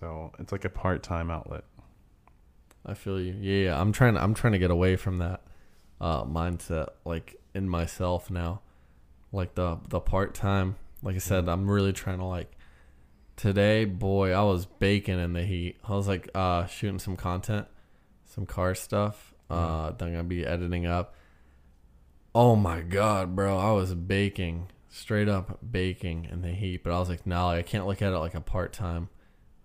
So 0.00 0.32
it's 0.38 0.52
like 0.52 0.64
a 0.64 0.70
part 0.70 1.02
time 1.02 1.30
outlet. 1.30 1.64
I 2.84 2.94
feel 2.94 3.20
you. 3.20 3.36
Yeah, 3.38 3.64
yeah, 3.64 3.80
I'm 3.80 3.92
trying. 3.92 4.16
I'm 4.16 4.34
trying 4.34 4.54
to 4.54 4.58
get 4.58 4.70
away 4.70 4.96
from 4.96 5.18
that 5.18 5.42
uh, 6.00 6.24
mindset, 6.24 6.88
like 7.04 7.36
in 7.54 7.68
myself 7.68 8.30
now. 8.30 8.60
Like 9.32 9.54
the 9.54 9.78
the 9.88 10.00
part 10.00 10.34
time. 10.34 10.76
Like 11.02 11.16
I 11.16 11.18
said, 11.18 11.48
I'm 11.48 11.70
really 11.70 11.92
trying 11.92 12.18
to 12.18 12.24
like. 12.24 12.50
Today, 13.34 13.86
boy, 13.86 14.32
I 14.32 14.42
was 14.42 14.66
baking 14.66 15.18
in 15.18 15.32
the 15.32 15.42
heat. 15.42 15.76
I 15.88 15.92
was 15.92 16.06
like 16.06 16.28
uh, 16.34 16.66
shooting 16.66 16.98
some 16.98 17.16
content, 17.16 17.66
some 18.24 18.46
car 18.46 18.74
stuff. 18.74 19.34
Uh, 19.50 19.90
that 19.90 20.02
I'm 20.02 20.12
gonna 20.12 20.24
be 20.24 20.46
editing 20.46 20.86
up. 20.86 21.14
Oh 22.34 22.56
my 22.56 22.80
god, 22.80 23.36
bro! 23.36 23.58
I 23.58 23.72
was 23.72 23.94
baking, 23.94 24.68
straight 24.88 25.28
up 25.28 25.58
baking 25.70 26.28
in 26.30 26.42
the 26.42 26.52
heat. 26.52 26.82
But 26.82 26.92
I 26.92 26.98
was 26.98 27.08
like, 27.08 27.26
no, 27.26 27.48
I 27.48 27.62
can't 27.62 27.86
look 27.86 28.00
at 28.00 28.12
it 28.12 28.18
like 28.18 28.34
a 28.34 28.40
part 28.40 28.72
time. 28.72 29.10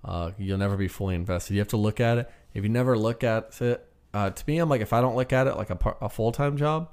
Uh, 0.04 0.32
you'll 0.38 0.58
never 0.58 0.78
be 0.78 0.88
fully 0.88 1.16
invested. 1.16 1.54
You 1.54 1.60
have 1.60 1.70
to 1.70 1.78
look 1.78 2.00
at 2.00 2.18
it. 2.18 2.32
If 2.54 2.64
you 2.64 2.70
never 2.70 2.98
look 2.98 3.24
at 3.24 3.60
it, 3.62 3.88
uh, 4.14 4.30
to 4.30 4.44
me, 4.48 4.58
I'm 4.58 4.70
like, 4.70 4.82
if 4.82 4.94
I 4.94 5.02
don't 5.02 5.16
look 5.16 5.32
at 5.34 5.48
it 5.48 5.56
like 5.56 5.70
a 5.70 5.76
par- 5.76 5.98
a 6.02 6.10
full 6.10 6.32
time 6.32 6.58
job, 6.58 6.90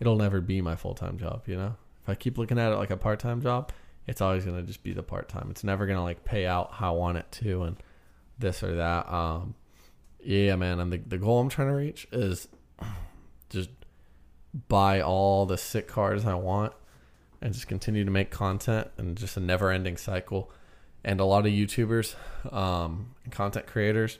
it'll 0.00 0.16
never 0.16 0.40
be 0.40 0.60
my 0.60 0.76
full 0.76 0.94
time 0.94 1.18
job. 1.18 1.42
You 1.46 1.56
know, 1.56 1.76
if 2.02 2.08
I 2.08 2.14
keep 2.14 2.38
looking 2.38 2.58
at 2.58 2.72
it 2.72 2.76
like 2.76 2.90
a 2.90 2.96
part 2.96 3.20
time 3.20 3.42
job, 3.42 3.72
it's 4.06 4.20
always 4.20 4.44
gonna 4.44 4.62
just 4.62 4.82
be 4.82 4.92
the 4.92 5.02
part 5.02 5.28
time. 5.28 5.48
It's 5.50 5.64
never 5.64 5.86
gonna 5.86 6.02
like 6.02 6.24
pay 6.24 6.46
out 6.46 6.72
how 6.72 6.94
I 6.94 6.98
want 6.98 7.18
it 7.18 7.30
to, 7.32 7.64
and 7.64 7.76
this 8.38 8.62
or 8.62 8.76
that. 8.76 9.12
Um, 9.12 9.54
yeah, 10.22 10.56
man. 10.56 10.80
And 10.80 10.92
the 10.92 10.98
the 10.98 11.18
goal 11.18 11.40
I'm 11.40 11.48
trying 11.50 11.68
to 11.68 11.74
reach 11.74 12.08
is 12.10 12.48
just 13.50 13.70
buy 14.68 15.00
all 15.00 15.46
the 15.46 15.56
sick 15.58 15.86
cars 15.88 16.24
I 16.26 16.34
want, 16.34 16.72
and 17.40 17.52
just 17.54 17.66
continue 17.68 18.04
to 18.04 18.10
make 18.10 18.30
content, 18.30 18.88
and 18.98 19.16
just 19.16 19.36
a 19.36 19.40
never 19.40 19.70
ending 19.70 19.96
cycle. 19.96 20.50
And 21.04 21.18
a 21.20 21.24
lot 21.24 21.46
of 21.46 21.52
YouTubers, 21.52 22.14
um, 22.52 23.14
and 23.24 23.32
content 23.32 23.66
creators, 23.66 24.18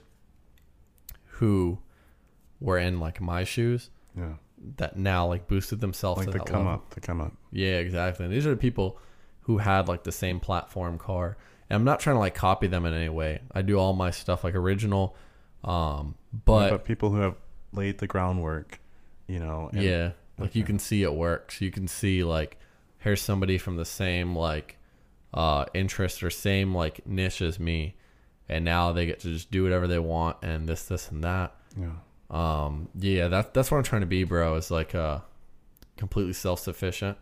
who 1.33 1.79
were 2.59 2.77
in 2.77 2.99
like 2.99 3.19
my 3.21 3.43
shoes 3.43 3.89
Yeah. 4.17 4.33
that 4.77 4.97
now 4.97 5.27
like 5.27 5.47
boosted 5.47 5.79
themselves 5.79 6.19
Like 6.19 6.27
to 6.27 6.31
the 6.33 6.37
that 6.39 6.47
come 6.47 6.65
level. 6.65 6.73
up, 6.73 6.89
the 6.91 7.01
come 7.01 7.21
up. 7.21 7.33
Yeah, 7.51 7.77
exactly. 7.77 8.25
And 8.25 8.33
these 8.33 8.45
are 8.45 8.51
the 8.51 8.57
people 8.57 8.99
who 9.41 9.57
had 9.59 9.87
like 9.87 10.03
the 10.03 10.11
same 10.11 10.39
platform 10.39 10.97
car. 10.97 11.37
And 11.69 11.75
I'm 11.77 11.83
not 11.83 11.99
trying 11.99 12.15
to 12.15 12.19
like 12.19 12.35
copy 12.35 12.67
them 12.67 12.85
in 12.85 12.93
any 12.93 13.09
way. 13.09 13.41
I 13.53 13.61
do 13.61 13.77
all 13.79 13.93
my 13.93 14.11
stuff 14.11 14.43
like 14.43 14.55
original. 14.55 15.15
Um, 15.63 16.15
but 16.45 16.69
but 16.69 16.85
people 16.85 17.09
who 17.11 17.17
have 17.21 17.35
laid 17.71 17.99
the 17.99 18.07
groundwork, 18.07 18.79
you 19.27 19.39
know. 19.39 19.69
and- 19.71 19.81
yeah, 19.81 20.11
like 20.37 20.55
you 20.55 20.63
can 20.63 20.79
see 20.79 21.03
it 21.03 21.13
works. 21.13 21.61
You 21.61 21.71
can 21.71 21.87
see 21.87 22.23
like 22.23 22.57
here's 22.99 23.21
somebody 23.21 23.57
from 23.57 23.77
the 23.77 23.85
same 23.85 24.35
like 24.35 24.77
uh 25.33 25.65
interest 25.73 26.23
or 26.23 26.29
same 26.29 26.73
like 26.73 27.05
niche 27.05 27.41
as 27.41 27.59
me, 27.59 27.95
and 28.49 28.65
now 28.65 28.91
they 28.91 29.05
get 29.05 29.19
to 29.21 29.27
just 29.29 29.51
do 29.51 29.63
whatever 29.63 29.87
they 29.87 29.99
want 29.99 30.37
and 30.41 30.67
this, 30.67 30.83
this, 30.83 31.09
and 31.09 31.23
that. 31.23 31.55
Yeah. 31.79 31.91
Um, 32.29 32.89
yeah, 32.97 33.27
that 33.27 33.53
that's 33.53 33.71
what 33.71 33.77
I'm 33.77 33.83
trying 33.83 34.01
to 34.01 34.07
be, 34.07 34.23
bro. 34.23 34.55
Is 34.55 34.71
like 34.71 34.95
uh, 34.95 35.19
completely 35.97 36.33
self 36.33 36.59
sufficient, 36.59 37.17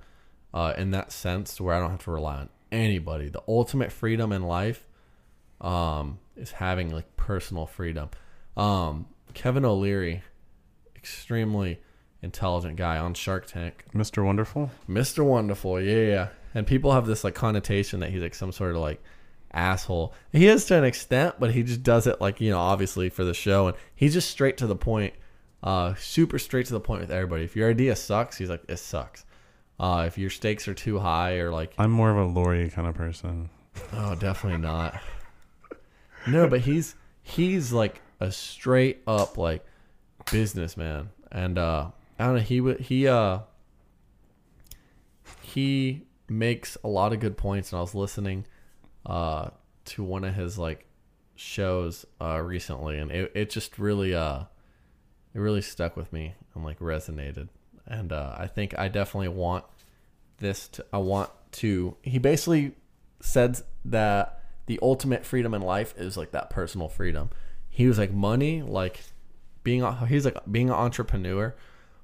uh, 0.54 0.74
in 0.78 0.91
that 0.91 1.12
sense 1.12 1.60
where 1.60 1.76
I 1.76 1.80
don't 1.80 1.91
have 1.91 2.04
to 2.04 2.12
rely 2.12 2.38
on 2.38 2.50
anybody. 2.72 3.30
The 3.30 3.41
ultimate 3.48 3.91
freedom 3.91 4.32
in 4.32 4.43
life, 4.43 4.86
um, 5.62 6.19
is 6.36 6.52
having 6.52 6.91
like 6.91 7.17
personal 7.17 7.65
freedom. 7.65 8.10
Um, 8.56 9.08
Kevin 9.34 9.65
O'Leary, 9.65 10.24
extremely 10.95 11.80
intelligent 12.22 12.76
guy 12.76 12.98
on 12.98 13.14
Shark 13.14 13.46
Tank. 13.48 13.86
Mr. 13.94 14.24
Wonderful. 14.26 14.72
Mr. 14.90 15.24
Wonderful, 15.24 15.82
yeah, 15.82 16.06
yeah. 16.06 16.28
And 16.54 16.66
people 16.66 16.92
have 16.92 17.06
this 17.06 17.24
like 17.24 17.36
connotation 17.36 18.00
that 18.02 18.10
he's 18.10 18.22
like 18.22 18.36
some 18.36 18.52
sort 18.52 18.76
of 18.76 18.82
like 18.82 19.02
asshole. 19.54 20.14
He 20.32 20.48
is 20.48 20.66
to 20.66 20.76
an 20.78 20.84
extent, 20.84 21.36
but 21.40 21.52
he 21.52 21.64
just 21.64 21.84
does 21.84 22.08
it 22.08 22.20
like, 22.20 22.42
you 22.42 22.50
know, 22.50 22.60
obviously 22.60 23.10
for 23.10 23.24
the 23.24 23.34
show 23.34 23.68
and 23.68 23.78
he's 23.96 24.14
just 24.14 24.30
straight 24.30 24.58
to 24.58 24.68
the 24.68 24.76
point. 24.76 25.14
Uh 25.62 25.94
super 25.96 26.40
straight 26.40 26.66
to 26.68 26.74
the 26.74 26.80
point 26.80 27.02
with 27.02 27.12
everybody. 27.12 27.44
If 27.44 27.56
your 27.56 27.70
idea 27.70 27.96
sucks, 27.96 28.38
he's 28.38 28.50
like, 28.50 28.64
it 28.68 28.78
sucks. 28.78 29.26
Uh 29.80 30.06
if 30.08 30.18
your 30.18 30.30
stakes 30.30 30.68
are 30.68 30.74
too 30.74 31.00
high 31.00 31.38
or 31.38 31.52
like 31.52 31.74
I'm 31.78 31.92
more 31.92 32.10
of 32.10 32.18
a 32.18 32.26
Lori 32.26 32.70
kind 32.70 32.88
of 32.88 32.96
person. 32.96 33.50
Oh, 33.94 34.16
definitely 34.16 34.60
not. 34.60 35.00
No, 36.28 36.48
but 36.48 36.62
he's 36.62 36.96
he's 37.22 37.72
like 37.72 38.02
a 38.20 38.32
straight 38.32 39.02
up 39.08 39.38
like 39.38 39.66
businessman, 40.32 41.10
and 41.32 41.58
uh, 41.58 41.92
I 42.20 42.26
don't 42.26 42.36
know. 42.36 42.42
He 42.42 42.74
he 42.84 43.08
uh 43.08 43.40
he 45.42 46.06
makes 46.28 46.78
a 46.84 46.88
lot 46.88 47.14
of 47.14 47.20
good 47.20 47.38
points, 47.38 47.72
and 47.72 47.78
I 47.78 47.82
was 47.82 47.96
listening 47.96 48.46
uh 49.06 49.50
to 49.86 50.04
one 50.04 50.24
of 50.26 50.36
his 50.36 50.58
like 50.58 50.86
shows 51.36 52.06
uh 52.22 52.42
recently, 52.42 53.00
and 53.00 53.12
it 53.12 53.32
it 53.34 53.50
just 53.50 53.80
really 53.80 54.14
uh 54.14 54.44
it 55.34 55.40
really 55.40 55.62
stuck 55.62 55.96
with 55.96 56.12
me 56.12 56.34
and 56.54 56.64
like 56.64 56.80
resonated, 56.80 57.48
and 57.88 58.12
uh, 58.12 58.36
I 58.38 58.48
think 58.48 58.78
I 58.78 58.90
definitely 58.90 59.30
want 59.30 59.64
this 60.38 60.68
to 60.70 60.86
I 60.92 60.98
want 60.98 61.30
to. 61.54 61.96
He 62.02 62.18
basically 62.18 62.74
said 63.22 63.60
that 63.86 64.44
the 64.66 64.80
ultimate 64.82 65.26
freedom 65.26 65.54
in 65.54 65.62
life 65.62 65.94
is 65.98 66.18
like 66.18 66.32
that 66.32 66.50
personal 66.50 66.90
freedom. 66.90 67.30
He 67.70 67.88
was 67.88 67.98
like 67.98 68.12
money, 68.12 68.62
like 68.62 69.02
being 69.64 69.86
he's 70.08 70.26
like 70.26 70.38
being 70.52 70.70
an 70.70 70.76
entrepreneur 70.76 71.56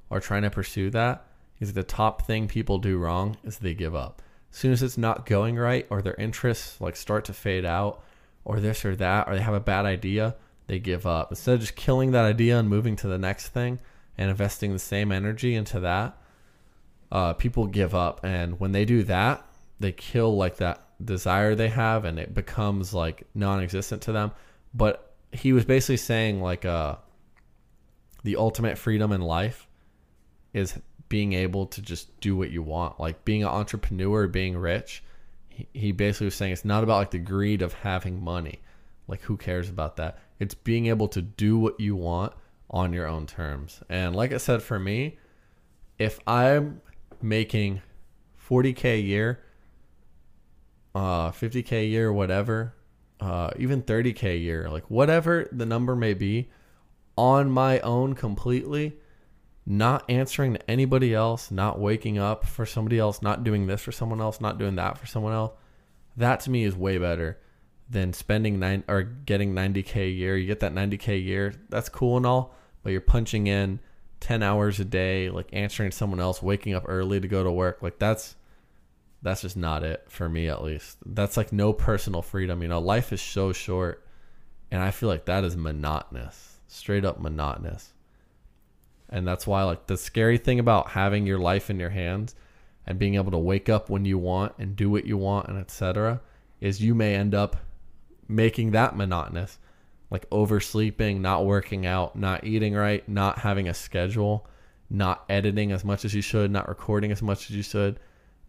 or 0.09 0.19
trying 0.19 0.43
to 0.43 0.49
pursue 0.49 0.89
that 0.91 1.25
is 1.59 1.73
the 1.73 1.83
top 1.83 2.25
thing 2.25 2.47
people 2.47 2.77
do 2.77 2.97
wrong 2.97 3.37
is 3.43 3.57
they 3.57 3.73
give 3.73 3.95
up. 3.95 4.21
As 4.51 4.57
soon 4.57 4.71
as 4.71 4.83
it's 4.83 4.97
not 4.97 5.25
going 5.25 5.57
right 5.57 5.85
or 5.89 6.01
their 6.01 6.15
interests 6.15 6.79
like 6.79 6.95
start 6.95 7.25
to 7.25 7.33
fade 7.33 7.65
out 7.65 8.03
or 8.43 8.59
this 8.59 8.85
or 8.85 8.95
that 8.95 9.27
or 9.27 9.35
they 9.35 9.41
have 9.41 9.53
a 9.53 9.59
bad 9.59 9.85
idea, 9.85 10.35
they 10.67 10.79
give 10.79 11.05
up. 11.05 11.31
Instead 11.31 11.55
of 11.55 11.61
just 11.61 11.75
killing 11.75 12.11
that 12.11 12.25
idea 12.25 12.59
and 12.59 12.69
moving 12.69 12.95
to 12.97 13.07
the 13.07 13.17
next 13.17 13.49
thing 13.49 13.79
and 14.17 14.29
investing 14.29 14.73
the 14.73 14.79
same 14.79 15.11
energy 15.11 15.55
into 15.55 15.79
that, 15.79 16.17
uh, 17.11 17.33
people 17.33 17.67
give 17.67 17.93
up. 17.93 18.23
And 18.23 18.59
when 18.59 18.71
they 18.71 18.85
do 18.85 19.03
that, 19.03 19.45
they 19.79 19.91
kill 19.91 20.35
like 20.35 20.57
that 20.57 20.81
desire 21.03 21.55
they 21.55 21.69
have 21.69 22.05
and 22.05 22.17
it 22.17 22.33
becomes 22.33 22.93
like 22.93 23.27
non-existent 23.33 24.01
to 24.01 24.11
them 24.11 24.31
but 24.73 25.13
he 25.31 25.51
was 25.51 25.65
basically 25.65 25.97
saying 25.97 26.41
like 26.41 26.63
uh 26.63 26.95
the 28.23 28.37
ultimate 28.37 28.77
freedom 28.77 29.11
in 29.11 29.21
life 29.21 29.64
is 30.55 30.79
being 31.09 31.33
able 31.33 31.67
to 31.67 31.81
just 31.81 32.19
do 32.19 32.35
what 32.35 32.49
you 32.49 32.63
want. 32.63 32.99
Like 32.99 33.23
being 33.25 33.43
an 33.43 33.49
entrepreneur 33.49 34.27
being 34.27 34.57
rich 34.57 35.03
he, 35.73 35.91
basically 35.91 36.25
was 36.25 36.35
saying 36.35 36.51
it's 36.51 36.65
not 36.65 36.83
about 36.83 36.97
like 36.97 37.11
the 37.11 37.19
greed 37.19 37.61
of 37.61 37.73
having 37.73 38.23
money. 38.23 38.59
Like 39.07 39.21
who 39.21 39.37
cares 39.37 39.69
about 39.69 39.97
that? 39.97 40.19
It's 40.39 40.53
being 40.53 40.87
able 40.87 41.07
to 41.09 41.21
do 41.21 41.57
what 41.57 41.79
you 41.79 41.95
want 41.95 42.33
on 42.69 42.93
your 42.93 43.07
own 43.07 43.27
terms. 43.27 43.81
And 43.89 44.15
like 44.15 44.33
i 44.33 44.37
said 44.37 44.63
for 44.63 44.79
me 44.79 45.17
if 45.97 46.19
i'm 46.27 46.81
making 47.21 47.81
40k 48.49 48.83
a 48.85 48.99
year 48.99 49.39
uh 50.93 51.31
50k 51.31 51.71
a 51.71 51.85
year 51.85 52.11
whatever 52.11 52.73
uh 53.21 53.51
even 53.57 53.81
30k 53.81 54.23
a 54.23 54.37
year 54.37 54.69
like 54.69 54.89
whatever 54.89 55.47
the 55.51 55.65
number 55.65 55.95
may 55.95 56.13
be 56.13 56.49
on 57.17 57.49
my 57.49 57.79
own 57.79 58.13
completely 58.13 58.97
not 59.65 60.03
answering 60.09 60.53
to 60.53 60.69
anybody 60.69 61.13
else 61.13 61.49
not 61.49 61.79
waking 61.79 62.17
up 62.17 62.45
for 62.45 62.65
somebody 62.65 62.99
else 62.99 63.21
not 63.21 63.43
doing 63.43 63.65
this 63.65 63.81
for 63.81 63.91
someone 63.91 64.21
else 64.21 64.39
not 64.39 64.59
doing 64.59 64.75
that 64.75 64.97
for 64.97 65.07
someone 65.07 65.33
else 65.33 65.51
that 66.17 66.39
to 66.39 66.49
me 66.49 66.63
is 66.63 66.75
way 66.75 66.97
better 66.97 67.39
than 67.89 68.13
spending 68.13 68.59
nine 68.59 68.83
or 68.87 69.03
getting 69.03 69.53
90k 69.53 69.95
a 70.07 70.09
year. 70.09 70.37
You 70.37 70.47
get 70.47 70.61
that 70.61 70.73
90k 70.73 71.09
a 71.09 71.17
year 71.17 71.53
that's 71.69 71.89
cool 71.89 72.17
and 72.17 72.25
all 72.25 72.55
but 72.83 72.91
you're 72.91 73.01
punching 73.01 73.47
in 73.47 73.79
10 74.21 74.43
hours 74.43 74.79
a 74.79 74.85
day 74.85 75.29
like 75.29 75.47
answering 75.53 75.91
someone 75.91 76.19
else 76.19 76.41
waking 76.41 76.73
up 76.73 76.85
early 76.87 77.19
to 77.19 77.27
go 77.27 77.43
to 77.43 77.51
work. 77.51 77.81
Like 77.81 77.99
that's 77.99 78.35
that's 79.21 79.41
just 79.41 79.57
not 79.57 79.83
it 79.83 80.05
for 80.07 80.29
me 80.29 80.47
at 80.47 80.63
least. 80.63 80.97
That's 81.05 81.37
like 81.37 81.51
no 81.51 81.73
personal 81.73 82.21
freedom. 82.21 82.61
You 82.61 82.67
know 82.67 82.79
life 82.79 83.11
is 83.13 83.21
so 83.21 83.51
short 83.53 84.01
and 84.71 84.81
i 84.81 84.91
feel 84.91 85.07
like 85.07 85.25
that 85.25 85.43
is 85.43 85.55
monotonous 85.55 86.59
straight 86.67 87.05
up 87.05 87.19
monotonous 87.19 87.93
and 89.09 89.27
that's 89.27 89.45
why 89.47 89.63
like 89.63 89.87
the 89.87 89.97
scary 89.97 90.37
thing 90.37 90.59
about 90.59 90.89
having 90.89 91.25
your 91.25 91.39
life 91.39 91.69
in 91.69 91.79
your 91.79 91.89
hands 91.89 92.35
and 92.87 92.99
being 92.99 93.15
able 93.15 93.31
to 93.31 93.37
wake 93.37 93.69
up 93.69 93.89
when 93.89 94.05
you 94.05 94.17
want 94.17 94.53
and 94.57 94.75
do 94.75 94.89
what 94.89 95.05
you 95.05 95.17
want 95.17 95.47
and 95.47 95.57
etc 95.57 96.21
is 96.61 96.81
you 96.81 96.95
may 96.95 97.15
end 97.15 97.33
up 97.35 97.57
making 98.27 98.71
that 98.71 98.95
monotonous 98.95 99.59
like 100.09 100.25
oversleeping 100.31 101.21
not 101.21 101.45
working 101.45 101.85
out 101.85 102.15
not 102.15 102.43
eating 102.43 102.73
right 102.73 103.07
not 103.07 103.39
having 103.39 103.67
a 103.67 103.73
schedule 103.73 104.47
not 104.89 105.23
editing 105.29 105.71
as 105.71 105.83
much 105.83 106.05
as 106.05 106.13
you 106.13 106.21
should 106.21 106.51
not 106.51 106.67
recording 106.67 107.11
as 107.11 107.21
much 107.21 107.49
as 107.49 107.55
you 107.55 107.63
should 107.63 107.99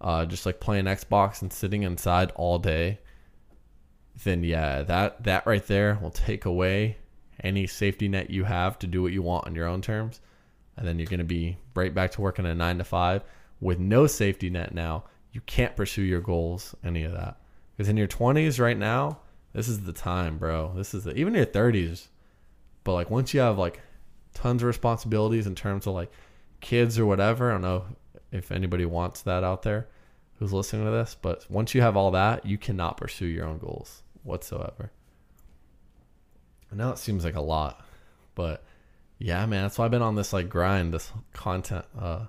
uh, 0.01 0.27
just 0.27 0.47
like 0.47 0.61
playing 0.61 0.85
Xbox 0.85 1.43
and 1.43 1.53
sitting 1.53 1.83
inside 1.83 2.33
all 2.35 2.59
day, 2.59 2.99
then 4.25 4.43
yeah, 4.43 4.83
that 4.83 5.25
that 5.25 5.47
right 5.47 5.67
there 5.67 5.99
will 6.01 6.11
take 6.11 6.45
away 6.45 6.99
any 7.43 7.67
safety 7.67 8.09
net 8.09 8.31
you 8.31 8.45
have 8.45 8.79
to 8.79 8.87
do 8.87 9.03
what 9.03 9.13
you 9.13 9.23
want 9.23 9.47
on 9.47 9.55
your 9.55 9.67
own 9.67 9.83
terms. 9.83 10.21
And 10.77 10.87
then 10.87 10.99
you're 10.99 11.07
going 11.07 11.19
to 11.19 11.25
be 11.25 11.59
right 11.75 11.95
back 11.95 12.13
to 12.13 12.21
working 12.21 12.47
a 12.47 12.55
nine 12.55 12.79
to 12.79 12.85
five 12.85 13.23
with 13.61 13.79
no 13.79 14.07
safety 14.07 14.51
net 14.51 14.75
now. 14.75 15.05
You 15.33 15.41
can't 15.43 15.77
pursue 15.77 16.03
your 16.03 16.21
goals, 16.21 16.75
any 16.85 17.05
of 17.05 17.13
that. 17.13 17.39
Because 17.77 17.89
in 17.89 17.97
your 17.97 18.09
20s 18.09 18.61
right 18.61 18.77
now, 18.77 19.21
this 19.53 19.69
is 19.69 19.81
the 19.81 19.93
time, 19.93 20.39
bro. 20.39 20.73
This 20.75 20.95
is 20.95 21.05
the, 21.05 21.15
even 21.15 21.35
your 21.35 21.47
30s. 21.47 22.09
But 22.85 22.93
like 22.93 23.11
once 23.11 23.33
you 23.33 23.41
have 23.41 23.59
like 23.59 23.81
tons 24.35 24.63
of 24.63 24.67
responsibilities 24.67 25.47
in 25.47 25.55
terms 25.55 25.87
of 25.87 25.95
like 25.95 26.11
kids 26.61 26.99
or 26.99 27.07
whatever, 27.07 27.51
I 27.51 27.55
don't 27.55 27.63
know 27.63 27.85
if 28.33 28.53
anybody 28.53 28.85
wants 28.85 29.23
that 29.23 29.45
out 29.45 29.63
there 29.63 29.89
who's 30.39 30.53
listening 30.53 30.85
to 30.85 30.91
this, 30.91 31.17
but 31.21 31.51
once 31.51 31.75
you 31.75 31.81
have 31.81 31.97
all 31.97 32.11
that, 32.11 32.45
you 32.45 32.59
cannot 32.59 32.97
pursue 32.97 33.27
your 33.27 33.47
own 33.47 33.59
goals 33.59 34.03
whatsoever. 34.23 34.91
I 36.71 36.77
know 36.77 36.91
it 36.91 36.99
seems 36.99 37.25
like 37.25 37.37
a 37.37 37.41
lot, 37.41 37.85
but 38.35 38.63
yeah, 39.19 39.47
man, 39.47 39.63
that's 39.63 39.79
why 39.79 39.87
I've 39.87 39.91
been 39.91 40.03
on 40.03 40.15
this 40.15 40.33
like 40.33 40.49
grind, 40.49 40.93
this 40.93 41.11
content, 41.33 41.85
uh, 41.99 42.27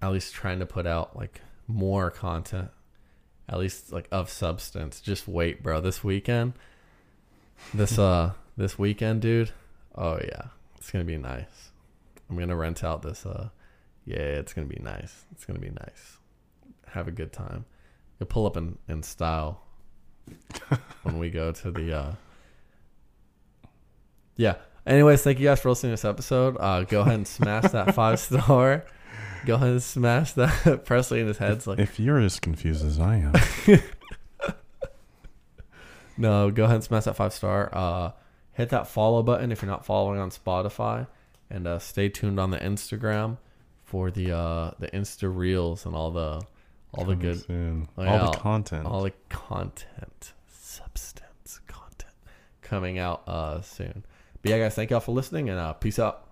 at 0.00 0.10
least 0.10 0.34
trying 0.34 0.58
to 0.60 0.66
put 0.66 0.86
out 0.86 1.16
like 1.16 1.40
more 1.68 2.10
content, 2.10 2.70
at 3.48 3.58
least 3.58 3.92
like 3.92 4.08
of 4.10 4.30
substance. 4.30 5.00
Just 5.00 5.28
wait, 5.28 5.62
bro. 5.62 5.80
This 5.80 6.02
weekend, 6.02 6.54
this 7.74 7.98
uh, 7.98 8.32
this 8.56 8.78
weekend, 8.78 9.20
dude. 9.20 9.50
Oh 9.94 10.18
yeah, 10.18 10.46
it's 10.78 10.90
gonna 10.90 11.04
be 11.04 11.18
nice. 11.18 11.70
I'm 12.30 12.38
gonna 12.38 12.56
rent 12.56 12.82
out 12.82 13.02
this 13.02 13.26
uh, 13.26 13.50
yeah, 14.06 14.16
it's 14.16 14.54
gonna 14.54 14.66
be 14.66 14.80
nice. 14.82 15.26
It's 15.32 15.44
gonna 15.44 15.58
be 15.58 15.70
nice. 15.70 16.18
Have 16.88 17.06
a 17.06 17.12
good 17.12 17.32
time. 17.32 17.66
You'll 18.18 18.28
pull 18.28 18.46
up 18.46 18.56
in 18.56 18.78
in 18.88 19.02
style 19.02 19.62
when 21.02 21.18
we 21.18 21.28
go 21.28 21.52
to 21.52 21.70
the 21.70 21.92
uh 21.92 22.12
yeah 24.36 24.54
anyways 24.86 25.22
thank 25.22 25.38
you 25.38 25.46
guys 25.46 25.60
for 25.60 25.68
listening 25.70 25.90
to 25.90 25.94
this 25.94 26.04
episode. 26.04 26.56
Uh 26.58 26.82
go 26.84 27.00
ahead 27.02 27.14
and 27.14 27.26
smash 27.28 27.70
that 27.72 27.94
five 27.96 28.18
star. 28.18 28.84
Go 29.46 29.54
ahead 29.56 29.68
and 29.70 29.82
smash 29.82 30.32
that 30.32 30.82
presley 30.84 31.20
in 31.20 31.26
his 31.26 31.38
head's 31.38 31.66
like 31.66 31.78
If 31.78 31.98
you're 31.98 32.18
as 32.18 32.38
confused 32.40 32.84
as 32.84 32.98
I 33.00 33.16
am, 33.16 33.32
no 36.16 36.50
go 36.50 36.64
ahead 36.64 36.76
and 36.76 36.84
smash 36.84 37.04
that 37.04 37.16
five 37.16 37.32
star. 37.32 37.70
Uh 37.72 38.12
hit 38.52 38.68
that 38.70 38.86
follow 38.86 39.22
button 39.22 39.50
if 39.52 39.62
you're 39.62 39.70
not 39.70 39.84
following 39.86 40.18
on 40.20 40.30
spotify. 40.30 41.06
And 41.50 41.66
uh 41.66 41.78
stay 41.78 42.08
tuned 42.08 42.38
on 42.40 42.50
the 42.50 42.58
instagram 42.58 43.38
for 43.84 44.10
the 44.10 44.32
uh 44.32 44.70
the 44.78 44.88
insta 44.88 45.34
reels 45.34 45.86
and 45.86 45.94
all 45.94 46.10
the 46.10 46.42
all 46.94 47.04
the 47.06 47.16
good 47.16 47.42
soon. 47.46 47.88
Oh, 47.96 48.04
all 48.04 48.16
yeah, 48.16 48.30
the 48.30 48.36
content. 48.36 48.86
all 48.86 49.02
the 49.02 49.12
content. 49.30 50.32
Substance 50.50 51.60
content 51.66 52.12
coming 52.60 52.98
out 52.98 53.22
uh 53.26 53.60
soon 53.62 54.04
but 54.42 54.50
yeah 54.50 54.58
guys 54.58 54.74
thank 54.74 54.90
y'all 54.90 55.00
for 55.00 55.12
listening 55.12 55.48
and 55.48 55.58
uh 55.58 55.72
peace 55.72 55.98
out 55.98 56.31